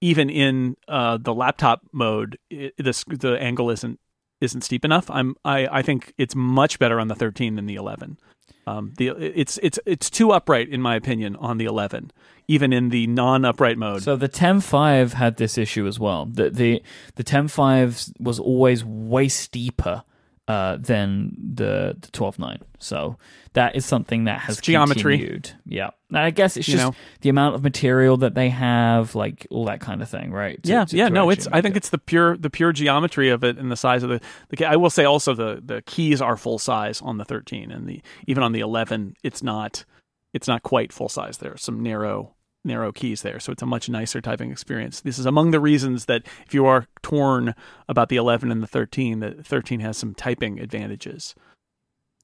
[0.00, 4.00] even in uh, the laptop mode, it, the the angle isn't
[4.40, 5.10] isn't steep enough.
[5.10, 8.18] I'm I I think it's much better on the 13 than the 11.
[8.66, 12.10] Um, the it's it's it's too upright in my opinion on the 11,
[12.48, 14.02] even in the non-upright mode.
[14.02, 16.26] So the 10.5 had this issue as well.
[16.26, 16.82] The the
[17.14, 20.04] the 10.5 was always way steeper
[20.48, 22.60] uh, than the the 12.9.
[22.80, 23.16] So
[23.52, 25.18] that is something that has It's geometry.
[25.18, 25.50] continued.
[25.66, 26.94] Yeah, And I guess it's You just know.
[27.20, 30.62] the amount of material that they have, like all that kind of thing, right?
[30.62, 31.46] To- yeah, to- yeah, to no, it's.
[31.52, 31.78] I think it.
[31.78, 34.64] it's the pure the pure geometry of it and the size of the the.
[34.66, 38.00] I will say also the the keys are full size on the 13 and the
[38.26, 39.84] even on the 11 it's not
[40.32, 41.38] it's not quite full size.
[41.38, 45.00] There are some narrow narrow keys there, so it's a much nicer typing experience.
[45.00, 47.54] This is among the reasons that if you are torn
[47.88, 51.34] about the 11 and the 13, the 13 has some typing advantages.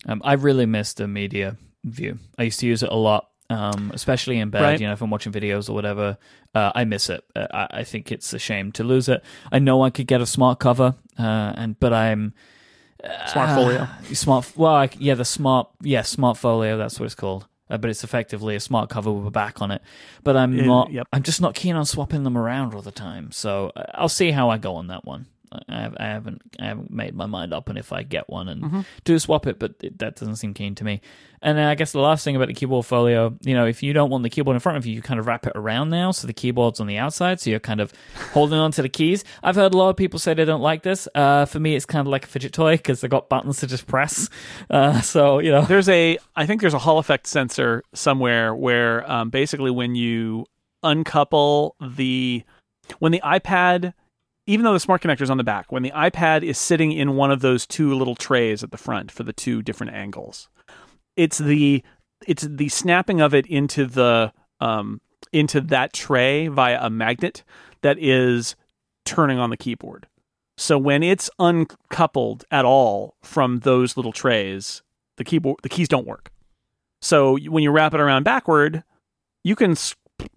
[0.06, 2.18] Um, I really miss the media view.
[2.38, 4.62] I used to use it a lot, um, especially in bed.
[4.62, 4.80] Right.
[4.80, 6.18] You know, if I'm watching videos or whatever,
[6.54, 7.24] uh, I miss it.
[7.34, 9.24] Uh, I, I think it's a shame to lose it.
[9.50, 12.34] I know I could get a smart cover, uh, and but I'm
[13.26, 13.88] Smart uh, folio.
[14.14, 14.52] Smart.
[14.56, 15.68] Well, I, yeah, the smart.
[15.82, 16.78] Yeah, smart folio.
[16.78, 17.46] That's what it's called.
[17.70, 19.80] Uh, but it's effectively a smart cover with a back on it.
[20.22, 20.92] But I'm Uh, not.
[20.92, 21.06] yep.
[21.12, 23.32] I'm just not keen on swapping them around all the time.
[23.32, 25.26] So uh, I'll see how I go on that one.
[25.68, 26.42] I, have, I haven't.
[26.58, 28.80] I haven't made my mind up on if I get one and Mm-hmm.
[29.04, 31.00] do swap it, but it, that doesn't seem keen to me.
[31.42, 33.92] And then I guess the last thing about the keyboard folio, you know, if you
[33.92, 36.10] don't want the keyboard in front of you, you kind of wrap it around now,
[36.10, 37.92] so the keyboard's on the outside, so you're kind of
[38.32, 39.24] holding on to the keys.
[39.42, 41.06] I've heard a lot of people say they don't like this.
[41.14, 43.66] Uh, for me, it's kind of like a fidget toy because they've got buttons to
[43.66, 44.30] just press.
[44.70, 49.08] Uh, so you know, There's a, I think there's a Hall effect sensor somewhere where
[49.10, 50.46] um, basically when you
[50.82, 52.42] uncouple the,
[53.00, 53.92] when the iPad,
[54.46, 57.16] even though the smart connector is on the back, when the iPad is sitting in
[57.16, 60.48] one of those two little trays at the front for the two different angles,
[61.16, 61.82] it's the,
[62.26, 65.00] it's the snapping of it into the, um,
[65.32, 67.42] into that tray via a magnet
[67.82, 68.56] that is
[69.04, 70.06] turning on the keyboard.
[70.56, 74.82] So when it's uncoupled at all from those little trays,
[75.16, 76.30] the keyboard the keys don't work.
[77.00, 78.82] So when you wrap it around backward,
[79.42, 79.76] you can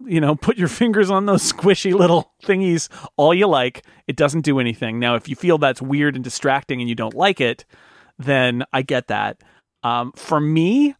[0.04, 3.84] you know put your fingers on those squishy little thingies all you like.
[4.06, 4.98] It doesn't do anything.
[4.98, 7.64] Now if you feel that's weird and distracting and you don't like it,
[8.18, 9.42] then I get that.
[9.82, 10.94] Um, for me,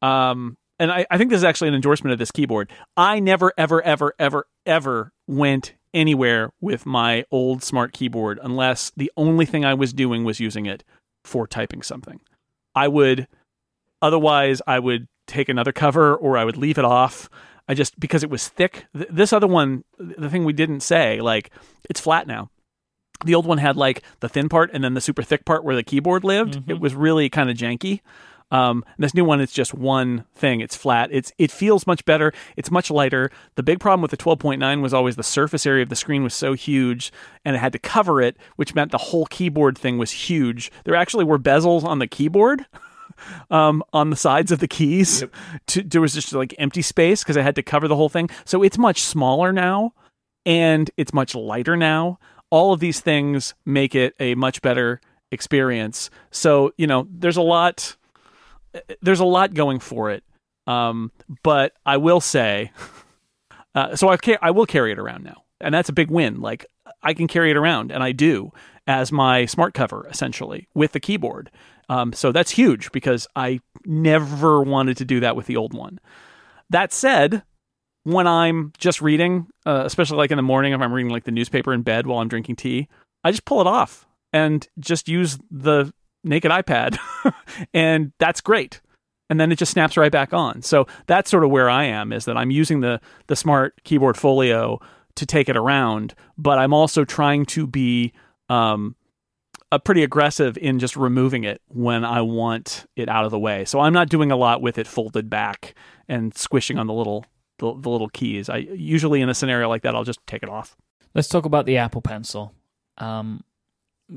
[0.00, 2.70] um, and I, I think this is actually an endorsement of this keyboard.
[2.96, 9.10] I never, ever, ever, ever, ever went anywhere with my old smart keyboard unless the
[9.16, 10.84] only thing I was doing was using it
[11.24, 12.20] for typing something.
[12.74, 13.26] I would,
[14.00, 17.28] otherwise, I would take another cover or I would leave it off.
[17.68, 18.86] I just, because it was thick.
[18.94, 21.50] Th- this other one, the thing we didn't say, like,
[21.88, 22.50] it's flat now.
[23.24, 25.74] The old one had like the thin part and then the super thick part where
[25.74, 26.62] the keyboard lived.
[26.70, 28.00] It was really kind of janky.
[28.50, 30.60] Um, this new one, it's just one thing.
[30.60, 31.10] It's flat.
[31.12, 32.32] It's it feels much better.
[32.56, 33.30] It's much lighter.
[33.56, 36.32] The big problem with the 12.9 was always the surface area of the screen was
[36.32, 37.12] so huge,
[37.44, 40.72] and it had to cover it, which meant the whole keyboard thing was huge.
[40.84, 42.66] There actually were bezels on the keyboard.
[43.50, 45.24] Um, on the sides of the keys,
[45.68, 48.30] to, there was just like empty space because I had to cover the whole thing.
[48.44, 49.92] So it's much smaller now,
[50.46, 52.18] and it's much lighter now.
[52.50, 55.00] All of these things make it a much better
[55.30, 56.10] experience.
[56.30, 57.96] So you know, there's a lot
[59.00, 60.24] there's a lot going for it.
[60.66, 61.12] Um,
[61.42, 62.72] but I will say,
[63.74, 66.40] uh, so I ca- I will carry it around now, and that's a big win.
[66.40, 66.66] Like
[67.02, 68.52] I can carry it around, and I do
[68.86, 71.50] as my smart cover essentially with the keyboard.
[71.88, 75.98] Um, so that's huge because I never wanted to do that with the old one.
[76.70, 77.42] That said,
[78.04, 81.30] when I'm just reading, uh, especially like in the morning, if I'm reading like the
[81.30, 82.88] newspaper in bed while I'm drinking tea,
[83.24, 85.92] I just pull it off and just use the
[86.24, 86.98] naked iPad,
[87.74, 88.80] and that's great.
[89.30, 90.62] And then it just snaps right back on.
[90.62, 94.16] So that's sort of where I am is that I'm using the the smart keyboard
[94.16, 94.80] folio
[95.16, 98.12] to take it around, but I'm also trying to be
[98.48, 98.96] um,
[99.70, 103.64] a pretty aggressive in just removing it when I want it out of the way.
[103.66, 105.74] So I'm not doing a lot with it folded back
[106.08, 107.26] and squishing on the little
[107.58, 108.48] the, the little keys.
[108.48, 110.76] I usually in a scenario like that I'll just take it off.
[111.14, 112.54] let's talk about the Apple Pencil.
[112.98, 113.42] Um,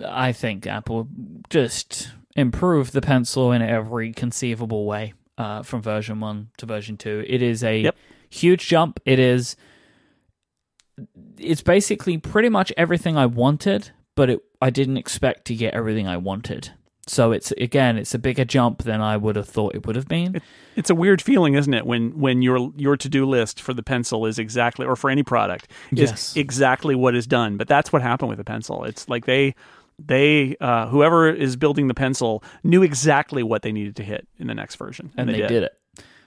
[0.07, 1.07] I think Apple
[1.49, 7.26] just improved the pencil in every conceivable way uh, from version one to version two.
[7.28, 7.95] It is a Yep.
[8.30, 8.99] huge jump.
[9.06, 9.56] It is.
[11.38, 13.91] It's basically pretty much everything I wanted,
[14.22, 16.69] but it I didn't expect to get everything I wanted.
[17.07, 20.07] So it's again, it's a bigger jump than I would have thought it would have
[20.07, 20.39] been.
[20.76, 23.81] It's a weird feeling, isn't it, when when your your to do list for the
[23.81, 26.38] pencil is exactly, or for any product, is Yes.
[26.38, 27.57] exactly what is done.
[27.57, 28.84] But that's what happened with the pencil.
[28.84, 29.56] It's like they
[29.98, 34.45] they uh, whoever is building the pencil knew exactly what they needed to hit in
[34.45, 35.64] the next version, and, they, did.
[35.64, 35.73] it.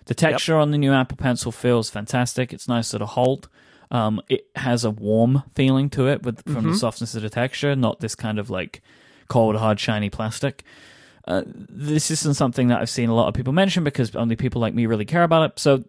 [0.06, 2.52] The texture on the new Apple Pencil feels fantastic.
[2.52, 3.48] It's nice to hold.
[3.90, 6.70] Um, it has a warm feeling to it with from Mm-hmm.
[6.72, 8.82] the softness of the texture, not this kind of like
[9.28, 10.64] cold, hard, shiny plastic.
[11.26, 14.60] uh, this isn't something that I've seen a lot of people mention because only people
[14.60, 15.58] like me really care about it.
[15.58, 15.82] So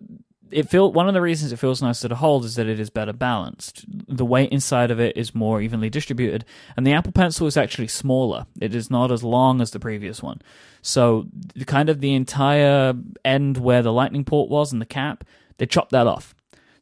[0.51, 2.89] it feel one of the reasons it feels nicer to hold is that it is
[2.89, 3.83] better balanced.
[4.07, 6.45] The weight inside of it is more evenly distributed,
[6.77, 8.45] and the Apple Pencil is actually smaller.
[8.61, 10.41] It is not as long as the previous one.
[10.81, 11.25] So,
[11.65, 12.93] kind of the entire
[13.25, 15.23] end where the Lightning port was and the cap,
[15.57, 16.35] they chopped that off.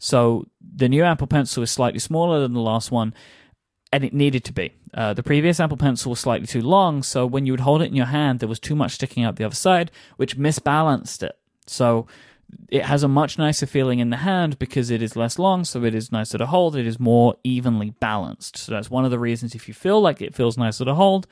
[0.03, 3.13] So, the new Apple Pencil is slightly smaller than the last one,
[3.93, 4.73] and it needed to be.
[4.93, 7.87] Uh, the previous Apple Pencil was slightly too long, so when you would hold it
[7.87, 11.37] in your hand, there was too much sticking out the other side, which misbalanced it.
[11.67, 12.05] So,
[12.67, 15.85] it has a much nicer feeling in the hand because it is less long, so
[15.85, 16.75] it is nicer to hold.
[16.75, 18.57] It is more evenly balanced.
[18.57, 21.27] So that's one of the reasons if you feel like it feels nicer to hold,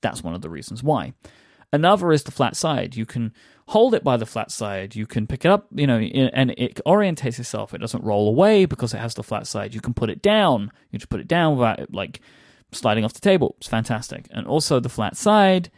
[0.00, 1.12] that's one of the reasons why.
[1.72, 2.94] Another is the flat side.
[2.94, 3.32] You can
[3.68, 4.94] hold it by the flat side.
[4.94, 7.72] You can pick it up, you know, and it orientates itself.
[7.74, 9.74] It doesn't roll away because it has the flat side.
[9.74, 10.70] You can put it down.
[10.90, 12.20] You just put it down without it, like
[12.72, 13.54] sliding off the table.
[13.58, 14.26] It's fantastic.
[14.30, 15.70] And also the flat side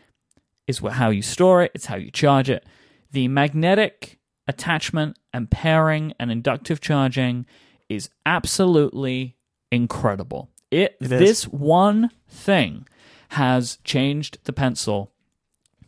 [0.66, 1.72] is how you store it.
[1.74, 2.64] It's how you charge it.
[3.12, 7.46] The magnetic attachment and pairing and inductive charging
[7.88, 9.36] is absolutely
[9.70, 10.50] incredible.
[10.70, 12.88] It, it this one thing
[13.30, 15.12] has changed the pencil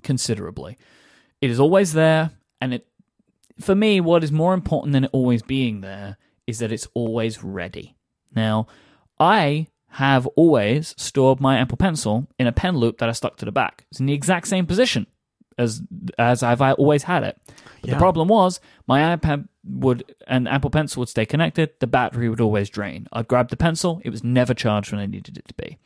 [0.02, 0.78] considerably.
[1.46, 2.88] It is always there, and it
[3.60, 7.44] for me, what is more important than it always being there is that it's always
[7.44, 7.94] ready.
[8.34, 8.66] Now,
[9.20, 13.44] I have always stored my Apple Pencil in a pen loop that I stuck to
[13.44, 13.86] the back.
[13.92, 15.06] It's in the exact same position
[15.56, 15.82] as
[16.18, 17.38] as I've always had it.
[17.46, 17.94] But yeah.
[17.94, 18.58] the problem was
[18.88, 21.70] my iPad would and Apple Pencil would stay connected.
[21.78, 23.06] The battery would always drain.
[23.12, 25.78] I'd grab the pencil; it was never charged when I needed it to be.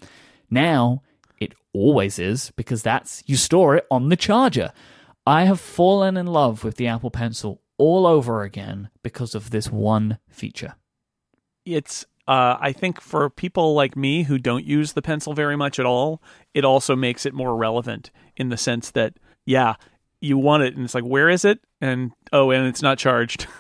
[0.49, 1.03] Now
[1.39, 4.73] it always is because that's you store it on the charger.
[5.31, 9.71] I have fallen in love with the Apple Pencil all over again because of this
[9.71, 10.75] one feature.
[11.65, 15.79] It's uh, I think for people like me who don't use the pencil very much
[15.79, 16.21] at all,
[16.53, 19.15] it also makes it more relevant in the sense that
[19.47, 19.75] yeah,
[20.21, 21.61] you want it and it's like where is it?
[21.81, 23.47] And oh and it's not charged.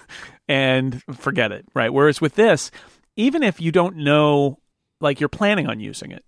[0.48, 1.92] And forget it right?
[1.92, 2.72] Whereas with this
[3.14, 4.58] even if you don't know
[5.00, 6.24] like you're planning on using it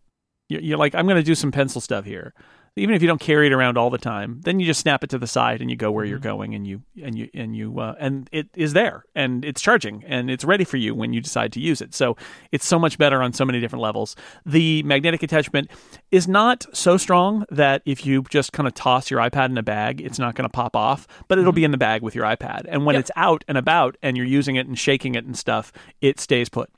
[0.48, 2.34] you're, like i'm going to do some pencil stuff here
[2.74, 5.10] even if you don't carry it around all the time, then you just snap it
[5.10, 6.28] to the side and you go where you're mm-hmm.
[6.28, 10.02] going and you and you and you uh, and it is there and it's charging
[10.06, 11.94] and it's ready for you when you decide to use it.
[11.94, 12.16] So
[12.50, 14.16] it's so much better on so many different levels.
[14.46, 15.70] The magnetic attachment
[16.10, 19.62] is not so strong that if you just kind of toss your iPad in a
[19.62, 21.56] bag, it's not going to pop off, but it'll mm-hmm.
[21.56, 22.64] be in the bag with your iPad.
[22.68, 23.00] And when yep.
[23.00, 26.48] it's out and about and you're using it and shaking it and stuff, it stays
[26.48, 26.70] put.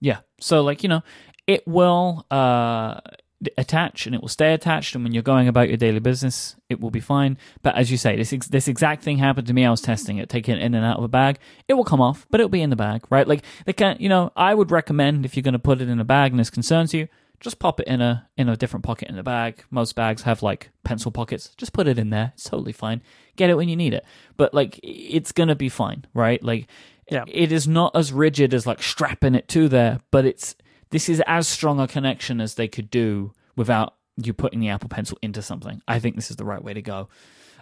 [0.00, 0.18] Yeah.
[0.40, 1.02] So like, you know,
[1.48, 3.00] it will uh
[3.58, 6.80] attach and it will stay attached and when you're going about your daily business it
[6.80, 7.36] will be fine.
[7.62, 9.64] But as you say this this exact thing happened to me.
[9.64, 11.38] I was testing it taking it in and out of a bag.
[11.68, 13.28] It will come off but it'll be in the bag right?
[13.28, 16.00] Like they can you know i would recommend if you're going to put it in
[16.00, 17.08] a bag and this concerns you
[17.40, 19.62] just pop it in a in a different pocket in the bag.
[19.70, 21.50] Most bags have like pencil pockets.
[21.56, 22.32] Just put it in there.
[22.34, 23.02] It's totally fine.
[23.36, 24.04] Get it when you need it.
[24.36, 26.42] But like it's going to be fine right?
[26.42, 26.68] Like
[27.10, 27.24] yeah.
[27.28, 30.56] it is not as rigid as like strapping it to there but it's
[30.90, 34.88] this is as strong a connection as they could do without you putting the Apple
[34.88, 35.82] Pencil into something.
[35.86, 37.08] I think this is the right way to go.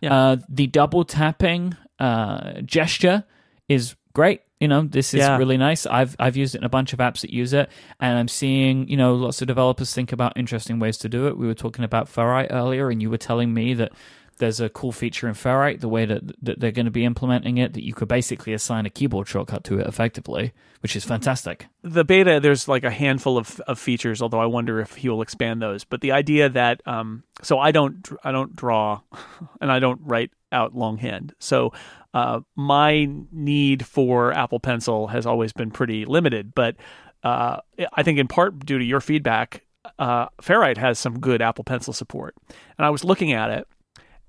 [0.01, 0.15] Yeah.
[0.15, 3.25] Uh, the double tapping uh, gesture
[3.69, 4.43] is great.
[4.61, 5.37] You know, this is yeah.
[5.37, 5.85] really nice.
[5.85, 7.69] I've I've used it in a bunch of apps that use it,
[8.01, 11.37] and I'm seeing you know lots of developers think about interesting ways to do it.
[11.37, 13.93] We were talking about Ferrite earlier, and you were telling me that
[14.39, 17.59] there's a cool feature in Ferrite, the way that, that they're going to be implementing
[17.59, 21.67] it, that you could basically assign a keyboard shortcut to it effectively, which is fantastic.
[21.83, 25.23] The beta, there's like a handful of, of features, although I wonder if he will
[25.23, 25.85] expand those.
[25.85, 29.01] But the idea that, um, so I don't, I don't draw,
[29.61, 31.73] and I don't write out longhand, so
[32.13, 36.55] uh, my need for Apple Pencil has always been pretty limited.
[36.55, 36.77] But
[37.25, 37.59] uh,
[37.93, 39.65] I think in part due to your feedback,
[39.99, 42.37] uh, Ferrite has some good Apple Pencil support,
[42.79, 43.67] and I was looking at it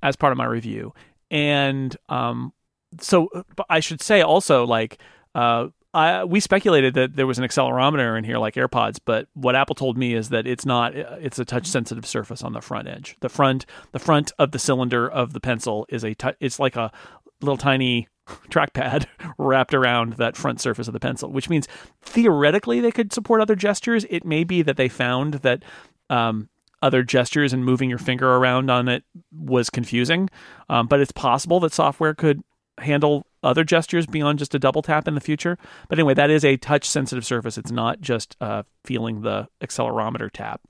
[0.03, 0.93] as part of my review.
[1.31, 2.53] And um,
[2.99, 3.29] so
[3.69, 4.99] I should say also like
[5.33, 9.55] uh, I, we speculated that there was an accelerometer in here like AirPods, but what
[9.55, 10.93] Apple told me is that it's not.
[10.93, 13.15] It's a touch sensitive surface on the front edge.
[13.21, 16.91] The front the front of the cylinder of the pencil is a it's like a
[17.39, 18.09] little tiny
[18.49, 19.05] trackpad
[19.37, 21.65] wrapped around that front surface of the pencil, which means
[22.01, 24.05] theoretically they could support other gestures.
[24.09, 25.63] It may be that they found that
[26.09, 26.49] um,
[26.85, 30.29] other gestures and moving your finger around on it was confusing.
[30.69, 32.43] Um, but it's possible that software could
[32.77, 35.57] handle other gestures beyond just a double tap in the future.
[35.89, 37.57] But anyway, that is a touch sensitive surface.
[37.57, 40.61] It's not just uh, feeling the accelerometer tap.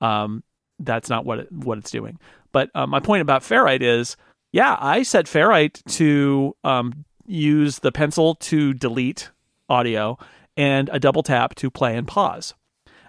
[0.00, 0.42] Um,
[0.80, 2.18] that's not what it, what it's doing.
[2.50, 4.16] But uh, my point about Ferrite is,
[4.50, 9.30] yeah, I set Ferrite to um, use the pencil to delete
[9.68, 10.18] audio
[10.56, 12.54] and a double tap to play and pause.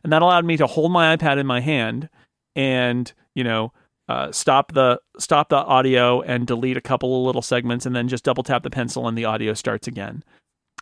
[0.04, 2.10] And that allowed me to hold my iPad in my hand
[2.56, 3.72] and you know
[4.08, 8.08] uh, stop the stop the audio and delete a couple of little segments, and then
[8.08, 10.24] just double tap the pencil and the audio starts again.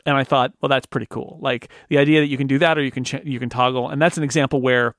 [0.06, 1.38] And I thought, well, that's pretty cool.
[1.42, 3.90] Like the idea that you can do that, or you can ch- you can toggle,
[3.90, 4.96] and that's an example where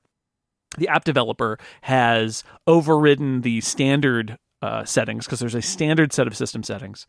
[0.77, 6.35] the app developer has overridden the standard uh, settings because there's a standard set of
[6.35, 7.05] system settings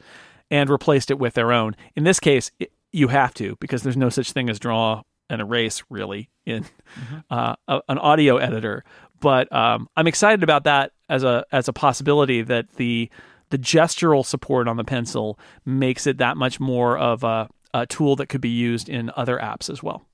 [0.51, 1.75] and replaced it with their own.
[1.97, 5.41] In this case, it, you have to because there's no such thing as draw and
[5.41, 7.17] erase really in mm-hmm.
[7.31, 8.85] uh, a, an audio editor.
[9.21, 13.11] But um, I'm excited about that as a as a possibility that the
[13.51, 18.17] the gestural support on the pencil makes it that much more of a, a tool
[18.17, 20.05] that could be used in other apps as well.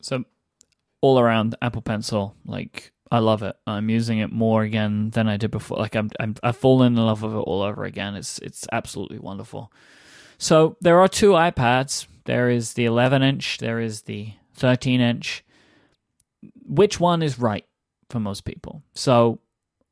[0.00, 0.24] So
[1.00, 3.54] all around Apple Pencil, like I love it.
[3.66, 5.78] I'm using it more again than I did before.
[5.78, 8.16] Like I'm, I'm I've fallen in love with it all over again.
[8.16, 9.72] It's it's absolutely wonderful.
[10.38, 12.06] So there are two iPads.
[12.24, 13.58] There is the 11 inch.
[13.58, 15.44] There is the 13 inch.
[16.66, 17.64] Which one is right
[18.08, 18.82] for most people?
[18.94, 19.40] So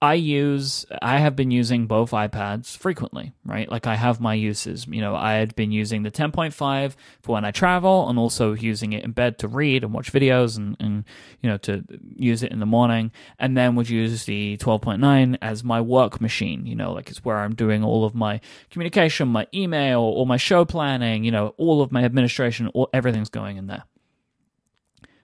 [0.05, 3.70] I use I have been using both iPads frequently, right?
[3.70, 4.86] Like I have my uses.
[4.86, 8.93] You know, I had been using the 10.5 for when I travel and also using
[8.93, 11.05] it in bed to read and watch videos and, and
[11.41, 11.85] you know to
[12.16, 16.66] use it in the morning and then would use the 12.9 as my work machine,
[16.66, 20.36] you know, like it's where I'm doing all of my communication, my email, all my
[20.36, 23.85] show planning, you know, all of my administration, all everything's going in there.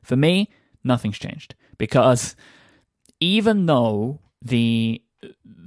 [0.02, 0.48] For me,
[0.82, 2.34] nothing's changed because
[3.20, 5.02] even though the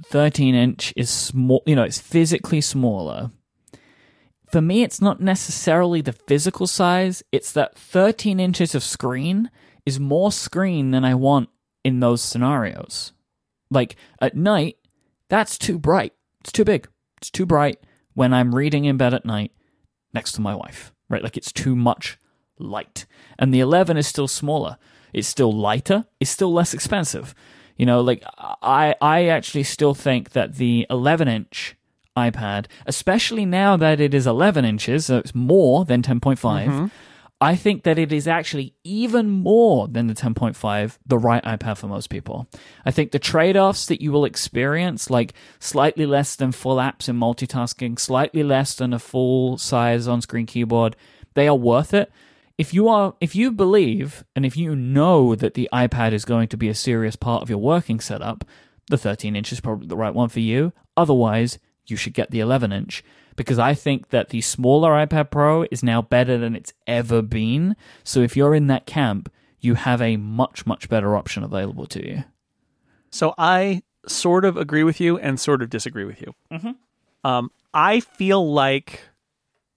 [0.06, 3.30] 13 inch is small, you know, it's physically smaller.
[4.50, 9.50] For me, it's not necessarily the physical size, it's that 13 inches of screen
[9.86, 11.48] is more screen than I want
[11.82, 13.12] in those scenarios.
[13.70, 14.76] Like at night,
[15.28, 16.12] that's too bright.
[16.40, 16.88] It's too big.
[17.18, 17.80] It's too bright
[18.14, 19.52] when I'm reading in bed at night
[20.12, 21.22] next to my wife, right?
[21.22, 22.18] Like it's too much
[22.58, 23.06] light.
[23.38, 24.78] And the 11 is still smaller.
[25.14, 26.04] It's still lighter.
[26.20, 27.34] It's still less expensive.
[27.76, 31.76] You know, like I I actually still think that the 11 inch
[32.16, 36.38] iPad, especially now that it is 11 inches, so it's more than 10.5.
[36.38, 36.86] Mm-hmm.
[37.40, 41.88] I think that it is actually even more than the 10.5, the right iPad for
[41.88, 42.48] most people.
[42.86, 47.08] I think the trade offs that you will experience, like slightly less than full apps
[47.08, 50.96] in multitasking, slightly less than a full size on screen keyboard,
[51.34, 52.10] they are worth it
[52.56, 56.48] if you are if you believe and if you know that the iPad is going
[56.48, 58.44] to be a serious part of your working setup,
[58.88, 60.72] the 13 inch is probably the right one for you.
[60.96, 63.02] Otherwise, you should get the 11 inch
[63.36, 67.76] because I think that the smaller iPad Pro is now better than it's ever been.
[68.04, 72.06] So if you're in that camp, you have a much much better option available to
[72.06, 72.24] you.
[73.10, 76.34] So I sort of agree with you and sort of disagree with you.
[76.52, 77.28] Mm-hmm.
[77.28, 79.00] Um, I feel like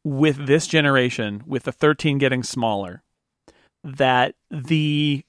[0.07, 3.03] with this generation, with the 13 getting smaller,
[3.83, 5.25] that the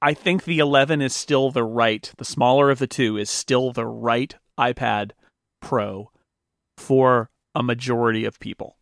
[0.00, 3.72] I think the 11 is still the right, the smaller of the two is still
[3.72, 5.10] the right iPad
[5.60, 6.12] Pro
[6.78, 8.76] for a majority of people.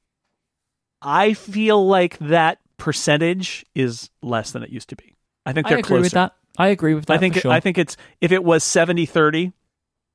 [1.00, 5.14] I feel like that percentage is less than it used to be.
[5.46, 6.02] I think they're I agree closer.
[6.02, 6.34] with that.
[6.58, 7.14] I agree with that.
[7.14, 7.50] I think sure.
[7.50, 9.52] I think it's if it was 70-30,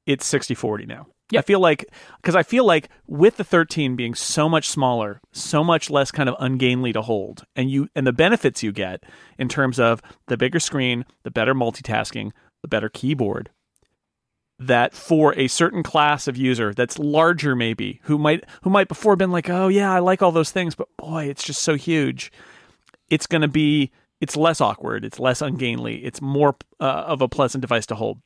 [0.06, 1.08] it's 60-40 now.
[1.32, 1.44] Yep.
[1.44, 1.86] I feel like
[2.18, 6.28] because I feel like with the 13 being so much smaller, so much less kind
[6.28, 9.04] of ungainly to hold, and you and the benefits you get
[9.38, 12.32] in terms of the bigger screen, the better multitasking,
[12.64, 13.52] the better keyboard,
[14.58, 19.16] that for a certain class of user that's larger maybe who might who might before
[19.16, 22.32] been like, "Oh yeah, I like all those things, but boy, it's just so huge."
[23.10, 23.92] It's going to be
[24.22, 28.20] it's less awkward, it's less ungainly, it's more uh, of a pleasant device to hold.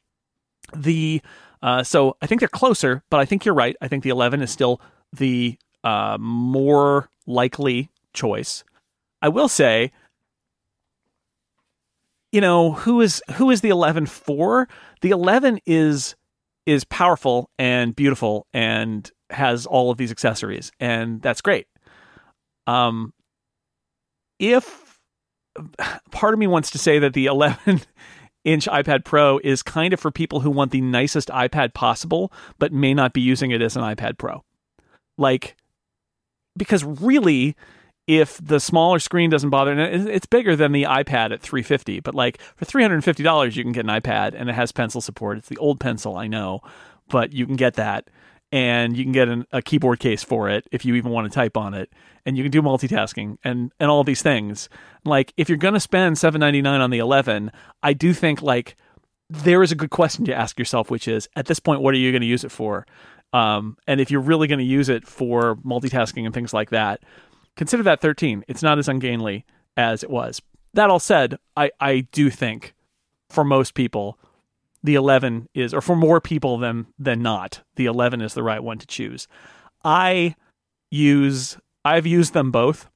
[0.75, 1.21] The
[1.63, 3.75] uh, so I think they're closer, but I think you're right.
[3.81, 4.81] I think the 11 is still
[5.13, 8.65] the uh, more likely choice.
[9.21, 9.93] I will say,
[12.33, 14.67] you know, who is who is the 11 for?
[15.01, 16.15] The 11 is
[16.65, 21.67] is powerful and beautiful and has all of these accessories, and that's great.
[22.67, 23.13] Um,
[24.37, 24.99] if
[26.11, 27.81] part of me wants to say that the 11
[28.43, 32.71] inch iPad Pro is kind of for people who want the nicest iPad possible, but
[32.73, 34.43] may not be using it as an iPad Pro.
[35.17, 35.55] Like,
[36.57, 37.55] because really,
[38.07, 42.15] if the smaller screen doesn't bother, and it's bigger than the iPad at 350, but
[42.15, 45.37] like for $350, you can get an iPad and it has pencil support.
[45.37, 46.61] It's the old pencil, I know,
[47.09, 48.09] but you can get that
[48.53, 51.33] and you can get an, a keyboard case for it if you even want to
[51.33, 51.91] type on it.
[52.23, 54.69] And you can do multitasking and and all these things.
[55.03, 57.51] Like if you're going to spend 799 on the 11
[57.81, 58.77] i do think like
[59.29, 61.97] there is a good question to ask yourself which is at this point what are
[61.97, 62.85] you going to use it for?
[63.33, 67.01] Um, and if you're really going to use it for multitasking and things like that
[67.57, 70.41] consider that 13 it's not as ungainly as it was.
[70.75, 72.75] That all said i i do think
[73.29, 74.19] for most people
[74.83, 78.61] the 11 is, or for more people than than not, the 11 is the right
[78.61, 79.27] one to choose.
[79.83, 80.35] I
[80.91, 82.89] use, I've used them both.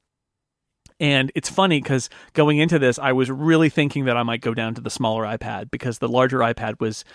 [1.00, 4.54] And it's funny because going into this, I was really thinking that I might go
[4.54, 7.06] down to the smaller iPad because the larger iPad was,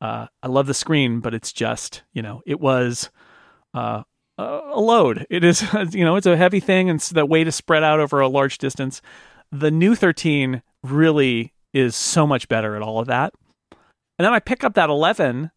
[0.00, 3.10] uh, I love the screen, but it's just, you know, it was
[3.74, 4.02] uh,
[4.38, 5.26] a load.
[5.28, 8.20] It is, you know, it's a heavy thing and the weight is spread out over
[8.20, 9.02] a large distance.
[9.50, 13.34] The new 13 really is so much better at all of that.
[14.22, 15.50] And then I pick up that 11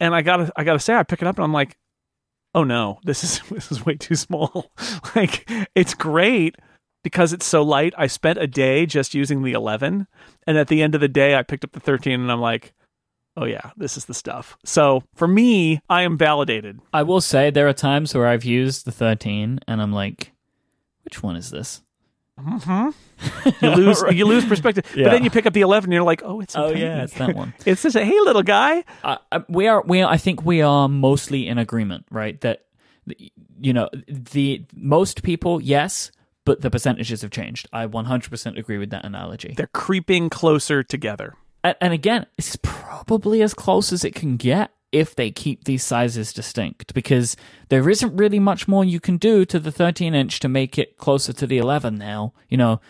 [0.00, 1.78] and I gotta, I gotta say, I pick it up and I'm like,
[2.54, 4.70] oh no, this is, this is way too small.
[5.16, 6.56] like it's great
[7.02, 7.94] because it's so light.
[7.96, 10.06] I spent a day just using the 11
[10.46, 12.74] and at the end of the day, I picked up the 13 and I'm like,
[13.34, 14.58] oh yeah, this is the stuff.
[14.62, 16.80] So for me, I am validated.
[16.92, 20.32] I will say there are times where I've used the 13 and I'm like,
[21.02, 21.80] which one is this?
[22.38, 23.64] Mm-hmm.
[23.64, 25.04] You lose you lose perspective, Yeah.
[25.04, 26.82] but then you pick up the eleven, and you're like, oh, it's Oh tiny.
[26.82, 27.52] yeah, it's that one.
[27.66, 28.84] It's just a hey little guy.
[29.02, 32.40] uh, uh, we are we are, I think we are mostly in agreement, right?
[32.42, 32.64] That
[33.60, 36.12] you know the most people, yes,
[36.44, 37.68] but the percentages have changed.
[37.72, 39.54] I 100% agree with that analogy.
[39.56, 41.34] They're creeping closer together.
[41.64, 45.84] And, and again, it's probably as close as it can get if they keep these
[45.84, 47.36] sizes distinct, because
[47.68, 50.96] there isn't really much more you can do to the 13 inch to make it
[50.96, 52.32] closer to the 11 now.
[52.48, 52.80] You know,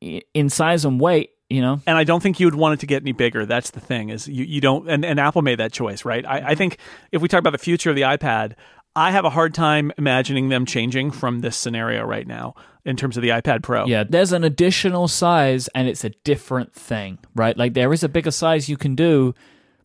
[0.00, 1.30] in size and weight.
[1.50, 3.44] You know, And I don't think you would want it to get any bigger.
[3.44, 6.24] That's the thing is you, you don't and, and Apple made that choice, right?
[6.24, 6.54] I, I mm-hmm.
[6.54, 6.78] think
[7.12, 8.54] if we talk about the future of the iPad,
[8.96, 12.54] I have a hard time imagining them changing from this scenario right now
[12.84, 13.86] in terms of the iPad Pro.
[13.86, 17.56] Yeah, there's an additional size and it's a different thing, right?
[17.56, 19.34] Like there is a bigger size you can do,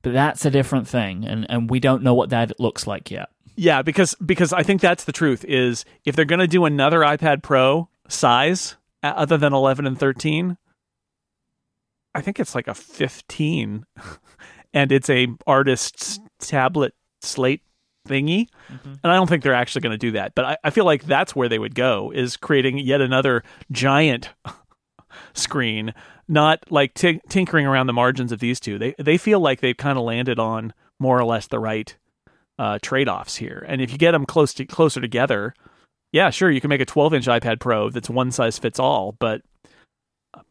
[0.01, 3.29] but that's a different thing and and we don't know what that looks like yet.
[3.55, 7.01] Yeah, because because I think that's the truth is if they're going to do another
[7.01, 10.57] iPad Pro size uh, other than 11 and 13,
[12.15, 13.85] I think it's like a 15
[14.73, 17.61] and it's a artist's tablet slate
[18.07, 18.47] thingy.
[19.03, 21.03] And I don't think they're actually going to do that, but I, I feel like
[21.03, 24.29] that's where they would go is creating yet another giant
[25.33, 25.93] screen,
[26.27, 28.77] not like t- tinkering around the margins of these two.
[28.77, 31.95] They they feel like they've kind of landed on more or less the right
[32.57, 33.65] uh, trade-offs here.
[33.67, 35.53] And if you get them close to closer together,
[36.11, 39.41] yeah, sure, you can make a 12-inch iPad Pro that's one size fits all, but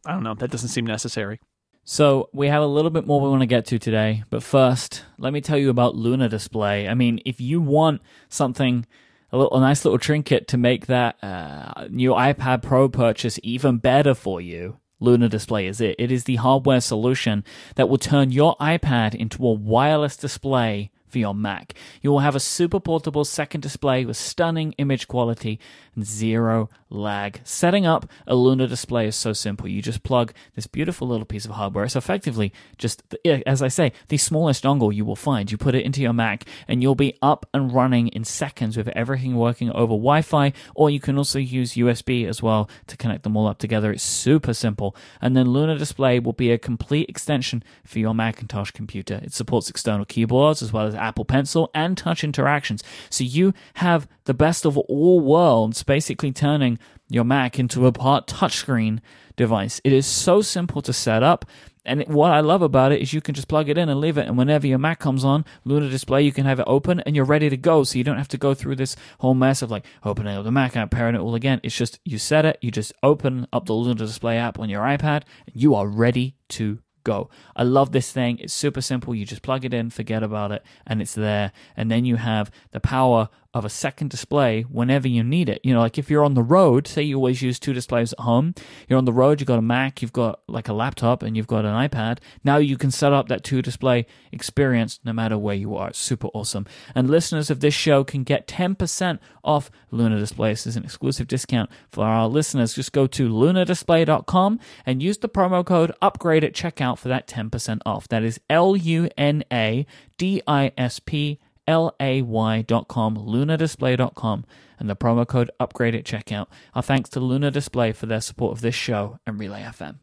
[0.05, 1.39] I don't know, that doesn't seem necessary.
[1.85, 5.05] So we have a little bit more we want to get to today, but first,
[5.17, 6.87] let me tell you about Luna Display.
[6.87, 8.85] I mean, if you want something,
[9.31, 13.77] a, little, a nice little trinket to make that uh, new iPad Pro purchase even
[13.77, 15.95] better for you, Luna Display is it.
[15.97, 17.43] It is the hardware solution
[17.75, 21.73] that will turn your iPad into a wireless display for your Mac.
[22.01, 25.59] You will have a super portable second display with stunning image quality
[26.03, 27.41] zero lag.
[27.43, 29.67] Setting up a Luna display is so simple.
[29.67, 31.85] You just plug this beautiful little piece of hardware.
[31.85, 35.51] It's effectively just, eh, as I say, the smallest dongle you will find.
[35.51, 38.87] You put it into your Mac and you'll be up and running in seconds with
[38.89, 43.23] everything working over Wi Fi, or you can also use USB as well to connect
[43.23, 43.91] them all up together.
[43.91, 44.95] It's super simple.
[45.21, 49.19] And then Luna Display will be a complete extension for your Macintosh computer.
[49.23, 52.83] It supports external keyboards as well as Apple Pencil and touch interactions.
[53.09, 56.77] So you have the best of all worlds, basically turning
[57.09, 58.99] your Mac into a part touchscreen
[59.35, 59.81] device.
[59.83, 61.45] It is so simple to set up.
[61.83, 64.19] And what I love about it is you can just plug it in and leave
[64.19, 64.27] it.
[64.27, 67.25] And whenever your Mac comes on, Luna Display, you can have it open and you're
[67.25, 67.83] ready to go.
[67.83, 70.51] So you don't have to go through this whole mess of like opening up the
[70.51, 71.59] Mac and pairing it all again.
[71.63, 74.83] It's just you set it, you just open up the Luna Display app on your
[74.83, 77.31] iPad, and you are ready to go.
[77.55, 78.37] I love this thing.
[78.37, 79.15] It's super simple.
[79.15, 81.51] You just plug it in, forget about it, and it's there.
[81.75, 85.59] And then you have the power of a second display whenever you need it.
[85.63, 88.19] You know, like if you're on the road, say you always use two displays at
[88.19, 88.53] home,
[88.87, 91.47] you're on the road, you've got a Mac, you've got like a laptop, and you've
[91.47, 92.19] got an iPad.
[92.43, 95.89] Now you can set up that two display experience no matter where you are.
[95.89, 96.67] It's super awesome.
[96.93, 100.51] And listeners of this show can get 10% off Luna Display.
[100.51, 102.75] This is an exclusive discount for our listeners.
[102.75, 107.79] Just go to lunadisplay.com and use the promo code upgrade at checkout for that 10%
[107.85, 108.07] off.
[108.07, 111.39] That is L U N A D I S P
[111.69, 114.45] L A Y dot com, lunadisplay.com,
[114.79, 116.47] and the promo code upgrade at checkout.
[116.73, 119.99] Our thanks to Luna Display for their support of this show and Relay FM.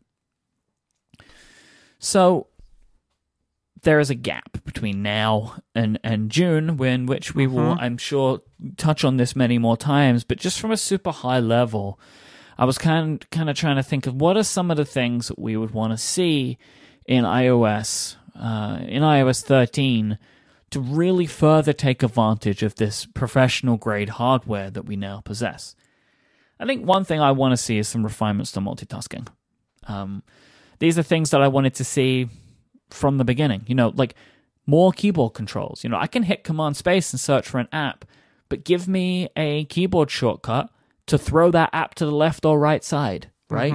[1.98, 2.46] So,
[3.82, 8.42] there is a gap between now and, and June, in which we will, I'm sure,
[8.76, 11.98] touch on this many more times, but just from a super high level,
[12.58, 15.28] I was kind kind of trying to think of what are some of the things
[15.28, 16.58] that we would want to see
[17.06, 20.18] in iOS, uh, in iOS 13,
[20.70, 25.74] to really further take advantage of this professional grade hardware that we now possess.
[26.58, 29.28] I think one thing I want to see is some refinements to multitasking.
[29.86, 30.22] Um,
[30.78, 32.28] these are things that I wanted to see
[32.90, 33.62] from the beginning.
[33.66, 34.14] You know, like
[34.66, 35.84] more keyboard controls.
[35.84, 38.04] You know, I can hit Command Space and search for an app,
[38.48, 40.70] but give me a keyboard shortcut
[41.06, 43.72] to throw that app to the left or right side, right?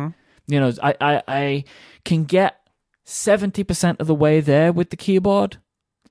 [0.48, 1.64] You know, I, I, I
[2.04, 2.58] can get
[3.06, 5.58] 70% of the way there with the keyboard.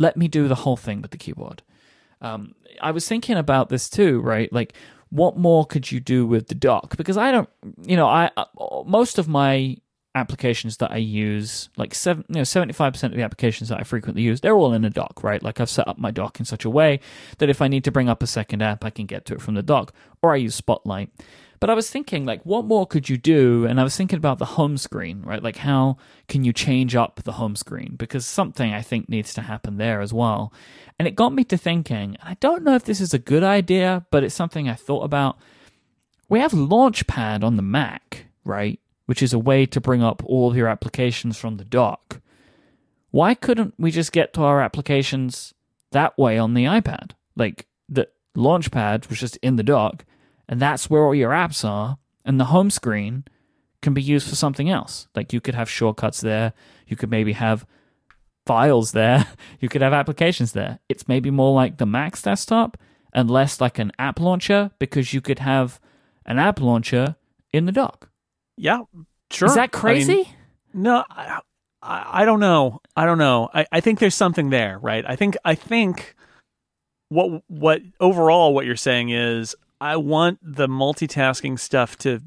[0.00, 1.62] Let me do the whole thing with the keyboard.
[2.22, 4.50] Um, I was thinking about this too, right?
[4.52, 4.72] Like,
[5.10, 6.96] what more could you do with the dock?
[6.96, 7.48] Because I don't,
[7.82, 8.46] you know, I uh,
[8.86, 9.76] most of my
[10.14, 13.78] applications that I use, like seven, you know, seventy five percent of the applications that
[13.78, 15.42] I frequently use, they're all in a dock, right?
[15.42, 17.00] Like I've set up my dock in such a way
[17.38, 19.42] that if I need to bring up a second app, I can get to it
[19.42, 21.10] from the dock, or I use Spotlight.
[21.60, 23.66] But I was thinking, like, what more could you do?
[23.66, 25.42] And I was thinking about the home screen, right?
[25.42, 27.96] Like, how can you change up the home screen?
[27.98, 30.54] Because something I think needs to happen there as well.
[30.98, 33.44] And it got me to thinking, and I don't know if this is a good
[33.44, 35.38] idea, but it's something I thought about.
[36.30, 38.80] We have Launchpad on the Mac, right?
[39.04, 42.22] Which is a way to bring up all of your applications from the dock.
[43.10, 45.52] Why couldn't we just get to our applications
[45.90, 47.10] that way on the iPad?
[47.36, 50.06] Like, the Launchpad was just in the dock
[50.50, 51.96] and that's where all your apps are
[52.26, 53.24] and the home screen
[53.80, 56.52] can be used for something else like you could have shortcuts there
[56.86, 57.64] you could maybe have
[58.46, 59.26] files there
[59.60, 62.76] you could have applications there it's maybe more like the mac's desktop
[63.14, 65.80] and less like an app launcher because you could have
[66.26, 67.16] an app launcher
[67.52, 68.10] in the dock
[68.56, 68.82] Yeah,
[69.30, 69.48] sure.
[69.48, 70.34] is that I mean, crazy
[70.74, 71.40] No, I,
[71.82, 72.80] I, I don't know.
[72.94, 73.48] I don't know.
[73.52, 75.04] I, I think there's something there, right?
[75.06, 76.14] I think I think
[77.08, 82.20] what what overall what you're saying is I want the multitasking stuff to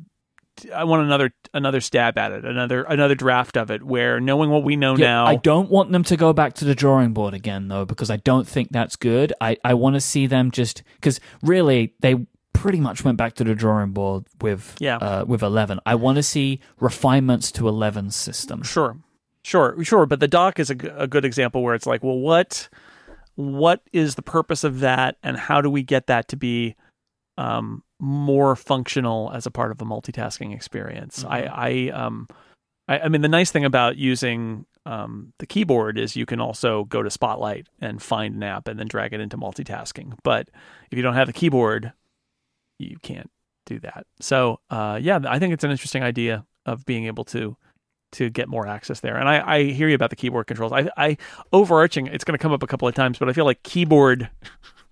[0.74, 4.64] I want another another stab at it, another another draft of it where knowing what
[4.64, 7.34] we know Yeah, now I don't want them to go back to the drawing board
[7.34, 9.34] again, though, because I don't think that's good.
[9.42, 13.44] I, I want to see them just because really they pretty much went back to
[13.44, 14.98] the drawing board with Yeah.
[14.98, 15.80] uh, with eleven.
[15.88, 18.62] I want to see refinements to 11's system.
[18.62, 18.98] Sure,
[19.44, 20.06] sure, sure.
[20.06, 22.70] But the dock is a, a good example where it's like, well, what
[23.36, 26.76] what is the purpose of that, and how do we get that to be
[27.38, 31.26] um, more functional as a part of a multitasking experience?
[31.28, 32.28] I, I, um,
[32.88, 36.86] I, I mean, the nice thing about using um, the keyboard is you can also
[36.86, 40.18] go to Spotlight and find an app and then drag it into multitasking.
[40.24, 40.50] But
[40.92, 41.94] if you don't have the keyboard,
[42.80, 43.30] you can't
[43.66, 44.06] do that.
[44.20, 47.58] So, uh, yeah, I think it's an interesting idea of being able to
[48.14, 49.18] to get more access there.
[49.18, 50.72] And I, I hear you about the keyboard controls.
[50.72, 51.18] I, I
[51.52, 54.30] overarching, it's going to come up a couple of times, but I feel like keyboard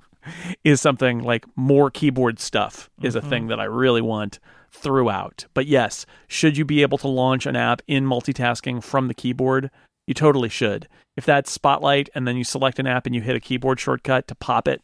[0.64, 4.40] is something like more keyboard stuff is a thing that I really want
[4.72, 5.46] throughout.
[5.54, 9.70] But yes, should you be able to launch an app in multitasking from the keyboard?
[10.08, 10.88] You totally should.
[11.16, 14.28] If that's Spotlight and then you select an app and you hit a keyboard shortcut
[14.28, 14.82] to pop it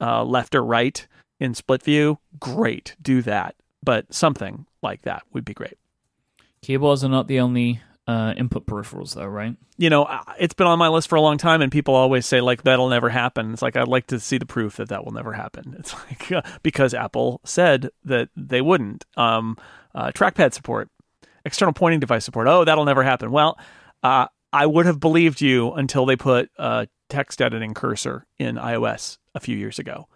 [0.00, 1.06] uh, left or right
[1.38, 3.54] in split view, great, do that.
[3.82, 5.78] But something like that would be great.
[6.62, 7.80] Keyboards are not the only
[8.10, 9.56] uh, input peripherals, though, right?
[9.80, 10.06] you know,
[10.38, 12.90] it's been on my list for a long time, and people always say like that'll
[12.90, 13.54] never happen.
[13.54, 15.74] It's like I'd like to see the proof that that will never happen.
[15.78, 19.06] It's like uh, because Apple said that they wouldn't.
[19.16, 19.56] Um,
[19.94, 20.90] uh, trackpad support,
[21.46, 22.46] external pointing device support.
[22.46, 23.30] Oh, that'll never happen.
[23.30, 23.58] Well,
[24.02, 29.16] uh, I would have believed you until they put a text editing cursor in iOS
[29.34, 30.08] a few years ago.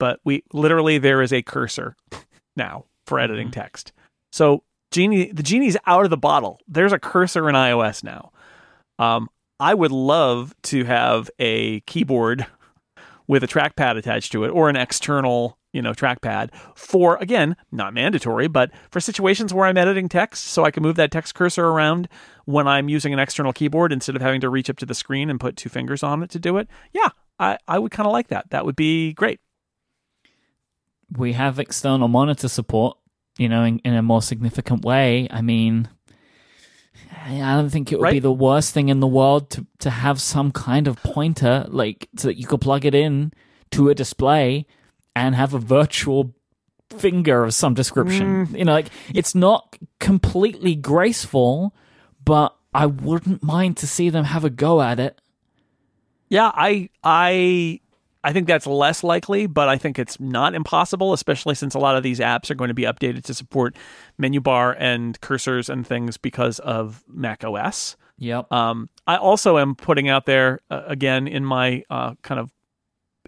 [0.00, 1.94] But we literally there is a cursor
[2.56, 3.92] now for editing text.
[4.32, 4.64] So
[4.94, 6.60] genie, the genie's out of the bottle.
[6.68, 8.30] There's a cursor in iOS now.
[8.98, 12.46] Um, I would love to have a keyboard
[13.26, 17.92] with a trackpad attached to it or an external, you know, trackpad for again, not
[17.92, 21.66] mandatory, but for situations where I'm editing text so I can move that text cursor
[21.66, 22.08] around
[22.44, 25.28] when I'm using an external keyboard instead of having to reach up to the screen
[25.28, 26.68] and put two fingers on it to do it.
[26.92, 27.08] Yeah,
[27.38, 28.50] I, I would kind of like that.
[28.50, 29.40] That would be great.
[31.16, 32.98] we have external monitor support,
[33.38, 35.28] you know, in, in a more significant way.
[35.30, 35.88] I mean,
[37.26, 40.20] I don't think it would be the worst thing in the world to, to have
[40.20, 43.32] some kind of pointer, like, so that you could plug it in
[43.70, 44.66] to a display
[45.16, 46.34] and have a virtual
[46.96, 48.46] finger of some description.
[48.46, 48.58] Mm.
[48.58, 51.74] You know, like, it's not completely graceful,
[52.24, 55.20] but I wouldn't mind to see them have a go at it.
[56.28, 57.80] Yeah, I I
[58.24, 61.94] I think that's less likely, but I think it's not impossible, especially since a lot
[61.94, 63.76] of these apps are going to be updated to support
[64.16, 67.96] menu bar and cursors and things because of Mac OS.
[68.18, 68.50] Yep.
[68.50, 72.50] Um, I also am putting out there uh, again in my uh, kind of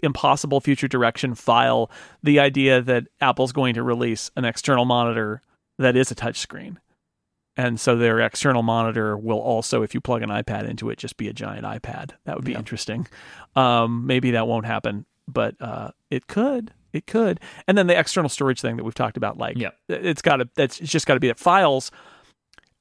[0.01, 1.91] impossible future direction file
[2.23, 5.41] the idea that Apple's going to release an external monitor
[5.77, 6.77] that is a touchscreen.
[7.57, 11.17] And so their external monitor will also, if you plug an iPad into it, just
[11.17, 12.11] be a giant iPad.
[12.25, 13.07] That would be interesting.
[13.55, 16.71] Um, maybe that won't happen, but uh, it could.
[16.93, 17.39] It could.
[17.67, 19.75] And then the external storage thing that we've talked about, like Yep.
[19.89, 20.49] it's got to.
[20.55, 21.91] That's it's just got to be that files.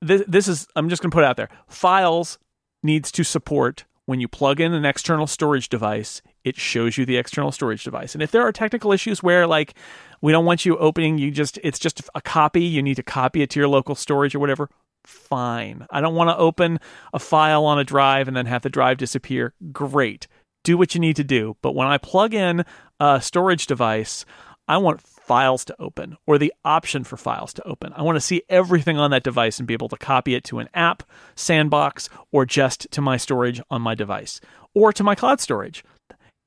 [0.03, 0.69] This, this is.
[0.77, 1.49] I'm just going to put it out there.
[1.69, 2.39] Files
[2.83, 7.17] needs to support when you plug in an external storage device, it shows you the
[7.17, 8.15] external storage device.
[8.15, 9.75] And if there are technical issues where like
[10.23, 13.43] we don't want you opening, you just it's just a copy, you need to copy
[13.43, 14.71] it to your local storage or whatever,
[15.05, 15.87] fine.
[15.91, 16.79] I don't want to open
[17.13, 19.55] a file on a drive and then have the drive disappear.
[19.73, 20.29] Great.
[20.63, 21.57] Do what you need to do.
[21.63, 22.65] But when I plug in
[23.01, 24.25] a storage device,
[24.69, 27.93] I want files to open or the option for files to open.
[27.95, 30.61] I want to see everything on that device and be able to copy it to
[30.61, 31.03] an app,
[31.35, 34.41] sandbox, or just to my storage on my device
[34.75, 35.83] or to my cloud storage.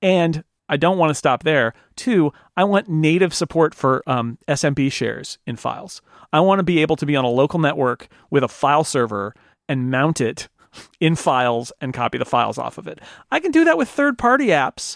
[0.02, 1.74] And I don't want to stop there.
[1.96, 6.02] Two, I want native support for um, SMB shares in files.
[6.32, 9.34] I want to be able to be on a local network with a file server
[9.68, 10.48] and mount it
[11.00, 13.00] in files and copy the files off of it.
[13.32, 14.96] I can do that with third party apps.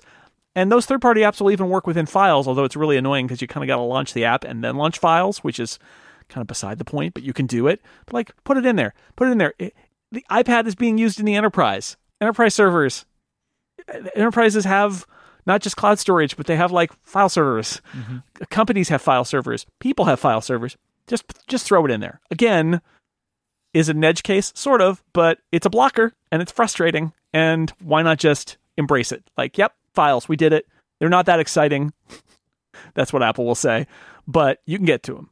[0.56, 3.42] And those third party apps will even work within files, although it's really annoying because
[3.42, 5.80] you kind of got to launch the app and then launch files, which is
[6.30, 7.82] kind of beside the point, but you can do it.
[8.06, 8.94] But like, put it in there.
[9.16, 9.56] Put it in there.
[9.58, 9.74] It,
[10.12, 11.98] the iPad is being used in the enterprise.
[12.22, 13.06] Enterprise servers.
[14.16, 15.06] Enterprises have
[15.46, 17.82] not just cloud storage, but they have like file servers.
[17.96, 18.18] Mm-hmm.
[18.50, 19.66] Companies have file servers.
[19.80, 20.78] People have file servers.
[21.08, 22.22] Just just throw it in there.
[22.32, 22.82] Again,
[23.74, 24.52] is an edge case?
[24.56, 27.14] Sort of, but it's a blocker and it's frustrating.
[27.34, 29.24] And why not just embrace it?
[29.38, 30.68] Like, yep, files, we did it.
[31.00, 31.94] They're not that exciting.
[32.94, 33.88] That's what Apple will say,
[34.28, 35.30] but you can get to them.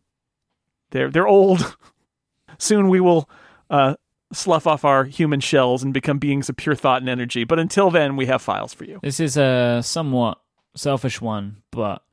[0.91, 1.75] They're they're old.
[2.57, 3.29] Soon we will
[3.69, 3.95] uh,
[4.31, 7.43] slough off our human shells and become beings of pure thought and energy.
[7.43, 8.99] But until then, we have files for you.
[9.01, 10.39] This is a somewhat
[10.75, 12.03] selfish one, but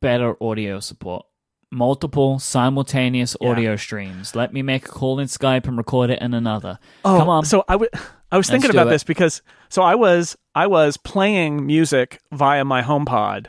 [0.00, 1.26] better audio support.
[1.70, 3.48] Multiple simultaneous yeah.
[3.48, 4.34] audio streams.
[4.34, 6.78] Let me make a call in Skype and record it in another.
[7.04, 7.44] Oh, come on.
[7.46, 7.88] So I would.
[8.30, 12.82] I was thinking about this because so I was I was playing music via my
[12.82, 13.46] HomePod,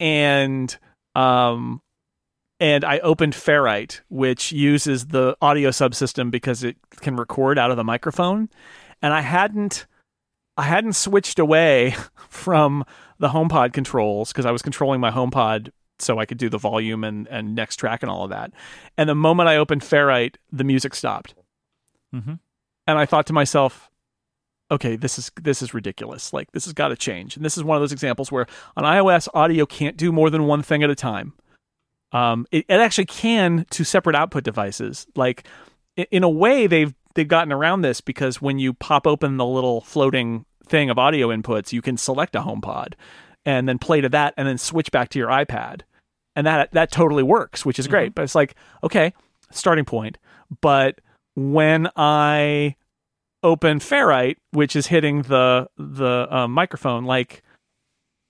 [0.00, 0.76] and
[1.14, 1.80] um,
[2.60, 7.76] and I opened Ferrite, which uses the audio subsystem because it can record out of
[7.76, 8.48] the microphone,
[9.00, 9.86] and I hadn't
[10.56, 11.94] I hadn't switched away
[12.28, 12.84] from
[13.18, 15.70] the HomePod controls because I was controlling my HomePod
[16.00, 18.52] so I could do the volume and and next track and all of that.
[18.96, 21.34] And the moment I opened Ferrite, the music stopped,
[22.14, 22.34] mm-hmm.
[22.86, 23.88] and I thought to myself,
[24.70, 26.32] okay, this is this is ridiculous.
[26.32, 27.36] Like this has got to change.
[27.36, 30.46] And this is one of those examples where on iOS, audio can't do more than
[30.46, 31.34] one thing at a time.
[32.12, 35.06] Um, it, it actually can to separate output devices.
[35.14, 35.46] Like
[35.96, 39.80] in a way, they've they've gotten around this because when you pop open the little
[39.80, 42.94] floating thing of audio inputs, you can select a HomePod
[43.44, 45.82] and then play to that, and then switch back to your iPad,
[46.36, 47.92] and that that totally works, which is mm-hmm.
[47.92, 48.14] great.
[48.14, 49.12] But it's like okay,
[49.50, 50.18] starting point.
[50.60, 51.00] But
[51.34, 52.76] when I
[53.42, 57.42] open Ferrite, which is hitting the the uh, microphone, like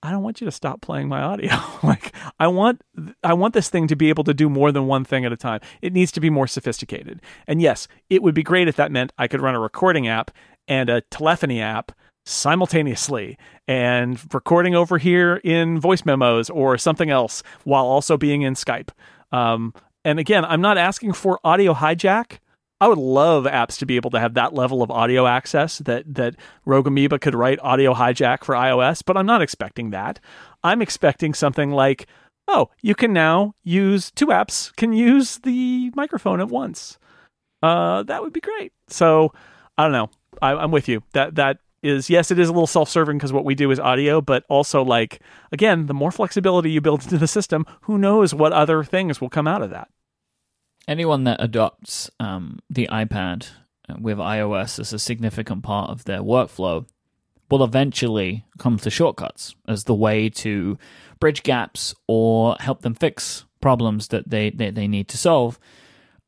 [0.01, 1.51] I don't want you to stop playing my audio.
[1.83, 2.81] like I want
[3.23, 5.37] I want this thing to be able to do more than one thing at a
[5.37, 5.59] time.
[5.81, 7.21] It needs to be more sophisticated.
[7.47, 10.31] And yes, it would be great if that meant I could run a recording app
[10.67, 11.91] and a telephony app
[12.25, 18.53] simultaneously and recording over here in voice memos or something else while also being in
[18.53, 18.89] Skype.
[19.31, 19.73] Um,
[20.05, 22.39] and again, I'm not asking for audio hijack.
[22.81, 26.13] I would love apps to be able to have that level of audio access that
[26.15, 26.35] that
[26.65, 30.19] Rogue Amoeba could write audio hijack for iOS, but I'm not expecting that.
[30.63, 32.07] I'm expecting something like,
[32.47, 36.97] oh, you can now use two apps can use the microphone at once.
[37.61, 38.71] Uh, that would be great.
[38.87, 39.33] So
[39.77, 40.09] I don't know.
[40.41, 41.03] I, I'm with you.
[41.11, 44.21] That that is yes, it is a little self-serving because what we do is audio,
[44.21, 48.53] but also like again, the more flexibility you build into the system, who knows what
[48.53, 49.89] other things will come out of that
[50.89, 53.47] anyone that adopts um, the iPad
[53.99, 56.85] with iOS as a significant part of their workflow
[57.49, 60.77] will eventually come to shortcuts as the way to
[61.19, 65.59] bridge gaps or help them fix problems that they, they, they need to solve.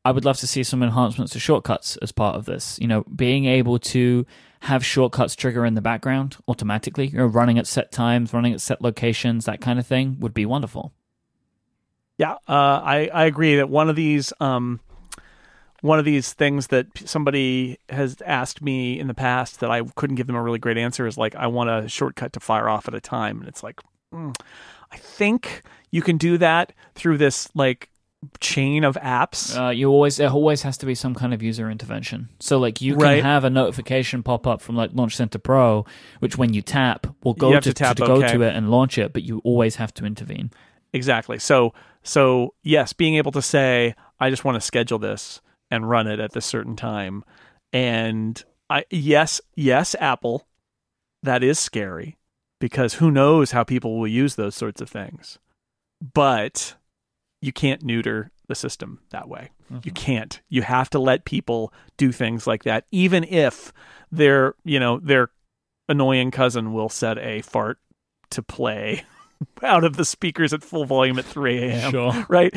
[0.04, 2.78] I would love to see some enhancements to shortcuts as part of this.
[2.80, 4.26] You know, being able to
[4.60, 8.60] have shortcuts trigger in the background automatically, you know, running at set times, running at
[8.60, 10.92] set locations, that kind of thing would be wonderful.
[12.22, 14.78] Yeah, uh, I I agree that one of these um,
[15.80, 20.14] one of these things that somebody has asked me in the past that I couldn't
[20.14, 22.86] give them a really great answer is like I want a shortcut to fire off
[22.86, 23.80] at a time, and it's like
[24.14, 24.32] mm,
[24.92, 27.90] I think you can do that through this like
[28.38, 29.58] chain of apps.
[29.58, 32.28] Uh, you always there always has to be some kind of user intervention.
[32.38, 33.22] So like you can right.
[33.24, 35.86] have a notification pop up from like Launch Center Pro,
[36.20, 38.20] which when you tap will go to, to, tap, to, to okay.
[38.28, 40.52] go to it and launch it, but you always have to intervene.
[40.92, 41.40] Exactly.
[41.40, 41.72] So
[42.02, 46.20] so yes, being able to say I just want to schedule this and run it
[46.20, 47.24] at this certain time,
[47.72, 50.46] and I yes yes Apple,
[51.22, 52.16] that is scary
[52.60, 55.38] because who knows how people will use those sorts of things,
[56.14, 56.74] but
[57.40, 59.50] you can't neuter the system that way.
[59.70, 59.94] You mm-hmm.
[59.94, 60.40] can't.
[60.48, 63.72] You have to let people do things like that, even if
[64.10, 65.30] their you know their
[65.88, 67.78] annoying cousin will set a fart
[68.30, 69.04] to play
[69.62, 71.90] out of the speakers at full volume at 3 a.m.
[71.90, 72.26] Sure.
[72.28, 72.54] Right?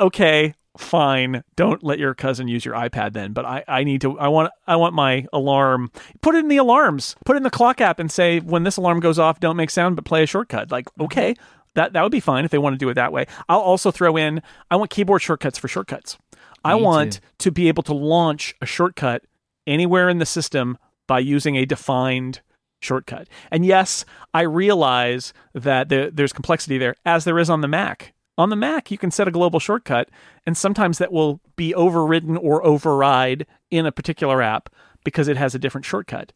[0.00, 1.42] Okay, fine.
[1.56, 3.32] Don't let your cousin use your iPad then.
[3.32, 5.90] But I, I need to I want I want my alarm.
[6.20, 7.16] Put it in the alarms.
[7.24, 9.70] Put it in the clock app and say when this alarm goes off, don't make
[9.70, 10.70] sound but play a shortcut.
[10.70, 11.02] Like, mm-hmm.
[11.04, 11.34] okay.
[11.74, 13.26] That that would be fine if they want to do it that way.
[13.48, 16.16] I'll also throw in I want keyboard shortcuts for shortcuts.
[16.64, 17.20] I Me want too.
[17.38, 19.22] to be able to launch a shortcut
[19.66, 22.40] anywhere in the system by using a defined
[22.80, 23.28] shortcut.
[23.50, 28.14] And yes, I realize that there, there's complexity there, as there is on the Mac.
[28.36, 30.08] On the Mac, you can set a global shortcut,
[30.46, 34.70] and sometimes that will be overridden or override in a particular app
[35.04, 36.32] because it has a different shortcut.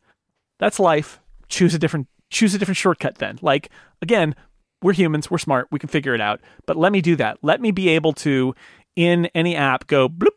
[0.58, 1.20] That's life.
[1.48, 3.38] Choose a different choose a different shortcut then.
[3.42, 3.68] Like
[4.00, 4.34] again,
[4.82, 6.40] we're humans, we're smart, we can figure it out.
[6.66, 7.38] But let me do that.
[7.42, 8.54] Let me be able to
[8.96, 10.30] in any app go bloop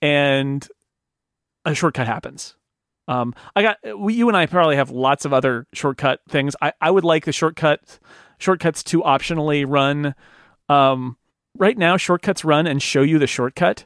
[0.00, 0.66] and
[1.64, 2.56] a shortcut happens.
[3.08, 6.54] Um, I got we, you and I probably have lots of other shortcut things.
[6.62, 7.98] I, I would like the shortcut
[8.38, 10.14] shortcuts to optionally run.
[10.68, 11.16] Um,
[11.56, 13.84] right now, shortcuts run and show you the shortcut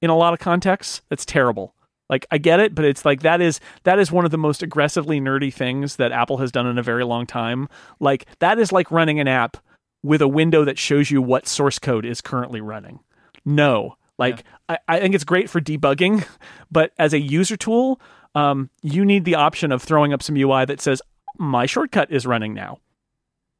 [0.00, 1.02] in a lot of contexts.
[1.08, 1.74] That's terrible.
[2.08, 4.62] Like I get it, but it's like that is that is one of the most
[4.62, 7.68] aggressively nerdy things that Apple has done in a very long time.
[7.98, 9.56] Like that is like running an app
[10.02, 13.00] with a window that shows you what source code is currently running.
[13.44, 13.96] No.
[14.18, 16.26] Like I, I think it's great for debugging,
[16.70, 18.00] but as a user tool,
[18.36, 21.02] um, you need the option of throwing up some UI that says
[21.38, 22.78] my shortcut is running now,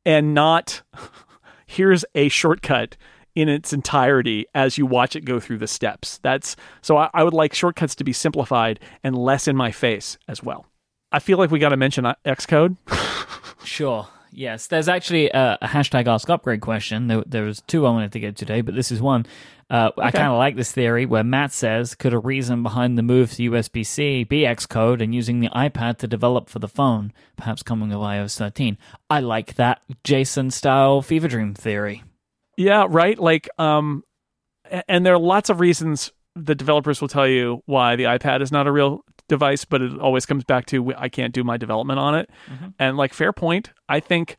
[0.04, 0.82] and not
[1.66, 2.96] here's a shortcut
[3.34, 6.18] in its entirety as you watch it go through the steps.
[6.18, 10.18] That's so I, I would like shortcuts to be simplified and less in my face
[10.28, 10.66] as well.
[11.10, 12.76] I feel like we got to mention Xcode.
[13.64, 14.06] Sure.
[14.36, 17.06] Yes, there's actually a, a hashtag Ask Upgrade question.
[17.06, 19.24] There, there was two I wanted to get today, but this is one.
[19.70, 23.02] Uh, I kind of like this theory where Matt says, could a reason behind the
[23.02, 27.14] move to USB C be Xcode and using the iPad to develop for the phone,
[27.36, 28.76] perhaps coming with iOS 13?
[29.08, 32.04] I like that Jason style fever dream theory.
[32.58, 33.18] Yeah, right.
[33.18, 34.04] Like, um,
[34.86, 38.52] and there are lots of reasons the developers will tell you why the iPad is
[38.52, 41.98] not a real device, but it always comes back to I can't do my development
[41.98, 42.30] on it.
[42.50, 42.68] Mm-hmm.
[42.78, 43.70] And like, fair point.
[43.88, 44.36] I think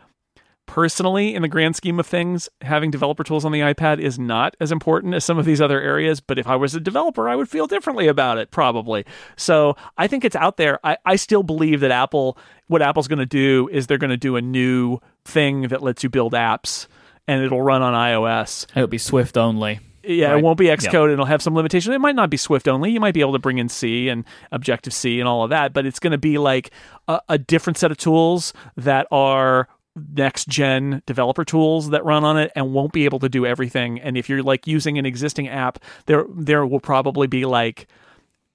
[0.65, 4.55] personally, in the grand scheme of things, having developer tools on the iPad is not
[4.59, 6.19] as important as some of these other areas.
[6.19, 9.05] But if I was a developer, I would feel differently about it, probably.
[9.35, 10.79] So I think it's out there.
[10.83, 12.37] I, I still believe that Apple,
[12.67, 16.03] what Apple's going to do is they're going to do a new thing that lets
[16.03, 16.87] you build apps
[17.27, 18.65] and it'll run on iOS.
[18.75, 19.79] It'll be Swift only.
[20.07, 20.37] Yeah, Right.
[20.39, 20.79] it won't be Yep.
[20.79, 21.11] Xcode.
[21.13, 21.93] It'll have some limitation.
[21.93, 22.91] It might not be Swift only.
[22.91, 25.73] You might be able to bring in C and Objective C and all of that,
[25.73, 26.71] but it's going to be like
[27.07, 29.67] a, a different set of tools that are
[30.13, 33.99] next gen developer tools that run on it and won't be able to do everything.
[33.99, 37.87] And if you're like using an existing app, there there will probably be like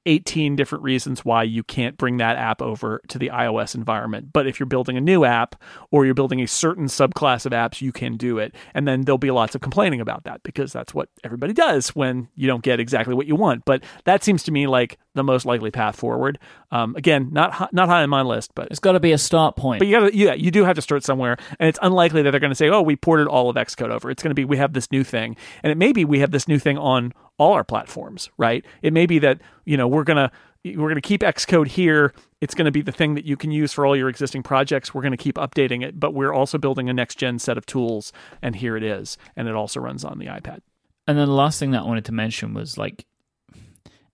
[0.06, 4.32] 18 different reasons why you can't bring that app over to the iOS environment.
[4.32, 7.80] But if you're building a new app or you're building a certain subclass of apps,
[7.80, 8.54] you can do it.
[8.74, 12.28] And then there'll be lots of complaining about that because that's what everybody does when
[12.34, 13.64] you don't get exactly what you want.
[13.64, 16.38] But that seems to me like the most likely path forward.
[16.70, 19.18] Um, again, not hi- not high on my list, but It's got to be a
[19.18, 19.78] start point.
[19.80, 22.40] but you gotta, yeah, you do have to start somewhere, and it's unlikely that they're
[22.40, 24.56] going to say, "Oh, we ported all of Xcode over." It's going to be, "We
[24.56, 27.52] have this new thing," and it may be we have this new thing on all
[27.52, 28.64] our platforms, right?
[28.82, 30.30] It may be that you know we're gonna
[30.64, 32.14] we're gonna keep Xcode here.
[32.40, 34.92] It's going to be the thing that you can use for all your existing projects.
[34.92, 37.66] We're going to keep updating it, but we're also building a next gen set of
[37.66, 40.58] tools, and here it is, and it also runs on the iPad.
[41.06, 43.06] And then the last thing that I wanted to mention was like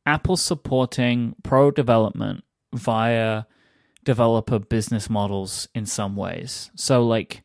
[0.05, 3.45] Apple supporting pro development via
[4.05, 6.71] developer business models in some ways.
[6.75, 7.43] So like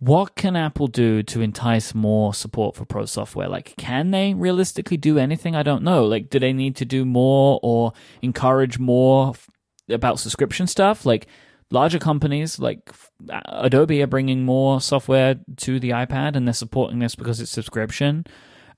[0.00, 3.48] what can Apple do to entice more support for pro software?
[3.48, 5.56] Like can they realistically do anything?
[5.56, 6.04] I don't know.
[6.04, 7.92] Like do they need to do more or
[8.22, 9.48] encourage more f-
[9.88, 11.04] about subscription stuff?
[11.04, 11.26] Like
[11.70, 12.90] larger companies like
[13.46, 18.24] Adobe are bringing more software to the iPad and they're supporting this because it's subscription.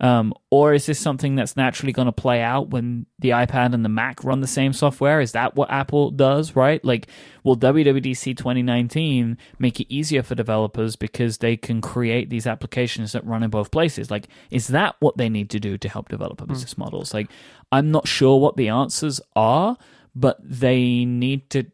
[0.00, 3.84] Um, or is this something that's naturally going to play out when the iPad and
[3.84, 5.20] the Mac run the same software?
[5.20, 6.82] Is that what Apple does, right?
[6.82, 7.08] Like,
[7.44, 13.26] will WWDC 2019 make it easier for developers because they can create these applications that
[13.26, 14.10] run in both places?
[14.10, 17.12] Like, is that what they need to do to help developer business models?
[17.12, 17.30] Like,
[17.70, 19.76] I'm not sure what the answers are,
[20.14, 21.66] but they need to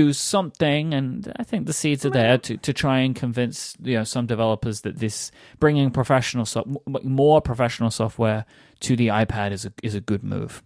[0.00, 3.96] do something and i think the seeds are there to, to try and convince you
[3.96, 6.64] know some developers that this bringing professional so,
[7.02, 8.44] more professional software
[8.80, 10.62] to the ipad is a, is a good move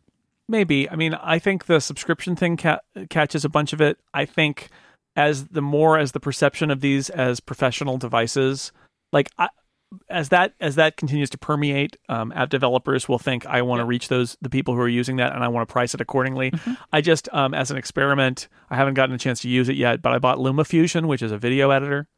[0.48, 0.88] Maybe.
[0.90, 3.98] I mean, I think the subscription thing ca- catches a bunch of it.
[4.12, 4.68] I think
[5.16, 8.72] as the more as the perception of these as professional devices,
[9.12, 9.48] like I,
[10.08, 13.84] as that as that continues to permeate, um, app developers will think I want to
[13.84, 16.50] reach those the people who are using that, and I want to price it accordingly.
[16.50, 16.74] Mm-hmm.
[16.92, 20.02] I just um, as an experiment, I haven't gotten a chance to use it yet,
[20.02, 22.08] but I bought LumaFusion, which is a video editor.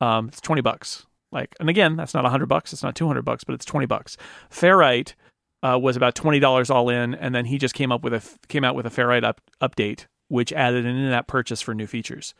[0.00, 1.06] Um, it's twenty bucks.
[1.32, 2.72] Like, and again, that's not hundred bucks.
[2.72, 4.16] It's not two hundred bucks, but it's twenty bucks.
[4.50, 5.14] Ferrite
[5.62, 8.22] uh, was about twenty dollars all in, and then he just came up with a
[8.48, 12.34] came out with a Ferrite up, update, which added an in-app purchase for new features.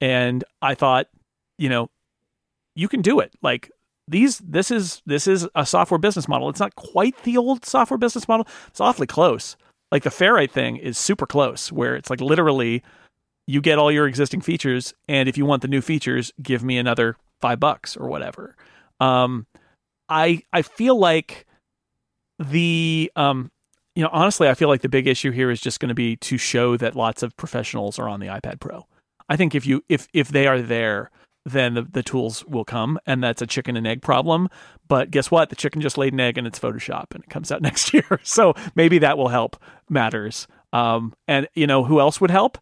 [0.00, 1.08] And I thought,
[1.56, 1.90] you know,
[2.76, 3.32] you can do it.
[3.42, 3.70] Like
[4.08, 6.48] these, this is this is a software business model.
[6.48, 8.46] It's not quite the old software business model.
[8.68, 9.56] It's awfully close.
[9.90, 12.82] Like the Ferrite thing is super close, where it's like literally
[13.46, 16.76] you get all your existing features, and if you want the new features, give me
[16.78, 18.56] another five bucks or whatever.
[19.00, 19.46] Um,
[20.08, 21.46] I I feel like
[22.38, 23.50] the um,
[23.94, 26.16] you know honestly, I feel like the big issue here is just going to be
[26.16, 28.86] to show that lots of professionals are on the iPad Pro.
[29.28, 31.10] I think if you if if they are there,
[31.50, 34.48] then the, the tools will come, and that's a chicken and egg problem.
[34.88, 35.50] But guess what?
[35.50, 38.04] The chicken just laid an egg, and it's Photoshop, and it comes out next year.
[38.24, 39.56] So maybe that will help
[39.88, 40.46] matters.
[40.72, 42.58] Um, and you know who else would help?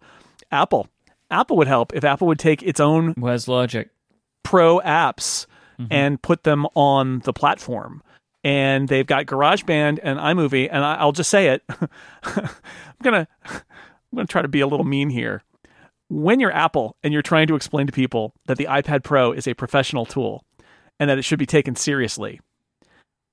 [0.53, 0.89] Apple.
[1.31, 3.89] Apple would help if Apple would take its own Where's Logic?
[4.45, 5.47] pro apps
[5.91, 8.03] and put them on the platform.
[8.45, 11.63] And they've got GarageBand and iMovie, and I, I'll just say it.
[12.23, 12.49] I'm
[13.03, 13.61] gonna I'm
[14.15, 15.43] gonna try to be a little mean here.
[16.09, 19.49] When you're Apple and you're trying to explain to people that the iPad Pro is
[19.49, 20.45] a professional tool
[21.01, 22.41] and that it should be taken seriously,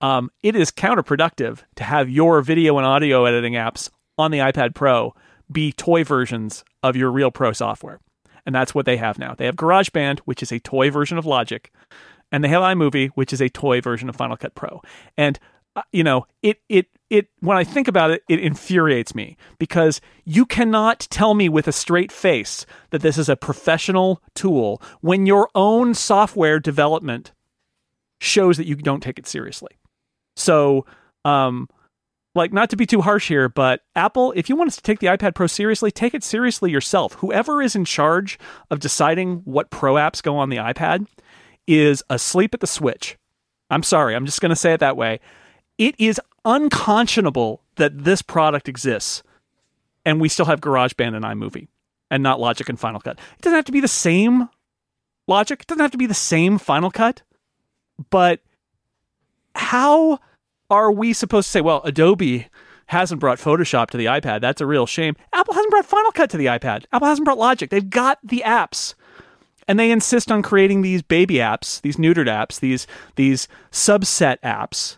[0.02, 4.74] um, it is counterproductive to have your video and audio editing apps on the iPad
[4.74, 5.14] Pro
[5.52, 8.00] be toy versions of your real pro software.
[8.46, 9.36] And that's what they have now.
[9.36, 11.72] They have GarageBand, which is a toy version of Logic,
[12.32, 14.82] and they have iMovie, which is a toy version of Final Cut Pro.
[15.16, 15.40] And
[15.92, 20.46] you know, it it it when I think about it, it infuriates me because you
[20.46, 25.50] cannot tell me with a straight face that this is a professional tool when your
[25.56, 27.32] own software development
[28.20, 29.78] shows that you don't take it seriously.
[30.36, 30.86] So,
[31.26, 31.70] um,
[32.36, 35.00] like not to be too harsh here, but Apple, if you want us to take
[35.00, 37.14] the iPad Pro seriously, take it seriously yourself.
[37.16, 38.40] Whoever is in charge
[38.72, 41.06] of deciding what pro apps go on the iPad
[41.68, 43.18] is asleep at the switch.
[43.70, 45.20] I'm sorry, I'm just going to say it that way.
[45.78, 49.24] It is unconscionable that this product exists
[50.06, 51.68] and we still have GarageBand and iMovie
[52.12, 53.18] and not Logic and Final Cut.
[53.38, 54.50] It doesn't have to be the same
[55.26, 57.22] Logic, it doesn't have to be the same Final Cut,
[58.10, 58.42] but
[59.56, 60.20] how
[60.70, 62.48] are we supposed to say, well, Adobe
[62.88, 64.42] hasn't brought Photoshop to the iPad?
[64.42, 65.16] That's a real shame.
[65.32, 66.86] Apple hasn't brought Final Cut to the iPad.
[66.92, 67.70] Apple hasn't brought Logic.
[67.70, 68.96] They've got the apps.
[69.68, 72.86] And they insist on creating these baby apps, these neutered apps, these
[73.16, 74.98] these subset apps.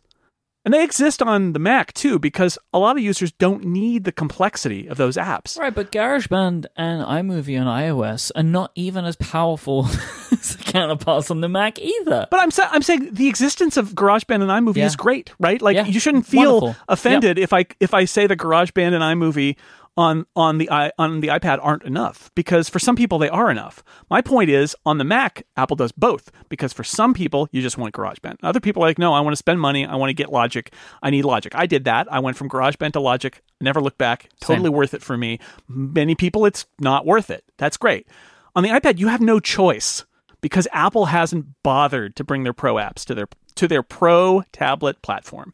[0.65, 4.11] And they exist on the Mac too, because a lot of users don't need the
[4.11, 5.59] complexity of those apps.
[5.59, 9.85] Right, but GarageBand and iMovie on iOS are not even as powerful
[10.31, 12.25] as the counterparts on the Mac either.
[12.31, 14.85] But I'm sa- I'm saying the existence of GarageBand and iMovie Yeah.
[14.87, 15.61] is great, right?
[15.61, 15.85] Like Yeah.
[15.85, 16.83] you shouldn't feel Wonderful.
[16.89, 19.55] offended if I if I say that GarageBand and iMovie
[19.97, 23.49] on on the i on the iPad aren't enough because for some people they are
[23.49, 23.83] enough.
[24.09, 27.77] My point is on the Mac, Apple does both because for some people you just
[27.77, 28.37] want GarageBand.
[28.43, 30.71] Other people are like, no, I want to spend money, I want to get Logic,
[31.01, 31.53] I need Logic.
[31.55, 32.11] I did that.
[32.11, 34.29] I went from GarageBand to Logic, never looked back.
[34.41, 35.39] Totally worth it for me.
[35.67, 37.43] Many people it's not worth it.
[37.57, 38.07] That's great.
[38.55, 40.05] On the iPad, you have no choice
[40.41, 45.01] because Apple hasn't bothered to bring their pro apps to their to their pro tablet
[45.01, 45.53] platform.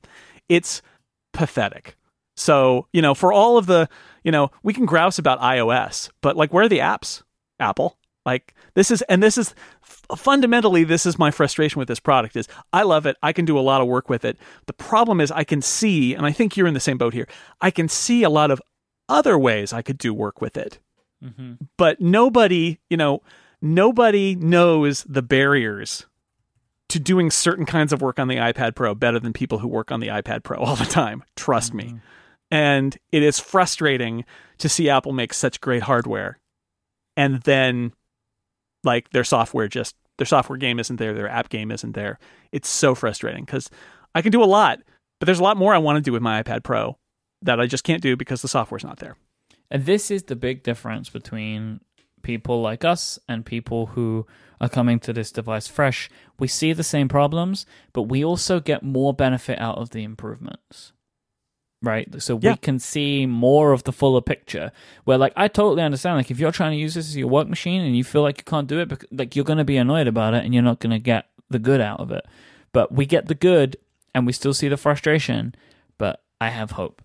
[0.49, 0.81] It's
[1.31, 1.95] pathetic.
[2.35, 3.89] So, you know, for all of the,
[4.23, 7.23] you know, we can grouse about iOS, but like where are the apps?
[7.59, 7.97] Apple.
[8.25, 9.55] Like this is and this is
[10.15, 13.17] fundamentally this is my frustration with this product is I love it.
[13.23, 14.37] I can do a lot of work with it.
[14.67, 17.27] The problem is I can see and I think you're in the same boat here.
[17.61, 18.61] I can see a lot of
[19.09, 20.79] other ways I could do work with it.
[21.23, 21.53] Mm-hmm.
[21.77, 23.21] But nobody, you know,
[23.61, 26.05] nobody knows the barriers
[26.91, 29.91] to doing certain kinds of work on the iPad Pro better than people who work
[29.91, 31.23] on the iPad Pro all the time.
[31.35, 31.85] Trust me.
[31.85, 31.97] Mm-hmm.
[32.51, 34.25] And it is frustrating
[34.57, 36.37] to see Apple make such great hardware
[37.15, 37.93] and then
[38.83, 42.19] like their software just their software game isn't there, their app game isn't there.
[42.51, 43.69] It's so frustrating cuz
[44.13, 44.81] I can do a lot,
[45.19, 46.97] but there's a lot more I want to do with my iPad Pro
[47.41, 49.15] that I just can't do because the software's not there.
[49.69, 51.79] And this is the big difference between
[52.21, 54.25] people like us and people who
[54.59, 56.09] are coming to this device fresh.
[56.39, 60.93] We see the same problems, but we also get more benefit out of the improvements.
[61.83, 62.21] Right?
[62.21, 64.71] So we can see more of the fuller picture.
[65.05, 66.17] Where, like, I totally understand.
[66.17, 68.37] Like, if you're trying to use this as your work machine and you feel like
[68.37, 70.79] you can't do it, like, you're going to be annoyed about it and you're not
[70.79, 72.23] going to get the good out of it.
[72.71, 73.77] But we get the good
[74.13, 75.55] and we still see the frustration.
[75.97, 77.01] But I have hope.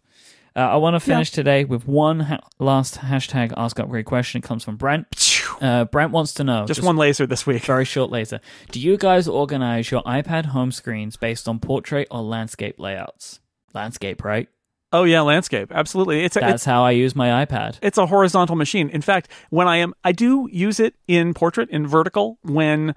[0.57, 4.39] Uh, I want to finish today with one ha- last hashtag Ask Upgrade question.
[4.39, 5.07] It comes from Brent.
[5.61, 7.63] Uh, Brent wants to know Just, one laser this week.
[7.65, 8.41] very short laser.
[8.71, 13.41] Do you guys organize your iPad home screens based on portrait or landscape layouts?
[13.75, 14.49] Landscape, right?
[14.93, 15.73] Oh yeah, landscape.
[15.75, 16.25] Absolutely.
[16.25, 17.79] It's a, That's it's, how I use my iPad.
[17.83, 18.89] it's a horizontal machine.
[18.89, 22.95] In fact, when I am I do use it in portrait in vertical when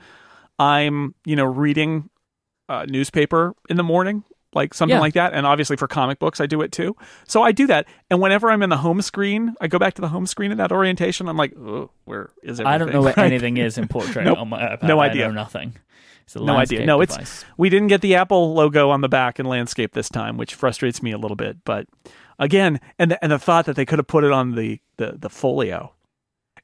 [0.57, 2.09] I'm, you know, reading
[2.69, 4.23] a newspaper in the morning,
[4.53, 5.01] like something Yeah.
[5.01, 6.95] like that, and obviously for comic books I do it too.
[7.27, 7.85] So I do that.
[8.09, 10.57] And whenever I'm in the home screen, I go back to the home screen in
[10.57, 11.27] that orientation.
[11.29, 11.53] I'm like,
[12.05, 12.65] where is it?
[12.65, 14.37] I don't know where anything is in portrait Nope.
[14.39, 14.83] on my iPad.
[14.83, 15.27] No I idea.
[15.27, 15.75] know nothing.
[16.25, 16.85] It's a No idea.
[16.85, 20.37] No, it's we didn't get the Apple logo on the back in landscape this time,
[20.37, 21.57] which frustrates me a little bit.
[21.65, 21.87] But
[22.37, 25.15] again, and the, and the thought that they could have put it on the, the
[25.17, 25.93] the folio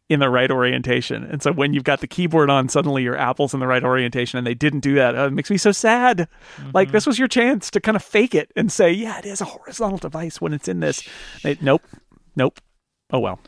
[0.08, 3.54] in the right orientation, and so when you've got the keyboard on, suddenly your Apple's
[3.56, 5.18] in the right orientation, and they didn't do that.
[5.18, 6.28] Uh, it makes me so sad.
[6.74, 9.42] Like this was your chance to kind of fake it and say, yeah, it is
[9.42, 11.02] a horizontal device when it's in this.
[11.42, 11.82] They, nope,
[12.36, 12.60] nope.
[13.12, 13.40] Oh well.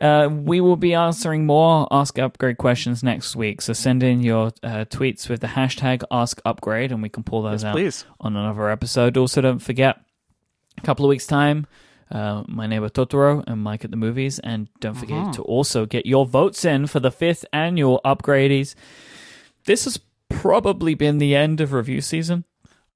[0.00, 3.60] Uh, we will be answering more Ask Upgrade questions next week.
[3.60, 7.42] So send in your uh, tweets with the hashtag Ask Upgrade, and we can pull
[7.42, 8.04] those Yes, out please.
[8.20, 9.16] on another episode.
[9.16, 9.98] Also, don't forget,
[10.76, 11.66] a couple of weeks' time,
[12.10, 15.32] uh, my neighbor Totoro and Myke at the movies, and don't forget Uh-huh.
[15.32, 18.74] to also get your votes in for the fifth annual Upgradies.
[19.66, 19.98] This has
[20.28, 22.44] probably been the end of review season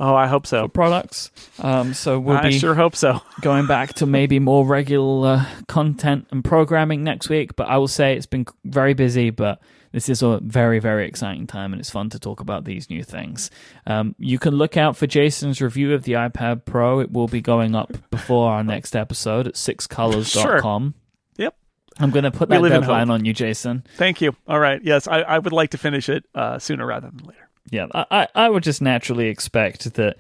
[0.01, 0.67] Oh, I hope so.
[0.69, 1.31] products.
[1.61, 3.21] Um, so we'll I be sure hope so.
[3.41, 7.55] going back to maybe more regular content and programming next week.
[7.55, 9.61] But I will say it's been very busy, but
[9.93, 13.03] this is a very, very exciting time and it's fun to talk about these new
[13.03, 13.51] things.
[13.87, 17.01] Um, you can look out for Jason's review of the iPad Pro.
[17.01, 20.95] It will be going up before our next episode at sixcolors.com.
[21.37, 21.45] Sure.
[21.45, 21.55] Yep.
[21.99, 23.85] I'm going to put that deadline on you, Jason.
[23.97, 24.35] Thank you.
[24.49, 24.81] All right.
[24.83, 27.49] Yes, I, I would like to finish it uh, sooner rather than later.
[27.71, 30.17] Yeah, I I would just naturally expect that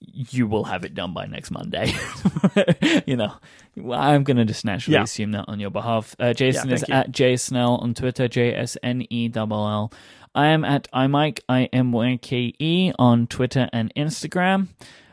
[0.00, 1.92] you will have it done by next Monday.
[3.06, 3.32] you know,
[3.76, 5.02] Well, I'm going to just naturally Yeah.
[5.04, 6.14] assume that on your behalf.
[6.18, 6.94] Uh, Jason Yeah, is you.
[6.94, 9.92] at jsnell on Twitter, J S N E L L.
[10.34, 14.68] I am at imyke, I M Y K E on Twitter and Instagram.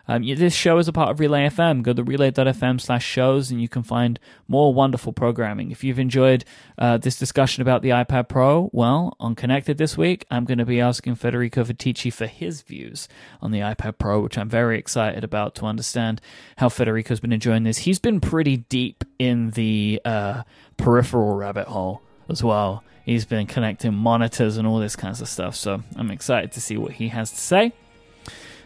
[0.08, 1.84] Um, this show is a part of Relay FM.
[1.84, 5.72] Go to relay.fm slash shows and you can find more wonderful programming.
[5.72, 6.46] If you've enjoyed
[6.78, 10.66] uh, this discussion about the iPad Pro, well, on Connected this week, I'm going to
[10.66, 13.08] be asking Federico Viticci for his views
[13.42, 16.22] on the iPad Pro, which I'm very excited about to understand
[16.58, 17.80] how Federico's been enjoying this.
[17.80, 20.44] He's been pretty deep in the uh,
[20.78, 22.84] peripheral rabbit hole as well.
[23.06, 25.56] He's been connecting monitors and all this kinds of stuff.
[25.56, 27.74] So I'm excited to see what he has to say.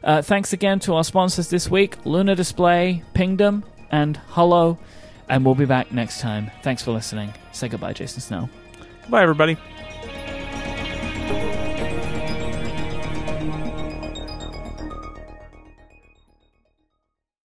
[0.03, 4.77] Uh, thanks again to our sponsors this week Luna Display, Pingdom, and Hullo.
[5.29, 6.51] And we'll be back next time.
[6.61, 7.33] Thanks for listening.
[7.51, 8.49] Say goodbye, Jason Snell.
[9.09, 9.57] Bye, everybody.